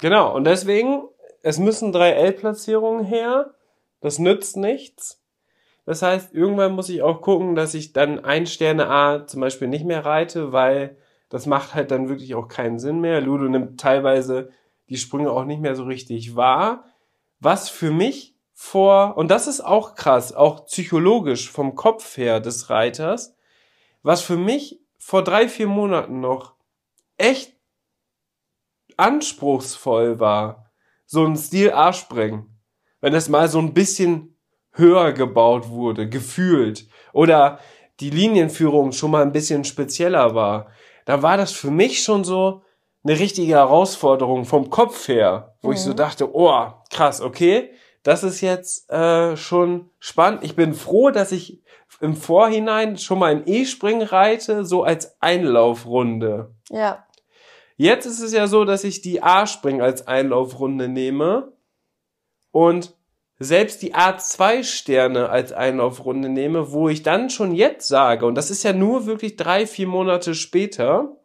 Genau, 0.00 0.34
und 0.34 0.44
deswegen, 0.44 1.02
es 1.42 1.58
müssen 1.58 1.92
drei 1.92 2.12
L-Platzierungen 2.12 3.04
her. 3.04 3.54
Das 4.00 4.18
nützt 4.18 4.56
nichts. 4.56 5.22
Das 5.84 6.02
heißt, 6.02 6.32
irgendwann 6.32 6.72
muss 6.72 6.88
ich 6.88 7.02
auch 7.02 7.20
gucken, 7.20 7.54
dass 7.54 7.74
ich 7.74 7.92
dann 7.92 8.24
ein 8.24 8.46
Sterne 8.46 8.88
A 8.88 9.26
zum 9.26 9.40
Beispiel 9.40 9.68
nicht 9.68 9.84
mehr 9.84 10.04
reite, 10.04 10.52
weil 10.52 10.96
das 11.28 11.46
macht 11.46 11.74
halt 11.74 11.90
dann 11.90 12.08
wirklich 12.08 12.34
auch 12.34 12.48
keinen 12.48 12.78
Sinn 12.78 13.00
mehr. 13.00 13.20
Ludo 13.20 13.44
nimmt 13.44 13.80
teilweise 13.80 14.50
die 14.88 14.96
Sprünge 14.96 15.30
auch 15.30 15.44
nicht 15.44 15.60
mehr 15.60 15.74
so 15.74 15.84
richtig 15.84 16.36
wahr. 16.36 16.84
Was 17.40 17.68
für 17.68 17.90
mich 17.90 18.31
vor, 18.54 19.16
und 19.16 19.28
das 19.30 19.46
ist 19.46 19.60
auch 19.60 19.94
krass, 19.94 20.32
auch 20.32 20.66
psychologisch 20.66 21.50
vom 21.50 21.74
Kopf 21.74 22.16
her 22.16 22.40
des 22.40 22.70
Reiters, 22.70 23.34
was 24.02 24.20
für 24.22 24.36
mich 24.36 24.80
vor 24.98 25.24
drei, 25.24 25.48
vier 25.48 25.66
Monaten 25.66 26.20
noch 26.20 26.54
echt 27.16 27.56
anspruchsvoll 28.96 30.20
war, 30.20 30.70
so 31.06 31.24
ein 31.24 31.36
Stil 31.36 31.72
A-Springen. 31.72 32.58
Wenn 33.00 33.14
es 33.14 33.28
mal 33.28 33.48
so 33.48 33.58
ein 33.58 33.74
bisschen 33.74 34.36
höher 34.72 35.12
gebaut 35.12 35.68
wurde, 35.68 36.08
gefühlt, 36.08 36.88
oder 37.12 37.58
die 38.00 38.10
Linienführung 38.10 38.92
schon 38.92 39.10
mal 39.10 39.22
ein 39.22 39.32
bisschen 39.32 39.64
spezieller 39.64 40.34
war, 40.34 40.68
da 41.04 41.22
war 41.22 41.36
das 41.36 41.52
für 41.52 41.70
mich 41.70 42.02
schon 42.02 42.24
so 42.24 42.62
eine 43.04 43.18
richtige 43.18 43.52
Herausforderung 43.54 44.44
vom 44.44 44.70
Kopf 44.70 45.08
her, 45.08 45.56
wo 45.62 45.72
ich 45.72 45.80
so 45.80 45.90
Mhm. 45.90 45.96
dachte, 45.96 46.34
oh, 46.34 46.72
krass, 46.90 47.20
okay, 47.20 47.70
das 48.02 48.24
ist 48.24 48.40
jetzt 48.40 48.90
äh, 48.90 49.36
schon 49.36 49.90
spannend. 49.98 50.42
Ich 50.42 50.56
bin 50.56 50.74
froh, 50.74 51.10
dass 51.10 51.32
ich 51.32 51.62
im 52.00 52.16
Vorhinein 52.16 52.98
schon 52.98 53.18
mal 53.18 53.30
ein 53.30 53.46
E-Springen 53.46 54.02
reite, 54.02 54.64
so 54.64 54.82
als 54.82 55.20
Einlaufrunde. 55.20 56.54
Ja. 56.70 57.06
Jetzt 57.76 58.06
ist 58.06 58.20
es 58.20 58.32
ja 58.32 58.46
so, 58.46 58.64
dass 58.64 58.84
ich 58.84 59.02
die 59.02 59.22
A-Spring 59.22 59.80
als 59.80 60.06
Einlaufrunde 60.06 60.88
nehme 60.88 61.52
und 62.50 62.94
selbst 63.38 63.82
die 63.82 63.94
A2-Sterne 63.94 65.28
als 65.28 65.52
Einlaufrunde 65.52 66.28
nehme, 66.28 66.72
wo 66.72 66.88
ich 66.88 67.02
dann 67.02 67.30
schon 67.30 67.52
jetzt 67.52 67.88
sage, 67.88 68.26
und 68.26 68.34
das 68.36 68.50
ist 68.50 68.62
ja 68.62 68.72
nur 68.72 69.06
wirklich 69.06 69.36
drei, 69.36 69.66
vier 69.66 69.86
Monate 69.86 70.34
später, 70.34 71.16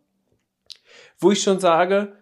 wo 1.20 1.32
ich 1.32 1.42
schon 1.42 1.60
sage, 1.60 2.14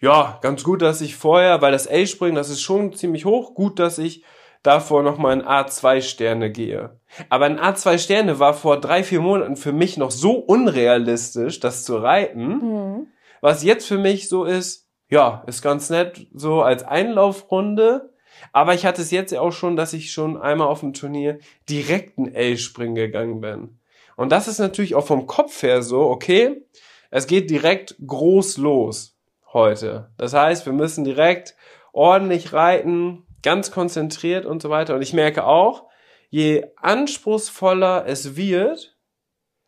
ja, 0.00 0.38
ganz 0.42 0.62
gut, 0.62 0.82
dass 0.82 1.00
ich 1.00 1.16
vorher, 1.16 1.62
weil 1.62 1.72
das 1.72 1.86
L-Springen, 1.86 2.34
das 2.34 2.50
ist 2.50 2.60
schon 2.62 2.92
ziemlich 2.92 3.24
hoch, 3.24 3.54
gut, 3.54 3.78
dass 3.78 3.98
ich 3.98 4.24
davor 4.62 5.02
nochmal 5.02 5.34
in 5.34 5.46
A2-Sterne 5.46 6.50
gehe. 6.50 7.00
Aber 7.28 7.46
ein 7.46 7.58
A2-Sterne 7.60 8.38
war 8.38 8.52
vor 8.52 8.80
drei, 8.80 9.04
vier 9.04 9.20
Monaten 9.20 9.56
für 9.56 9.72
mich 9.72 9.96
noch 9.96 10.10
so 10.10 10.32
unrealistisch, 10.32 11.60
das 11.60 11.84
zu 11.84 11.96
reiten, 11.96 12.46
Mhm. 12.46 13.06
was 13.40 13.62
jetzt 13.62 13.86
für 13.86 13.98
mich 13.98 14.28
so 14.28 14.44
ist, 14.44 14.88
ja, 15.08 15.44
ist 15.46 15.62
ganz 15.62 15.88
nett, 15.88 16.26
so 16.34 16.62
als 16.62 16.82
Einlaufrunde. 16.82 18.12
Aber 18.52 18.74
ich 18.74 18.84
hatte 18.84 19.02
es 19.02 19.10
jetzt 19.10 19.32
ja 19.32 19.40
auch 19.40 19.52
schon, 19.52 19.76
dass 19.76 19.92
ich 19.92 20.12
schon 20.12 20.36
einmal 20.36 20.68
auf 20.68 20.80
dem 20.80 20.92
Turnier 20.92 21.38
direkt 21.70 22.18
ein 22.18 22.34
L-Springen 22.34 22.94
gegangen 22.96 23.40
bin. 23.40 23.78
Und 24.16 24.30
das 24.32 24.48
ist 24.48 24.58
natürlich 24.58 24.94
auch 24.94 25.06
vom 25.06 25.26
Kopf 25.26 25.62
her 25.62 25.82
so, 25.82 26.00
okay, 26.02 26.62
es 27.10 27.26
geht 27.26 27.50
direkt 27.50 27.96
groß 28.04 28.58
los 28.58 29.15
heute. 29.56 30.10
Das 30.18 30.34
heißt, 30.34 30.66
wir 30.66 30.74
müssen 30.74 31.02
direkt 31.02 31.56
ordentlich 31.92 32.52
reiten, 32.52 33.26
ganz 33.42 33.70
konzentriert 33.70 34.44
und 34.44 34.60
so 34.60 34.68
weiter. 34.68 34.94
Und 34.94 35.02
ich 35.02 35.14
merke 35.14 35.44
auch, 35.44 35.86
je 36.28 36.66
anspruchsvoller 36.76 38.04
es 38.06 38.36
wird, 38.36 38.98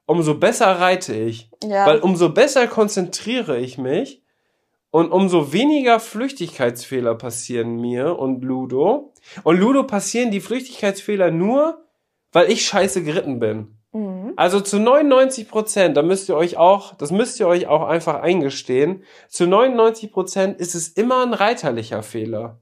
umso 0.04 0.34
besser 0.34 0.78
reite 0.78 1.14
ich. 1.14 1.50
Ja. 1.64 1.86
Weil 1.86 2.00
umso 2.00 2.28
besser 2.28 2.66
konzentriere 2.66 3.58
ich 3.58 3.78
mich 3.78 4.22
und 4.90 5.10
umso 5.10 5.54
weniger 5.54 6.00
Flüchtigkeitsfehler 6.00 7.14
passieren 7.14 7.76
mir 7.76 8.18
und 8.18 8.44
Ludo. 8.44 9.14
Und 9.42 9.58
Ludo 9.58 9.84
passieren 9.84 10.30
die 10.30 10.40
Flüchtigkeitsfehler 10.40 11.30
nur, 11.30 11.86
weil 12.30 12.50
ich 12.50 12.66
scheiße 12.66 13.02
geritten 13.02 13.40
bin. 13.40 13.77
Also 14.38 14.60
zu 14.60 14.78
99 14.78 15.48
Prozent, 15.48 15.96
da 15.96 16.02
müsst 16.02 16.28
ihr 16.28 16.36
euch 16.36 16.56
auch, 16.56 16.94
das 16.94 17.10
müsst 17.10 17.40
ihr 17.40 17.48
euch 17.48 17.66
auch 17.66 17.88
einfach 17.88 18.22
eingestehen, 18.22 19.02
zu 19.26 19.48
99 19.48 20.12
Prozent 20.12 20.60
ist 20.60 20.76
es 20.76 20.86
immer 20.90 21.26
ein 21.26 21.34
reiterlicher 21.34 22.04
Fehler. 22.04 22.60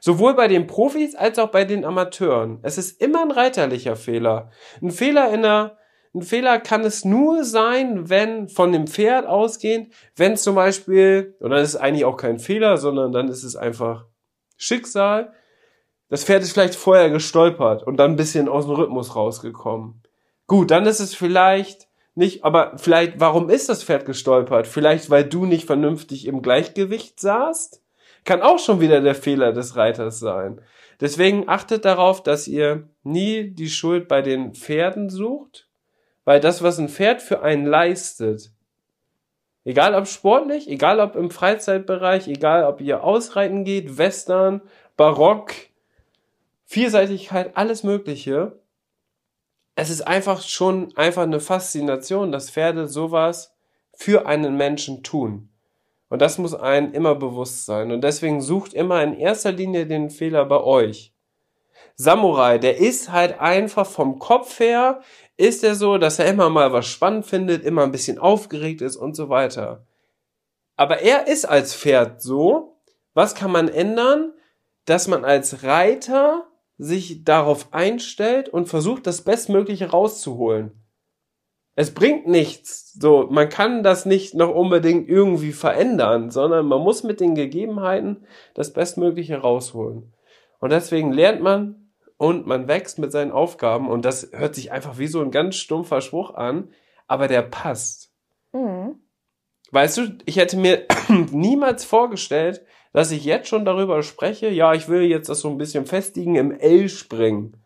Sowohl 0.00 0.34
bei 0.34 0.48
den 0.48 0.66
Profis 0.66 1.14
als 1.14 1.38
auch 1.38 1.50
bei 1.50 1.64
den 1.64 1.84
Amateuren. 1.84 2.58
Es 2.62 2.76
ist 2.76 3.00
immer 3.00 3.22
ein 3.22 3.30
reiterlicher 3.30 3.94
Fehler. 3.94 4.50
Ein 4.82 4.90
Fehler 4.90 5.32
in 5.32 5.42
der, 5.42 5.78
ein 6.12 6.22
Fehler 6.22 6.58
kann 6.58 6.80
es 6.80 7.04
nur 7.04 7.44
sein, 7.44 8.10
wenn 8.10 8.48
von 8.48 8.72
dem 8.72 8.88
Pferd 8.88 9.24
ausgehend, 9.24 9.94
wenn 10.16 10.36
zum 10.36 10.56
Beispiel, 10.56 11.36
und 11.38 11.50
dann 11.50 11.62
ist 11.62 11.74
es 11.74 11.76
eigentlich 11.76 12.04
auch 12.04 12.16
kein 12.16 12.40
Fehler, 12.40 12.78
sondern 12.78 13.12
dann 13.12 13.28
ist 13.28 13.44
es 13.44 13.54
einfach 13.54 14.06
Schicksal. 14.56 15.32
Das 16.08 16.24
Pferd 16.24 16.42
ist 16.42 16.52
vielleicht 16.52 16.74
vorher 16.74 17.10
gestolpert 17.10 17.84
und 17.84 17.96
dann 17.98 18.10
ein 18.10 18.16
bisschen 18.16 18.48
aus 18.48 18.66
dem 18.66 18.74
Rhythmus 18.74 19.14
rausgekommen. 19.14 20.02
Gut, 20.52 20.70
dann 20.70 20.84
ist 20.84 21.00
es 21.00 21.14
vielleicht 21.14 21.88
nicht, 22.14 22.44
aber 22.44 22.76
vielleicht, 22.76 23.18
warum 23.18 23.48
ist 23.48 23.70
das 23.70 23.82
Pferd 23.82 24.04
gestolpert? 24.04 24.66
Vielleicht, 24.66 25.08
weil 25.08 25.24
du 25.24 25.46
nicht 25.46 25.64
vernünftig 25.64 26.26
im 26.26 26.42
Gleichgewicht 26.42 27.18
saßt? 27.18 27.82
Kann 28.26 28.42
auch 28.42 28.58
schon 28.58 28.78
wieder 28.78 29.00
der 29.00 29.14
Fehler 29.14 29.54
des 29.54 29.76
Reiters 29.76 30.20
sein. 30.20 30.60
Deswegen 31.00 31.48
achtet 31.48 31.86
darauf, 31.86 32.22
dass 32.22 32.48
ihr 32.48 32.86
nie 33.02 33.48
die 33.48 33.70
Schuld 33.70 34.08
bei 34.08 34.20
den 34.20 34.52
Pferden 34.52 35.08
sucht, 35.08 35.70
weil 36.26 36.38
das, 36.38 36.62
was 36.62 36.78
ein 36.78 36.90
Pferd 36.90 37.22
für 37.22 37.40
einen 37.40 37.64
leistet, 37.64 38.52
egal 39.64 39.94
ob 39.94 40.06
sportlich, 40.06 40.68
egal 40.68 41.00
ob 41.00 41.16
im 41.16 41.30
Freizeitbereich, 41.30 42.28
egal 42.28 42.64
ob 42.64 42.82
ihr 42.82 43.04
ausreiten 43.04 43.64
geht, 43.64 43.96
Western, 43.96 44.60
Barock, 44.98 45.54
Vielseitigkeit, 46.66 47.52
alles 47.56 47.84
Mögliche, 47.84 48.60
es 49.74 49.90
ist 49.90 50.02
einfach 50.02 50.42
schon 50.42 50.94
einfach 50.96 51.22
eine 51.22 51.40
Faszination, 51.40 52.32
dass 52.32 52.50
Pferde 52.50 52.88
sowas 52.88 53.54
für 53.94 54.26
einen 54.26 54.56
Menschen 54.56 55.02
tun. 55.02 55.48
Und 56.08 56.20
das 56.20 56.36
muss 56.36 56.54
einem 56.54 56.92
immer 56.92 57.14
bewusst 57.14 57.64
sein. 57.64 57.90
Und 57.90 58.02
deswegen 58.02 58.42
sucht 58.42 58.74
immer 58.74 59.02
in 59.02 59.14
erster 59.14 59.52
Linie 59.52 59.86
den 59.86 60.10
Fehler 60.10 60.44
bei 60.44 60.62
euch. 60.62 61.14
Samurai, 61.94 62.58
der 62.58 62.78
ist 62.78 63.10
halt 63.10 63.40
einfach 63.40 63.86
vom 63.86 64.18
Kopf 64.18 64.60
her, 64.60 65.00
ist 65.36 65.64
er 65.64 65.74
so, 65.74 65.98
dass 65.98 66.18
er 66.18 66.26
immer 66.26 66.50
mal 66.50 66.72
was 66.72 66.86
spannend 66.86 67.26
findet, 67.26 67.64
immer 67.64 67.82
ein 67.82 67.92
bisschen 67.92 68.18
aufgeregt 68.18 68.82
ist 68.82 68.96
und 68.96 69.16
so 69.16 69.28
weiter. 69.28 69.86
Aber 70.76 71.00
er 71.00 71.28
ist 71.28 71.46
als 71.46 71.74
Pferd 71.74 72.20
so. 72.20 72.76
Was 73.14 73.34
kann 73.34 73.50
man 73.50 73.68
ändern? 73.68 74.32
Dass 74.84 75.08
man 75.08 75.24
als 75.24 75.62
Reiter 75.62 76.46
sich 76.82 77.24
darauf 77.24 77.72
einstellt 77.72 78.48
und 78.48 78.68
versucht, 78.68 79.06
das 79.06 79.22
Bestmögliche 79.22 79.90
rauszuholen. 79.90 80.72
Es 81.74 81.94
bringt 81.94 82.26
nichts. 82.26 82.92
So, 82.92 83.28
man 83.30 83.48
kann 83.48 83.82
das 83.82 84.04
nicht 84.04 84.34
noch 84.34 84.54
unbedingt 84.54 85.08
irgendwie 85.08 85.52
verändern, 85.52 86.30
sondern 86.30 86.66
man 86.66 86.82
muss 86.82 87.02
mit 87.02 87.20
den 87.20 87.34
Gegebenheiten 87.34 88.26
das 88.54 88.72
Bestmögliche 88.72 89.38
rausholen. 89.38 90.12
Und 90.58 90.70
deswegen 90.70 91.12
lernt 91.12 91.40
man 91.40 91.92
und 92.18 92.46
man 92.46 92.68
wächst 92.68 92.98
mit 92.98 93.10
seinen 93.10 93.32
Aufgaben 93.32 93.88
und 93.88 94.04
das 94.04 94.30
hört 94.32 94.54
sich 94.54 94.70
einfach 94.70 94.98
wie 94.98 95.06
so 95.06 95.20
ein 95.20 95.30
ganz 95.30 95.56
stumpfer 95.56 96.00
Spruch 96.00 96.34
an, 96.34 96.68
aber 97.06 97.26
der 97.26 97.42
passt. 97.42 98.12
Mhm. 98.52 99.00
Weißt 99.70 99.98
du, 99.98 100.18
ich 100.26 100.36
hätte 100.36 100.58
mir 100.58 100.86
niemals 101.08 101.84
vorgestellt, 101.84 102.64
dass 102.92 103.10
ich 103.10 103.24
jetzt 103.24 103.48
schon 103.48 103.64
darüber 103.64 104.02
spreche, 104.02 104.48
ja, 104.48 104.74
ich 104.74 104.88
will 104.88 105.02
jetzt 105.02 105.28
das 105.28 105.40
so 105.40 105.48
ein 105.48 105.58
bisschen 105.58 105.86
festigen 105.86 106.36
im 106.36 106.52
L-Springen. 106.52 107.56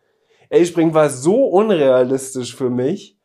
L-Springen 0.49 0.93
war 0.93 1.09
so 1.09 1.45
unrealistisch 1.45 2.55
für 2.55 2.69
mich. 2.69 3.17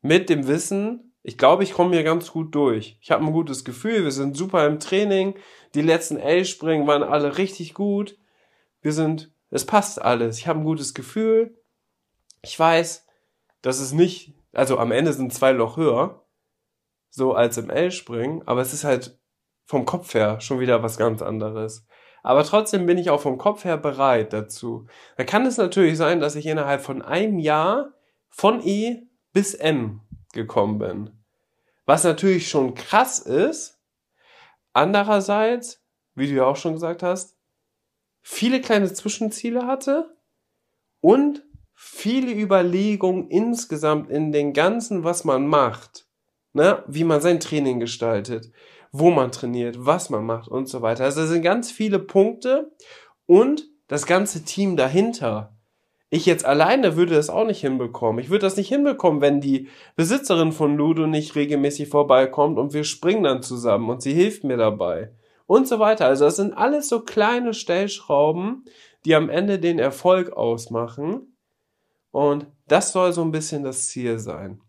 mit 0.02 0.30
dem 0.30 0.46
Wissen, 0.46 1.12
ich 1.22 1.36
glaube, 1.36 1.64
ich 1.64 1.74
komme 1.74 1.94
hier 1.94 2.04
ganz 2.04 2.30
gut 2.30 2.54
durch. 2.54 2.98
Ich 3.02 3.10
habe 3.10 3.24
ein 3.24 3.32
gutes 3.32 3.64
Gefühl, 3.64 4.04
wir 4.04 4.10
sind 4.10 4.36
super 4.36 4.66
im 4.66 4.80
Training, 4.80 5.34
die 5.74 5.82
letzten 5.82 6.16
L-Springen 6.16 6.86
waren 6.86 7.02
alle 7.02 7.36
richtig 7.36 7.74
gut, 7.74 8.16
wir 8.80 8.92
sind, 8.92 9.32
es 9.50 9.66
passt 9.66 10.00
alles, 10.00 10.38
ich 10.38 10.46
habe 10.46 10.60
ein 10.60 10.64
gutes 10.64 10.94
Gefühl, 10.94 11.58
ich 12.42 12.58
weiß, 12.58 13.06
dass 13.60 13.80
es 13.80 13.92
nicht, 13.92 14.34
also 14.52 14.78
am 14.78 14.92
Ende 14.92 15.12
sind 15.12 15.34
zwei 15.34 15.52
Loch 15.52 15.76
höher, 15.76 16.24
so 17.10 17.34
als 17.34 17.58
im 17.58 17.68
L-Springen, 17.68 18.42
aber 18.46 18.62
es 18.62 18.72
ist 18.72 18.84
halt 18.84 19.19
vom 19.70 19.84
Kopf 19.84 20.14
her 20.14 20.40
schon 20.40 20.58
wieder 20.58 20.82
was 20.82 20.98
ganz 20.98 21.22
anderes. 21.22 21.86
Aber 22.24 22.42
trotzdem 22.42 22.86
bin 22.86 22.98
ich 22.98 23.08
auch 23.08 23.20
vom 23.20 23.38
Kopf 23.38 23.64
her 23.64 23.76
bereit 23.76 24.32
dazu. 24.32 24.88
Da 25.16 25.22
kann 25.22 25.46
es 25.46 25.58
natürlich 25.58 25.96
sein, 25.96 26.18
dass 26.18 26.34
ich 26.34 26.46
innerhalb 26.46 26.82
von 26.82 27.02
einem 27.02 27.38
Jahr 27.38 27.92
von 28.28 28.66
E 28.66 29.06
bis 29.32 29.54
M 29.54 30.00
gekommen 30.32 30.80
bin. 30.80 31.10
Was 31.86 32.02
natürlich 32.02 32.50
schon 32.50 32.74
krass 32.74 33.20
ist. 33.20 33.78
Andererseits, 34.72 35.80
wie 36.16 36.26
du 36.26 36.34
ja 36.34 36.46
auch 36.46 36.56
schon 36.56 36.72
gesagt 36.72 37.04
hast, 37.04 37.36
viele 38.22 38.60
kleine 38.60 38.92
Zwischenziele 38.92 39.68
hatte 39.68 40.16
und 41.00 41.44
viele 41.74 42.32
Überlegungen 42.32 43.28
insgesamt 43.28 44.10
in 44.10 44.32
den 44.32 44.52
ganzen, 44.52 45.04
was 45.04 45.22
man 45.22 45.46
macht. 45.46 46.06
Ne? 46.54 46.82
Wie 46.88 47.04
man 47.04 47.20
sein 47.20 47.38
Training 47.38 47.78
gestaltet, 47.78 48.50
wo 48.92 49.10
man 49.10 49.32
trainiert, 49.32 49.76
was 49.78 50.10
man 50.10 50.24
macht 50.24 50.48
und 50.48 50.68
so 50.68 50.82
weiter. 50.82 51.04
Also 51.04 51.22
es 51.22 51.30
sind 51.30 51.42
ganz 51.42 51.70
viele 51.70 51.98
Punkte 51.98 52.72
und 53.26 53.68
das 53.88 54.06
ganze 54.06 54.44
Team 54.44 54.76
dahinter. 54.76 55.56
Ich 56.12 56.26
jetzt 56.26 56.44
alleine 56.44 56.96
würde 56.96 57.14
das 57.14 57.30
auch 57.30 57.46
nicht 57.46 57.60
hinbekommen. 57.60 58.22
Ich 58.22 58.30
würde 58.30 58.42
das 58.42 58.56
nicht 58.56 58.68
hinbekommen, 58.68 59.20
wenn 59.20 59.40
die 59.40 59.68
Besitzerin 59.94 60.50
von 60.50 60.76
Ludo 60.76 61.06
nicht 61.06 61.36
regelmäßig 61.36 61.88
vorbeikommt 61.88 62.58
und 62.58 62.72
wir 62.72 62.82
springen 62.82 63.22
dann 63.22 63.42
zusammen 63.42 63.88
und 63.90 64.02
sie 64.02 64.12
hilft 64.12 64.42
mir 64.42 64.56
dabei. 64.56 65.12
Und 65.46 65.68
so 65.68 65.78
weiter. 65.78 66.06
Also 66.06 66.24
das 66.24 66.36
sind 66.36 66.52
alles 66.52 66.88
so 66.88 67.00
kleine 67.00 67.54
Stellschrauben, 67.54 68.64
die 69.04 69.14
am 69.14 69.28
Ende 69.28 69.58
den 69.58 69.78
Erfolg 69.78 70.32
ausmachen. 70.32 71.36
Und 72.10 72.46
das 72.66 72.92
soll 72.92 73.12
so 73.12 73.22
ein 73.22 73.32
bisschen 73.32 73.62
das 73.62 73.88
Ziel 73.88 74.18
sein. 74.18 74.60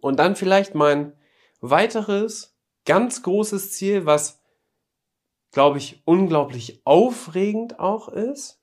Und 0.00 0.18
dann 0.18 0.36
vielleicht 0.36 0.74
mein 0.74 1.12
weiteres, 1.60 2.51
ganz 2.84 3.22
großes 3.22 3.72
Ziel, 3.72 4.06
was, 4.06 4.40
glaube 5.50 5.78
ich, 5.78 6.02
unglaublich 6.04 6.80
aufregend 6.84 7.78
auch 7.78 8.08
ist. 8.08 8.60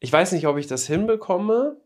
Ich 0.00 0.12
weiß 0.12 0.32
nicht, 0.32 0.46
ob 0.46 0.58
ich 0.58 0.66
das 0.66 0.86
hinbekomme, 0.86 1.80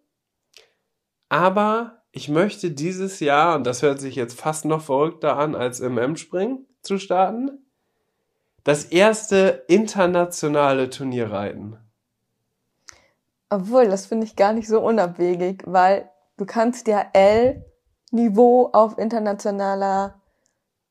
aber 1.28 2.02
ich 2.10 2.28
möchte 2.28 2.70
dieses 2.70 3.20
Jahr, 3.20 3.54
und 3.54 3.64
das 3.64 3.82
hört 3.82 4.00
sich 4.00 4.16
jetzt 4.16 4.38
fast 4.38 4.64
noch 4.64 4.82
verrückter 4.82 5.36
an, 5.36 5.54
als 5.54 5.80
im 5.80 5.98
M-Springen 5.98 6.66
zu 6.82 6.98
starten, 6.98 7.66
das 8.64 8.84
erste 8.84 9.64
internationale 9.68 10.90
Turnier 10.90 11.30
reiten. 11.30 11.78
Obwohl, 13.50 13.88
das 13.88 14.06
finde 14.06 14.26
ich 14.26 14.36
gar 14.36 14.52
nicht 14.52 14.68
so 14.68 14.80
unabwegig, 14.80 15.62
weil 15.66 16.10
du 16.36 16.44
kannst 16.44 16.86
ja 16.86 17.08
L-Niveau 18.12 18.70
auf 18.72 18.98
internationaler 18.98 20.20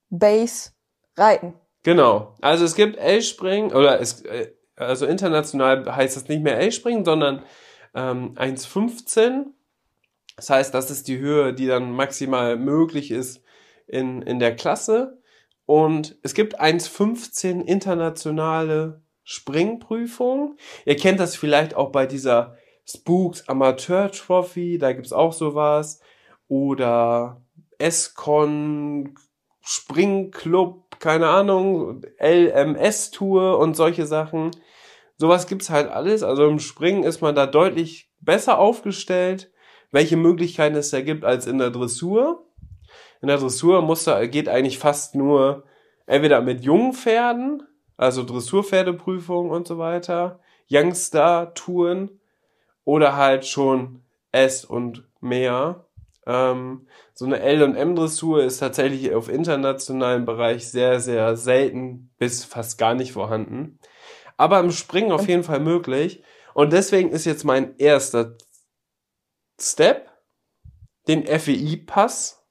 Base 0.10 0.72
reiten. 1.16 1.54
Genau. 1.84 2.36
Also 2.42 2.66
es 2.66 2.76
gibt 2.76 2.98
L-Springen, 2.98 3.74
oder 3.74 4.00
es, 4.00 4.22
äh, 4.22 4.52
also 4.76 5.06
international 5.06 5.96
heißt 5.96 6.16
das 6.16 6.28
nicht 6.28 6.44
mehr 6.44 6.60
L-Springen, 6.60 7.06
sondern 7.06 7.44
ähm, 7.96 8.36
1,15. 8.36 9.46
Das 10.36 10.50
heißt, 10.50 10.74
das 10.74 10.92
ist 10.92 11.08
die 11.08 11.18
Höhe, 11.18 11.54
die 11.54 11.68
dann 11.68 11.92
maximal 11.92 12.58
möglich 12.58 13.12
ist 13.12 13.42
in, 13.88 14.22
in 14.22 14.40
der 14.40 14.56
Klasse. 14.56 15.22
Und 15.66 16.18
es 16.24 16.34
gibt 16.34 16.62
1,15 16.62 17.62
internationale 17.62 19.02
Springprüfungen. 19.24 20.58
Ihr 20.86 20.96
kennt 20.96 21.20
das 21.20 21.36
vielleicht 21.36 21.76
auch 21.76 21.92
bei 21.92 22.06
dieser 22.06 22.56
Spooks 22.86 23.50
Amateur 23.50 24.10
Trophy, 24.12 24.78
da 24.78 24.94
gibt's 24.94 25.12
auch 25.12 25.34
sowas. 25.34 26.00
Oder 26.48 27.42
S-Con 27.78 29.16
Springclub, 29.62 31.00
keine 31.00 31.28
Ahnung, 31.28 32.02
LMS-Tour 32.20 33.60
und 33.60 33.76
solche 33.76 34.06
Sachen. 34.06 34.52
Sowas 35.18 35.48
gibt's 35.48 35.70
halt 35.70 35.90
alles. 35.90 36.24
Also 36.24 36.48
im 36.48 36.60
Springen 36.60 37.04
ist 37.04 37.22
man 37.22 37.36
da 37.36 37.48
deutlich 37.48 38.10
besser 38.22 38.60
aufgestellt, 38.60 39.52
welche 39.92 40.16
Möglichkeiten 40.16 40.76
es 40.76 40.92
da 40.92 41.02
gibt 41.02 41.26
als 41.26 41.48
in 41.48 41.58
der 41.58 41.72
Dressur. 41.72 42.46
In 43.22 43.28
der 43.28 43.38
Dressur 43.38 43.82
muss 43.82 44.04
da, 44.04 44.26
geht 44.26 44.48
eigentlich 44.48 44.80
fast 44.80 45.16
nur 45.16 45.64
entweder 46.06 46.42
mit 46.42 46.64
jungen 46.64 46.94
Pferden, 46.94 47.64
also 47.98 48.24
Dressurpferdeprüfung 48.24 49.50
und 49.50 49.68
so 49.68 49.78
weiter, 49.78 50.40
Youngstar-Touren 50.70 52.20
oder 52.86 53.16
halt 53.16 53.46
schon 53.46 54.04
S 54.32 54.66
und 54.66 55.04
mehr. 55.20 55.87
Ähm, 56.28 56.86
so 57.14 57.26
eine 57.26 57.40
L- 57.40 57.64
und 57.64 57.76
M-Dressur 57.76 58.44
ist 58.44 58.60
tatsächlich 58.60 59.16
auf 59.16 59.30
internationalen 59.30 60.26
Bereich 60.26 60.70
sehr, 60.70 61.00
sehr 61.00 61.38
selten 61.38 62.12
bis 62.20 62.44
fast 62.44 62.78
gar 62.78 62.94
nicht 62.94 63.14
vorhanden. 63.14 63.80
Aber 64.36 64.60
im 64.60 64.72
Springen 64.72 65.14
auf 65.14 65.28
jeden 65.28 65.44
Fall 65.44 65.62
möglich. 65.62 66.22
Und 66.54 66.74
deswegen 66.74 67.10
ist 67.10 67.26
jetzt 67.26 67.46
mein 67.46 67.78
erster 67.78 68.36
Step, 69.60 70.12
den 71.08 71.26
FEI-Pass 71.26 72.46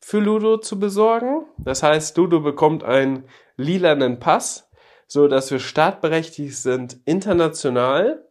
für 0.00 0.20
Ludo 0.20 0.58
zu 0.58 0.78
besorgen. 0.78 1.44
Das 1.58 1.82
heißt, 1.82 2.16
Ludo 2.16 2.40
bekommt 2.40 2.84
einen 2.84 3.24
lilanen 3.56 4.20
Pass, 4.20 4.70
so 5.08 5.26
dass 5.26 5.50
wir 5.50 5.58
startberechtigt 5.58 6.56
sind 6.56 7.00
international. 7.04 8.24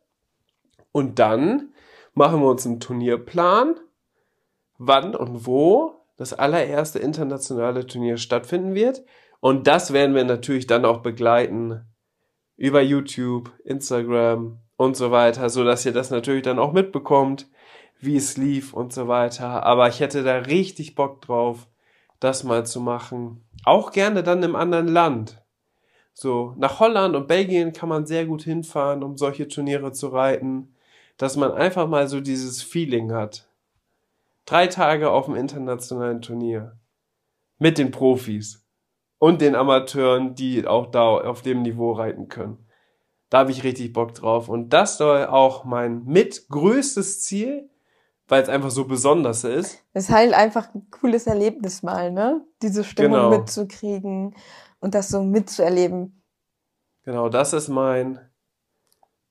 Und 0.94 1.20
dann 1.20 1.74
machen 2.14 2.42
wir 2.42 2.50
uns 2.50 2.66
einen 2.66 2.80
Turnierplan, 2.80 3.76
wann 4.78 5.16
und 5.16 5.46
wo 5.46 5.98
das 6.18 6.34
allererste 6.34 7.00
internationale 7.00 7.86
Turnier 7.86 8.18
stattfinden 8.18 8.74
wird. 8.74 9.04
Und 9.40 9.68
das 9.68 9.94
werden 9.94 10.16
wir 10.16 10.24
natürlich 10.24 10.68
dann 10.68 10.86
auch 10.86 11.02
begleiten 11.02 11.86
über 12.56 12.82
YouTube, 12.82 13.52
Instagram 13.64 14.60
und 14.78 14.98
so 14.98 15.12
weiter, 15.12 15.50
so 15.50 15.64
dass 15.64 15.86
ihr 15.86 15.94
das 15.94 16.10
natürlich 16.10 16.44
dann 16.44 16.60
auch 16.60 16.74
mitbekommt, 16.74 17.48
wie 18.00 18.16
es 18.16 18.38
lief 18.38 18.74
und 18.74 18.94
so 18.94 19.08
weiter. 19.08 19.64
Aber 19.64 19.88
ich 19.88 20.00
hätte 20.00 20.24
da 20.24 20.38
richtig 20.38 20.96
Bock 20.96 21.22
drauf, 21.22 21.68
das 22.20 22.44
mal 22.44 22.66
zu 22.66 22.82
machen. 22.82 23.44
Auch 23.64 23.92
gerne 23.92 24.24
dann 24.24 24.42
im 24.44 24.56
anderen 24.56 24.88
Land. 24.88 25.44
So, 26.14 26.56
nach 26.58 26.80
Holland 26.80 27.16
und 27.16 27.28
Belgien 27.28 27.74
kann 27.74 27.90
man 27.90 28.08
sehr 28.08 28.26
gut 28.26 28.42
hinfahren, 28.42 29.04
um 29.04 29.18
solche 29.18 29.48
Turniere 29.48 29.92
zu 29.92 30.08
reiten, 30.08 30.74
dass 31.18 31.36
man 31.36 31.52
einfach 31.52 31.88
mal 31.88 32.08
so 32.08 32.22
dieses 32.22 32.64
Feeling 32.64 33.12
hat. 33.12 33.47
Drei 34.48 34.66
Tage 34.66 35.12
auf 35.12 35.26
dem 35.26 35.36
internationalen 35.36 36.22
Turnier. 36.24 36.80
Mit 37.60 37.78
den 37.78 37.92
Profis. 37.92 38.66
Und 39.20 39.42
den 39.42 39.56
Amateuren, 39.56 40.34
die 40.34 40.66
auch 40.66 40.88
da 40.88 41.02
auf 41.04 41.44
dem 41.44 41.62
Niveau 41.62 41.92
reiten 41.92 42.28
können. 42.28 42.68
Da 43.30 43.40
habe 43.40 43.52
ich 43.52 43.64
richtig 43.64 43.94
Bock 43.94 44.16
drauf. 44.16 44.50
Und 44.50 44.70
das 44.70 44.98
soll 44.98 45.28
auch 45.28 45.64
mein 45.66 46.04
mitgrößtes 46.06 47.22
Ziel 47.22 47.70
weil 48.28 48.44
es 48.44 48.50
einfach 48.50 48.72
so 48.72 48.86
besonders 48.86 49.44
ist. 49.44 49.84
Es 49.94 50.06
ist 50.06 50.12
halt 50.16 50.34
einfach 50.34 50.74
ein 50.74 50.90
cooles 50.92 51.28
Erlebnis 51.28 51.82
mal, 51.84 52.12
ne? 52.12 52.46
Diese 52.62 52.84
Stimmung 52.84 53.20
Genau. 53.20 53.30
mitzukriegen 53.30 54.36
und 54.80 54.96
das 54.96 55.10
so 55.10 55.24
mitzuerleben. 55.24 56.22
Genau, 57.04 57.30
das 57.30 57.54
ist 57.54 57.70
mein 57.70 58.20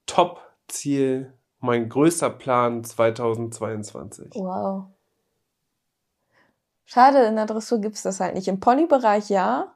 Top-Ziel, 0.07 1.35
mein 1.59 1.89
größter 1.89 2.31
Plan 2.31 2.85
2022. 2.85 4.31
Wow. 4.35 4.87
Schade, 6.87 7.24
in 7.24 7.37
der 7.37 7.47
Dressur 7.47 7.80
gibt's 7.80 8.03
das 8.03 8.20
halt 8.20 8.34
nicht. 8.34 8.49
Im 8.49 8.61
Pony-Bereich 8.61 9.28
ja. 9.28 9.74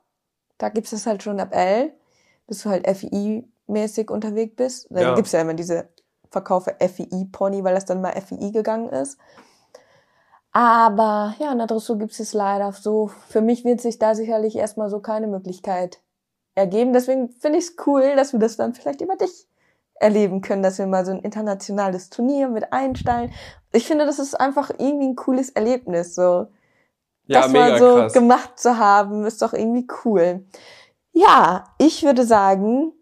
Da 0.59 0.69
gibt's 0.69 0.91
das 0.91 1.07
halt 1.07 1.23
schon 1.23 1.41
ab 1.41 1.55
L, 1.55 1.93
bis 2.47 2.63
du 2.63 2.71
halt 2.71 2.87
FI-mäßig 2.87 4.11
unterwegs 4.11 4.55
bist. 4.57 4.87
Da 4.91 5.01
Ja. 5.01 5.15
gibt's 5.15 5.33
ja 5.33 5.41
immer 5.41 5.55
diese 5.55 5.89
Verkaufe 6.31 6.77
FI-Pony, 6.79 7.65
weil 7.65 7.75
das 7.75 7.85
dann 7.85 8.01
mal 8.01 8.13
FI 8.13 8.53
gegangen 8.53 8.89
ist. 8.89 9.19
Aber 10.53 11.35
ja, 11.39 11.53
in 11.53 11.59
der 11.59 11.67
Dressur 11.67 11.99
gibt's 11.99 12.21
es 12.21 12.33
leider 12.33 12.73
so. 12.73 13.11
Für 13.29 13.41
mich 13.41 13.65
wird 13.65 13.81
sich 13.81 13.99
da 13.99 14.15
sicherlich 14.15 14.57
erstmal 14.57 14.91
so 14.91 15.01
keine 15.01 15.27
Möglichkeit 15.27 16.01
ergeben. 16.55 16.93
Deswegen 16.93 17.29
finde 17.31 17.59
ich 17.59 17.65
es 17.67 17.77
cool, 17.87 18.17
dass 18.17 18.33
wir 18.33 18.41
das 18.41 18.57
dann 18.57 18.75
vielleicht 18.75 19.01
über 19.01 19.17
dich 19.17 19.47
erleben 19.95 20.41
können, 20.41 20.63
dass 20.63 20.79
wir 20.79 20.87
mal 20.87 21.05
so 21.05 21.13
ein 21.13 21.21
internationales 21.21 22.11
Turnier 22.11 22.49
mit 22.49 22.73
einstellen. 22.73 23.33
Ich 23.73 23.87
finde, 23.87 24.07
das 24.07 24.19
ist 24.19 24.35
einfach 24.39 24.71
irgendwie 24.79 25.09
ein 25.09 25.17
cooles 25.17 25.51
Erlebnis. 25.51 26.15
So 26.15 26.49
Ja, 27.31 27.43
das 27.43 27.53
mal 27.53 27.79
so 27.79 27.95
krass. 27.95 28.13
gemacht 28.13 28.59
zu 28.59 28.77
haben, 28.77 29.25
ist 29.25 29.41
doch 29.41 29.53
irgendwie 29.53 29.87
cool. 30.05 30.45
Ja, 31.13 31.65
ich 31.79 32.03
würde 32.03 32.25
sagen, 32.25 32.93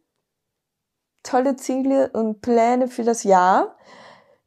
tolle 1.22 1.57
Ziele 1.57 2.11
und 2.11 2.43
Pläne 2.43 2.89
für 2.89 3.05
das 3.05 3.24
Jahr. 3.24 3.76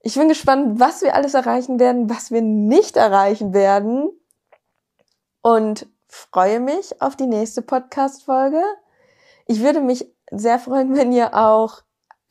Ich 0.01 0.15
bin 0.15 0.27
gespannt, 0.27 0.79
was 0.79 1.01
wir 1.01 1.15
alles 1.15 1.33
erreichen 1.33 1.79
werden, 1.79 2.09
was 2.09 2.29
wir 2.29 2.41
nicht 2.41 2.95
erreichen 2.95 3.53
werden. 3.53 4.09
Und 5.41 5.87
freue 6.07 6.59
mich 6.59 7.01
auf 7.01 7.15
die 7.15 7.25
nächste 7.25 7.63
Podcast-Folge. 7.63 8.61
Ich 9.47 9.61
würde 9.61 9.81
mich 9.81 10.13
sehr 10.29 10.59
freuen, 10.59 10.95
wenn 10.95 11.11
ihr 11.11 11.33
auch 11.35 11.81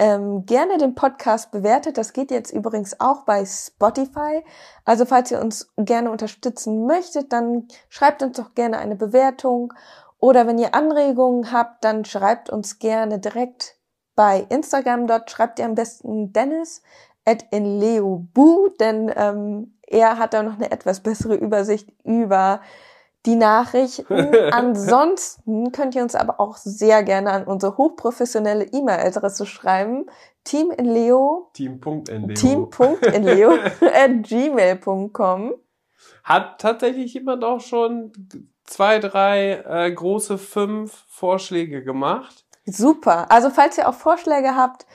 ähm, 0.00 0.46
gerne 0.46 0.78
den 0.78 0.94
Podcast 0.94 1.50
bewertet. 1.50 1.98
Das 1.98 2.14
geht 2.14 2.30
jetzt 2.30 2.52
übrigens 2.52 2.98
auch 3.00 3.26
bei 3.26 3.44
Spotify. 3.44 4.42
Also 4.86 5.04
falls 5.04 5.30
ihr 5.30 5.40
uns 5.40 5.70
gerne 5.76 6.10
unterstützen 6.10 6.86
möchtet, 6.86 7.34
dann 7.34 7.68
schreibt 7.90 8.22
uns 8.22 8.38
doch 8.38 8.54
gerne 8.54 8.78
eine 8.78 8.96
Bewertung. 8.96 9.74
Oder 10.18 10.46
wenn 10.46 10.58
ihr 10.58 10.74
Anregungen 10.74 11.52
habt, 11.52 11.84
dann 11.84 12.06
schreibt 12.06 12.48
uns 12.48 12.78
gerne 12.78 13.18
direkt 13.18 13.76
bei 14.16 14.46
Instagram. 14.48 15.06
Dort 15.06 15.30
schreibt 15.30 15.58
ihr 15.58 15.66
am 15.66 15.74
besten 15.74 16.32
Dennis 16.32 16.82
at 17.26 17.44
inleobu, 17.50 18.70
denn 18.80 19.12
ähm, 19.14 19.78
er 19.86 20.16
hat 20.16 20.32
da 20.32 20.42
noch 20.42 20.54
eine 20.54 20.70
etwas 20.70 21.00
bessere 21.00 21.34
Übersicht 21.34 21.92
über 22.04 22.62
die 23.26 23.36
Nachrichten. 23.36 24.34
Ansonsten 24.52 25.72
könnt 25.72 25.94
ihr 25.94 26.02
uns 26.02 26.14
aber 26.14 26.40
auch 26.40 26.56
sehr 26.56 27.02
gerne 27.02 27.30
an 27.30 27.44
unsere 27.44 27.76
hochprofessionelle 27.76 28.64
E-Mail-Adresse 28.64 29.46
schreiben. 29.46 30.06
Teaminleo, 30.44 31.50
Team.nleo. 31.52 32.34
team.inleo 32.34 33.52
at 33.94 34.22
gmail.com. 34.22 35.54
Hat 36.24 36.60
tatsächlich 36.60 37.12
jemand 37.14 37.44
auch 37.44 37.60
schon 37.60 38.12
zwei, 38.64 38.98
drei 38.98 39.64
äh, 39.66 39.92
große 39.92 40.38
fünf 40.38 41.04
Vorschläge 41.08 41.84
gemacht? 41.84 42.46
Super. 42.64 43.30
Also 43.30 43.50
falls 43.50 43.76
ihr 43.78 43.88
auch 43.88 43.94
Vorschläge 43.94 44.54
habt, 44.54 44.86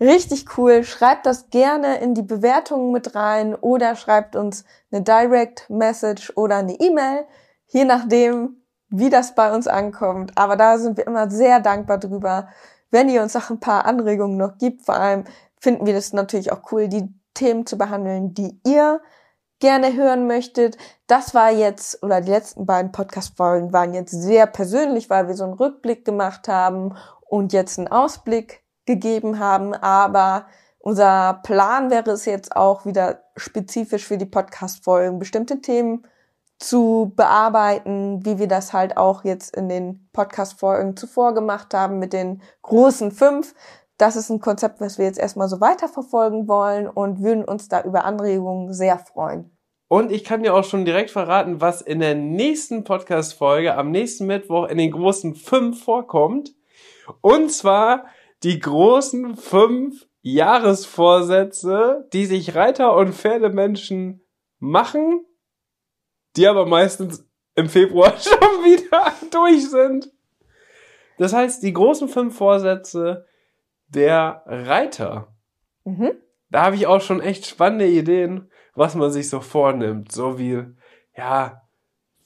richtig 0.00 0.56
cool, 0.56 0.84
schreibt 0.84 1.26
das 1.26 1.50
gerne 1.50 2.00
in 2.00 2.14
die 2.14 2.22
Bewertungen 2.22 2.92
mit 2.92 3.14
rein 3.14 3.54
oder 3.54 3.96
schreibt 3.96 4.36
uns 4.36 4.64
eine 4.90 5.02
Direct 5.02 5.68
Message 5.68 6.32
oder 6.36 6.56
eine 6.56 6.74
E-Mail, 6.74 7.26
je 7.68 7.84
nachdem, 7.84 8.56
wie 8.88 9.10
das 9.10 9.34
bei 9.34 9.54
uns 9.54 9.66
ankommt. 9.66 10.32
Aber 10.36 10.56
da 10.56 10.78
sind 10.78 10.96
wir 10.96 11.06
immer 11.06 11.30
sehr 11.30 11.60
dankbar 11.60 11.98
drüber, 11.98 12.48
wenn 12.90 13.08
ihr 13.08 13.22
uns 13.22 13.36
auch 13.36 13.50
ein 13.50 13.60
paar 13.60 13.84
Anregungen 13.84 14.36
noch 14.36 14.58
gibt. 14.58 14.84
Vor 14.84 14.96
allem 14.96 15.24
finden 15.60 15.86
wir 15.86 15.94
das 15.94 16.12
natürlich 16.12 16.52
auch 16.52 16.72
cool, 16.72 16.88
die 16.88 17.12
Themen 17.34 17.66
zu 17.66 17.76
behandeln, 17.78 18.34
die 18.34 18.60
ihr 18.66 19.00
gerne 19.60 19.94
hören 19.94 20.26
möchtet. 20.26 20.76
Das 21.06 21.34
war 21.34 21.50
jetzt, 21.50 22.02
oder 22.02 22.20
die 22.20 22.30
letzten 22.30 22.64
beiden 22.64 22.92
Podcast-Folgen 22.92 23.72
waren 23.72 23.94
jetzt 23.94 24.12
sehr 24.12 24.46
persönlich, 24.46 25.10
weil 25.10 25.28
wir 25.28 25.34
so 25.34 25.44
einen 25.44 25.52
Rückblick 25.52 26.04
gemacht 26.04 26.48
haben 26.48 26.96
und 27.26 27.52
jetzt 27.52 27.78
einen 27.78 27.88
Ausblick 27.88 28.62
gegeben 28.86 29.38
haben. 29.38 29.74
Aber 29.74 30.46
unser 30.78 31.40
Plan 31.42 31.90
wäre 31.90 32.12
es 32.12 32.24
jetzt 32.24 32.56
auch 32.56 32.86
wieder 32.86 33.24
spezifisch 33.36 34.06
für 34.06 34.16
die 34.16 34.26
Podcast-Folgen 34.26 35.18
bestimmte 35.18 35.60
Themen 35.60 36.06
zu 36.58 37.12
bearbeiten, 37.14 38.24
wie 38.24 38.38
wir 38.38 38.48
das 38.48 38.72
halt 38.72 38.96
auch 38.96 39.24
jetzt 39.24 39.56
in 39.56 39.68
den 39.68 40.08
Podcast-Folgen 40.12 40.96
zuvor 40.96 41.34
gemacht 41.34 41.72
haben 41.72 41.98
mit 41.98 42.12
den 42.12 42.42
großen 42.62 43.12
fünf. 43.12 43.54
Das 43.96 44.16
ist 44.16 44.30
ein 44.30 44.40
Konzept, 44.40 44.80
was 44.80 44.98
wir 44.98 45.04
jetzt 45.04 45.18
erstmal 45.18 45.48
so 45.48 45.60
weiterverfolgen 45.60 46.48
wollen 46.48 46.88
und 46.88 47.22
würden 47.22 47.44
uns 47.44 47.68
da 47.68 47.82
über 47.82 48.04
Anregungen 48.04 48.72
sehr 48.72 48.98
freuen. 48.98 49.56
Und 49.88 50.12
ich 50.12 50.22
kann 50.22 50.42
dir 50.42 50.54
auch 50.54 50.64
schon 50.64 50.84
direkt 50.84 51.10
verraten, 51.10 51.60
was 51.60 51.80
in 51.80 52.00
der 52.00 52.14
nächsten 52.14 52.84
Podcast-Folge 52.84 53.74
am 53.74 53.90
nächsten 53.90 54.26
Mittwoch 54.26 54.68
in 54.68 54.78
den 54.78 54.90
großen 54.90 55.34
fünf 55.34 55.82
vorkommt. 55.82 56.54
Und 57.22 57.50
zwar 57.50 58.04
die 58.42 58.58
großen 58.58 59.36
fünf 59.36 60.06
Jahresvorsätze, 60.20 62.06
die 62.12 62.26
sich 62.26 62.54
Reiter 62.54 62.94
und 62.96 63.14
Pferdemenschen 63.14 64.20
machen, 64.58 65.24
die 66.38 66.46
aber 66.46 66.66
meistens 66.66 67.28
im 67.54 67.68
Februar 67.68 68.14
schon 68.18 68.64
wieder 68.64 69.12
durch 69.30 69.68
sind. 69.68 70.10
Das 71.18 71.32
heißt, 71.32 71.62
die 71.62 71.72
großen 71.72 72.08
fünf 72.08 72.36
Vorsätze 72.36 73.26
der 73.88 74.42
Reiter. 74.46 75.34
Mhm. 75.84 76.12
Da 76.50 76.62
habe 76.62 76.76
ich 76.76 76.86
auch 76.86 77.00
schon 77.00 77.20
echt 77.20 77.46
spannende 77.46 77.86
Ideen, 77.86 78.50
was 78.74 78.94
man 78.94 79.10
sich 79.10 79.28
so 79.28 79.40
vornimmt. 79.40 80.12
So 80.12 80.38
wie, 80.38 80.64
ja, 81.16 81.62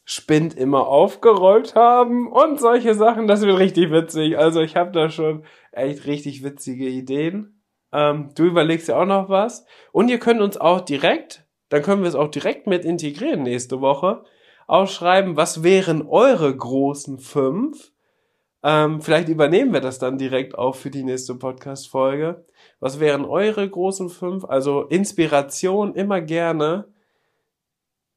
Spind 0.05 0.55
immer 0.57 0.87
aufgerollt 0.89 1.75
haben 1.75 2.31
und 2.31 2.61
solche 2.61 2.95
Sachen. 2.95 3.27
Das 3.27 3.41
wird 3.41 3.59
richtig 3.59 3.91
witzig. 3.91 4.37
Also 4.37 4.61
ich 4.61 4.77
habe 4.77 4.93
da 4.93 5.09
schon 5.09 5.45
echt 5.71 6.07
richtig 6.07 6.45
witzige 6.45 6.89
Ideen. 6.89 7.63
Ähm, 7.93 8.31
du 8.35 8.45
überlegst 8.45 8.89
ja 8.89 9.01
auch 9.01 9.07
noch 9.07 9.29
was. 9.29 9.65
Und 9.93 10.11
ihr 10.11 10.19
könnt 10.19 10.41
uns 10.41 10.57
auch 10.57 10.81
direkt, 10.81 11.42
dann 11.73 11.83
können 11.83 12.03
wir 12.03 12.09
es 12.11 12.15
auch 12.15 12.29
direkt 12.29 12.67
mit 12.67 12.85
integrieren 12.85 13.45
nächste 13.45 13.81
Woche, 13.81 14.25
ausschreiben, 14.67 15.39
was 15.39 15.63
wären 15.63 16.03
eure 16.03 16.55
großen 16.55 17.19
fünf. 17.19 17.93
Ähm, 18.63 19.01
vielleicht 19.01 19.31
übernehmen 19.31 19.73
wir 19.73 19.81
das 19.81 19.99
dann 19.99 20.19
direkt 20.19 20.55
auch 20.55 20.75
für 20.75 20.91
die 20.91 21.03
nächste 21.03 21.35
Podcast-Folge. 21.35 22.45
Was 22.79 23.01
wären 23.01 23.25
eure 23.25 23.67
großen 23.67 24.11
fünf? 24.11 24.45
Also 24.45 24.83
Inspiration 24.83 25.95
immer 25.95 26.21
gerne. 26.21 26.93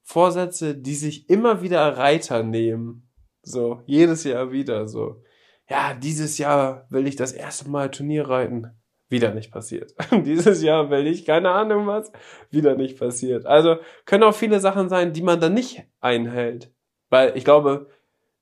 Vorsätze, 0.03 0.75
die 0.75 0.95
sich 0.95 1.29
immer 1.29 1.61
wieder 1.61 1.95
Reiter 1.97 2.43
nehmen. 2.43 3.09
So, 3.41 3.79
jedes 3.85 4.25
Jahr 4.25 4.51
wieder 4.51 4.89
so. 4.89 5.23
Ja, 5.69 5.93
dieses 5.93 6.37
Jahr 6.39 6.87
will 6.89 7.07
ich 7.07 7.15
das 7.15 7.31
erste 7.31 7.69
Mal 7.69 7.89
Turnier 7.89 8.27
reiten. 8.27 8.75
Wieder 9.07 9.33
nicht 9.33 9.51
passiert. 9.51 9.93
dieses 10.11 10.61
Jahr 10.63 10.89
will 10.89 11.07
ich 11.07 11.25
keine 11.25 11.51
Ahnung 11.51 11.87
was. 11.87 12.11
Wieder 12.49 12.75
nicht 12.75 12.97
passiert. 12.99 13.45
Also 13.45 13.77
können 14.05 14.23
auch 14.23 14.35
viele 14.35 14.59
Sachen 14.59 14.89
sein, 14.89 15.13
die 15.13 15.21
man 15.21 15.39
dann 15.39 15.53
nicht 15.53 15.83
einhält. 16.01 16.73
Weil 17.09 17.37
ich 17.37 17.45
glaube, 17.45 17.87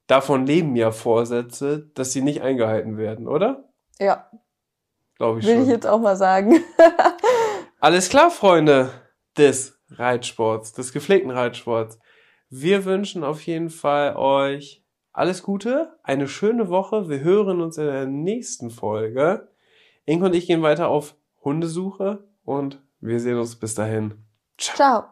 davon 0.07 0.45
leben 0.45 0.75
ja 0.75 0.91
Vorsätze, 0.91 1.89
dass 1.95 2.13
sie 2.13 2.21
nicht 2.21 2.41
eingehalten 2.41 2.97
werden, 2.97 3.27
oder? 3.27 3.69
Ja, 3.99 4.29
Glaube 5.17 5.39
ich 5.39 5.45
will 5.45 5.55
schon. 5.55 5.63
ich 5.63 5.69
jetzt 5.69 5.87
auch 5.87 5.99
mal 5.99 6.15
sagen. 6.15 6.63
Alles 7.79 8.09
klar, 8.09 8.31
Freunde 8.31 8.89
des 9.37 9.79
Reitsports, 9.89 10.73
des 10.73 10.91
gepflegten 10.91 11.31
Reitsports. 11.31 11.99
Wir 12.49 12.85
wünschen 12.85 13.23
auf 13.23 13.41
jeden 13.45 13.69
Fall 13.69 14.15
euch 14.15 14.83
alles 15.11 15.43
Gute, 15.43 15.97
eine 16.03 16.27
schöne 16.27 16.69
Woche. 16.69 17.09
Wir 17.09 17.21
hören 17.21 17.61
uns 17.61 17.77
in 17.77 17.85
der 17.85 18.05
nächsten 18.05 18.69
Folge. 18.69 19.47
Inge 20.05 20.25
und 20.25 20.35
ich 20.35 20.47
gehen 20.47 20.61
weiter 20.61 20.89
auf 20.89 21.15
Hundesuche 21.43 22.23
und 22.43 22.81
wir 22.99 23.19
sehen 23.19 23.37
uns 23.37 23.55
bis 23.55 23.75
dahin. 23.75 24.13
Ciao. 24.57 25.03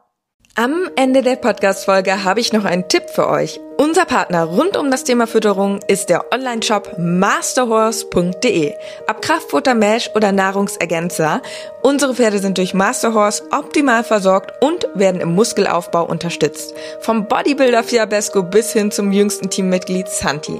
Am 0.56 0.90
Ende 0.98 1.22
der 1.22 1.38
Podcast-Folge 1.38 2.26
habe 2.26 2.42
ich 2.42 2.52
noch 2.52 2.66
einen 2.66 2.90
Tipp 2.90 3.04
für 3.10 3.30
euch. 3.30 3.62
Unser 3.78 4.04
Partner 4.04 4.44
rund 4.44 4.76
um 4.76 4.92
das 4.92 5.06
Thema 5.06 5.26
Fütterung 5.26 5.80
ist 5.88 6.10
der 6.10 6.34
Online-Shop 6.34 6.98
masterhorse.de. 6.98 8.74
Ob 9.08 9.22
Kraftfutter, 9.22 9.76
Mesh 9.76 10.10
oder 10.14 10.34
Nahrungsergänzer, 10.34 11.42
unsere 11.84 12.16
Pferde 12.16 12.40
sind 12.40 12.58
durch 12.58 12.74
Masterhorse 12.74 13.44
optimal 13.52 14.04
versorgt 14.04 14.52
und 14.62 14.90
werden 14.94 15.22
im 15.22 15.36
Muskelaufbau 15.36 16.06
unterstützt. 16.06 16.74
Vom 17.00 17.28
Bodybuilder 17.30 17.84
Fiabesco 17.84 18.44
bis 18.44 18.74
hin 18.74 18.92
zum 18.92 19.14
jüngsten 19.14 19.50
Teammitglied 19.50 20.10
Santi. 20.10 20.60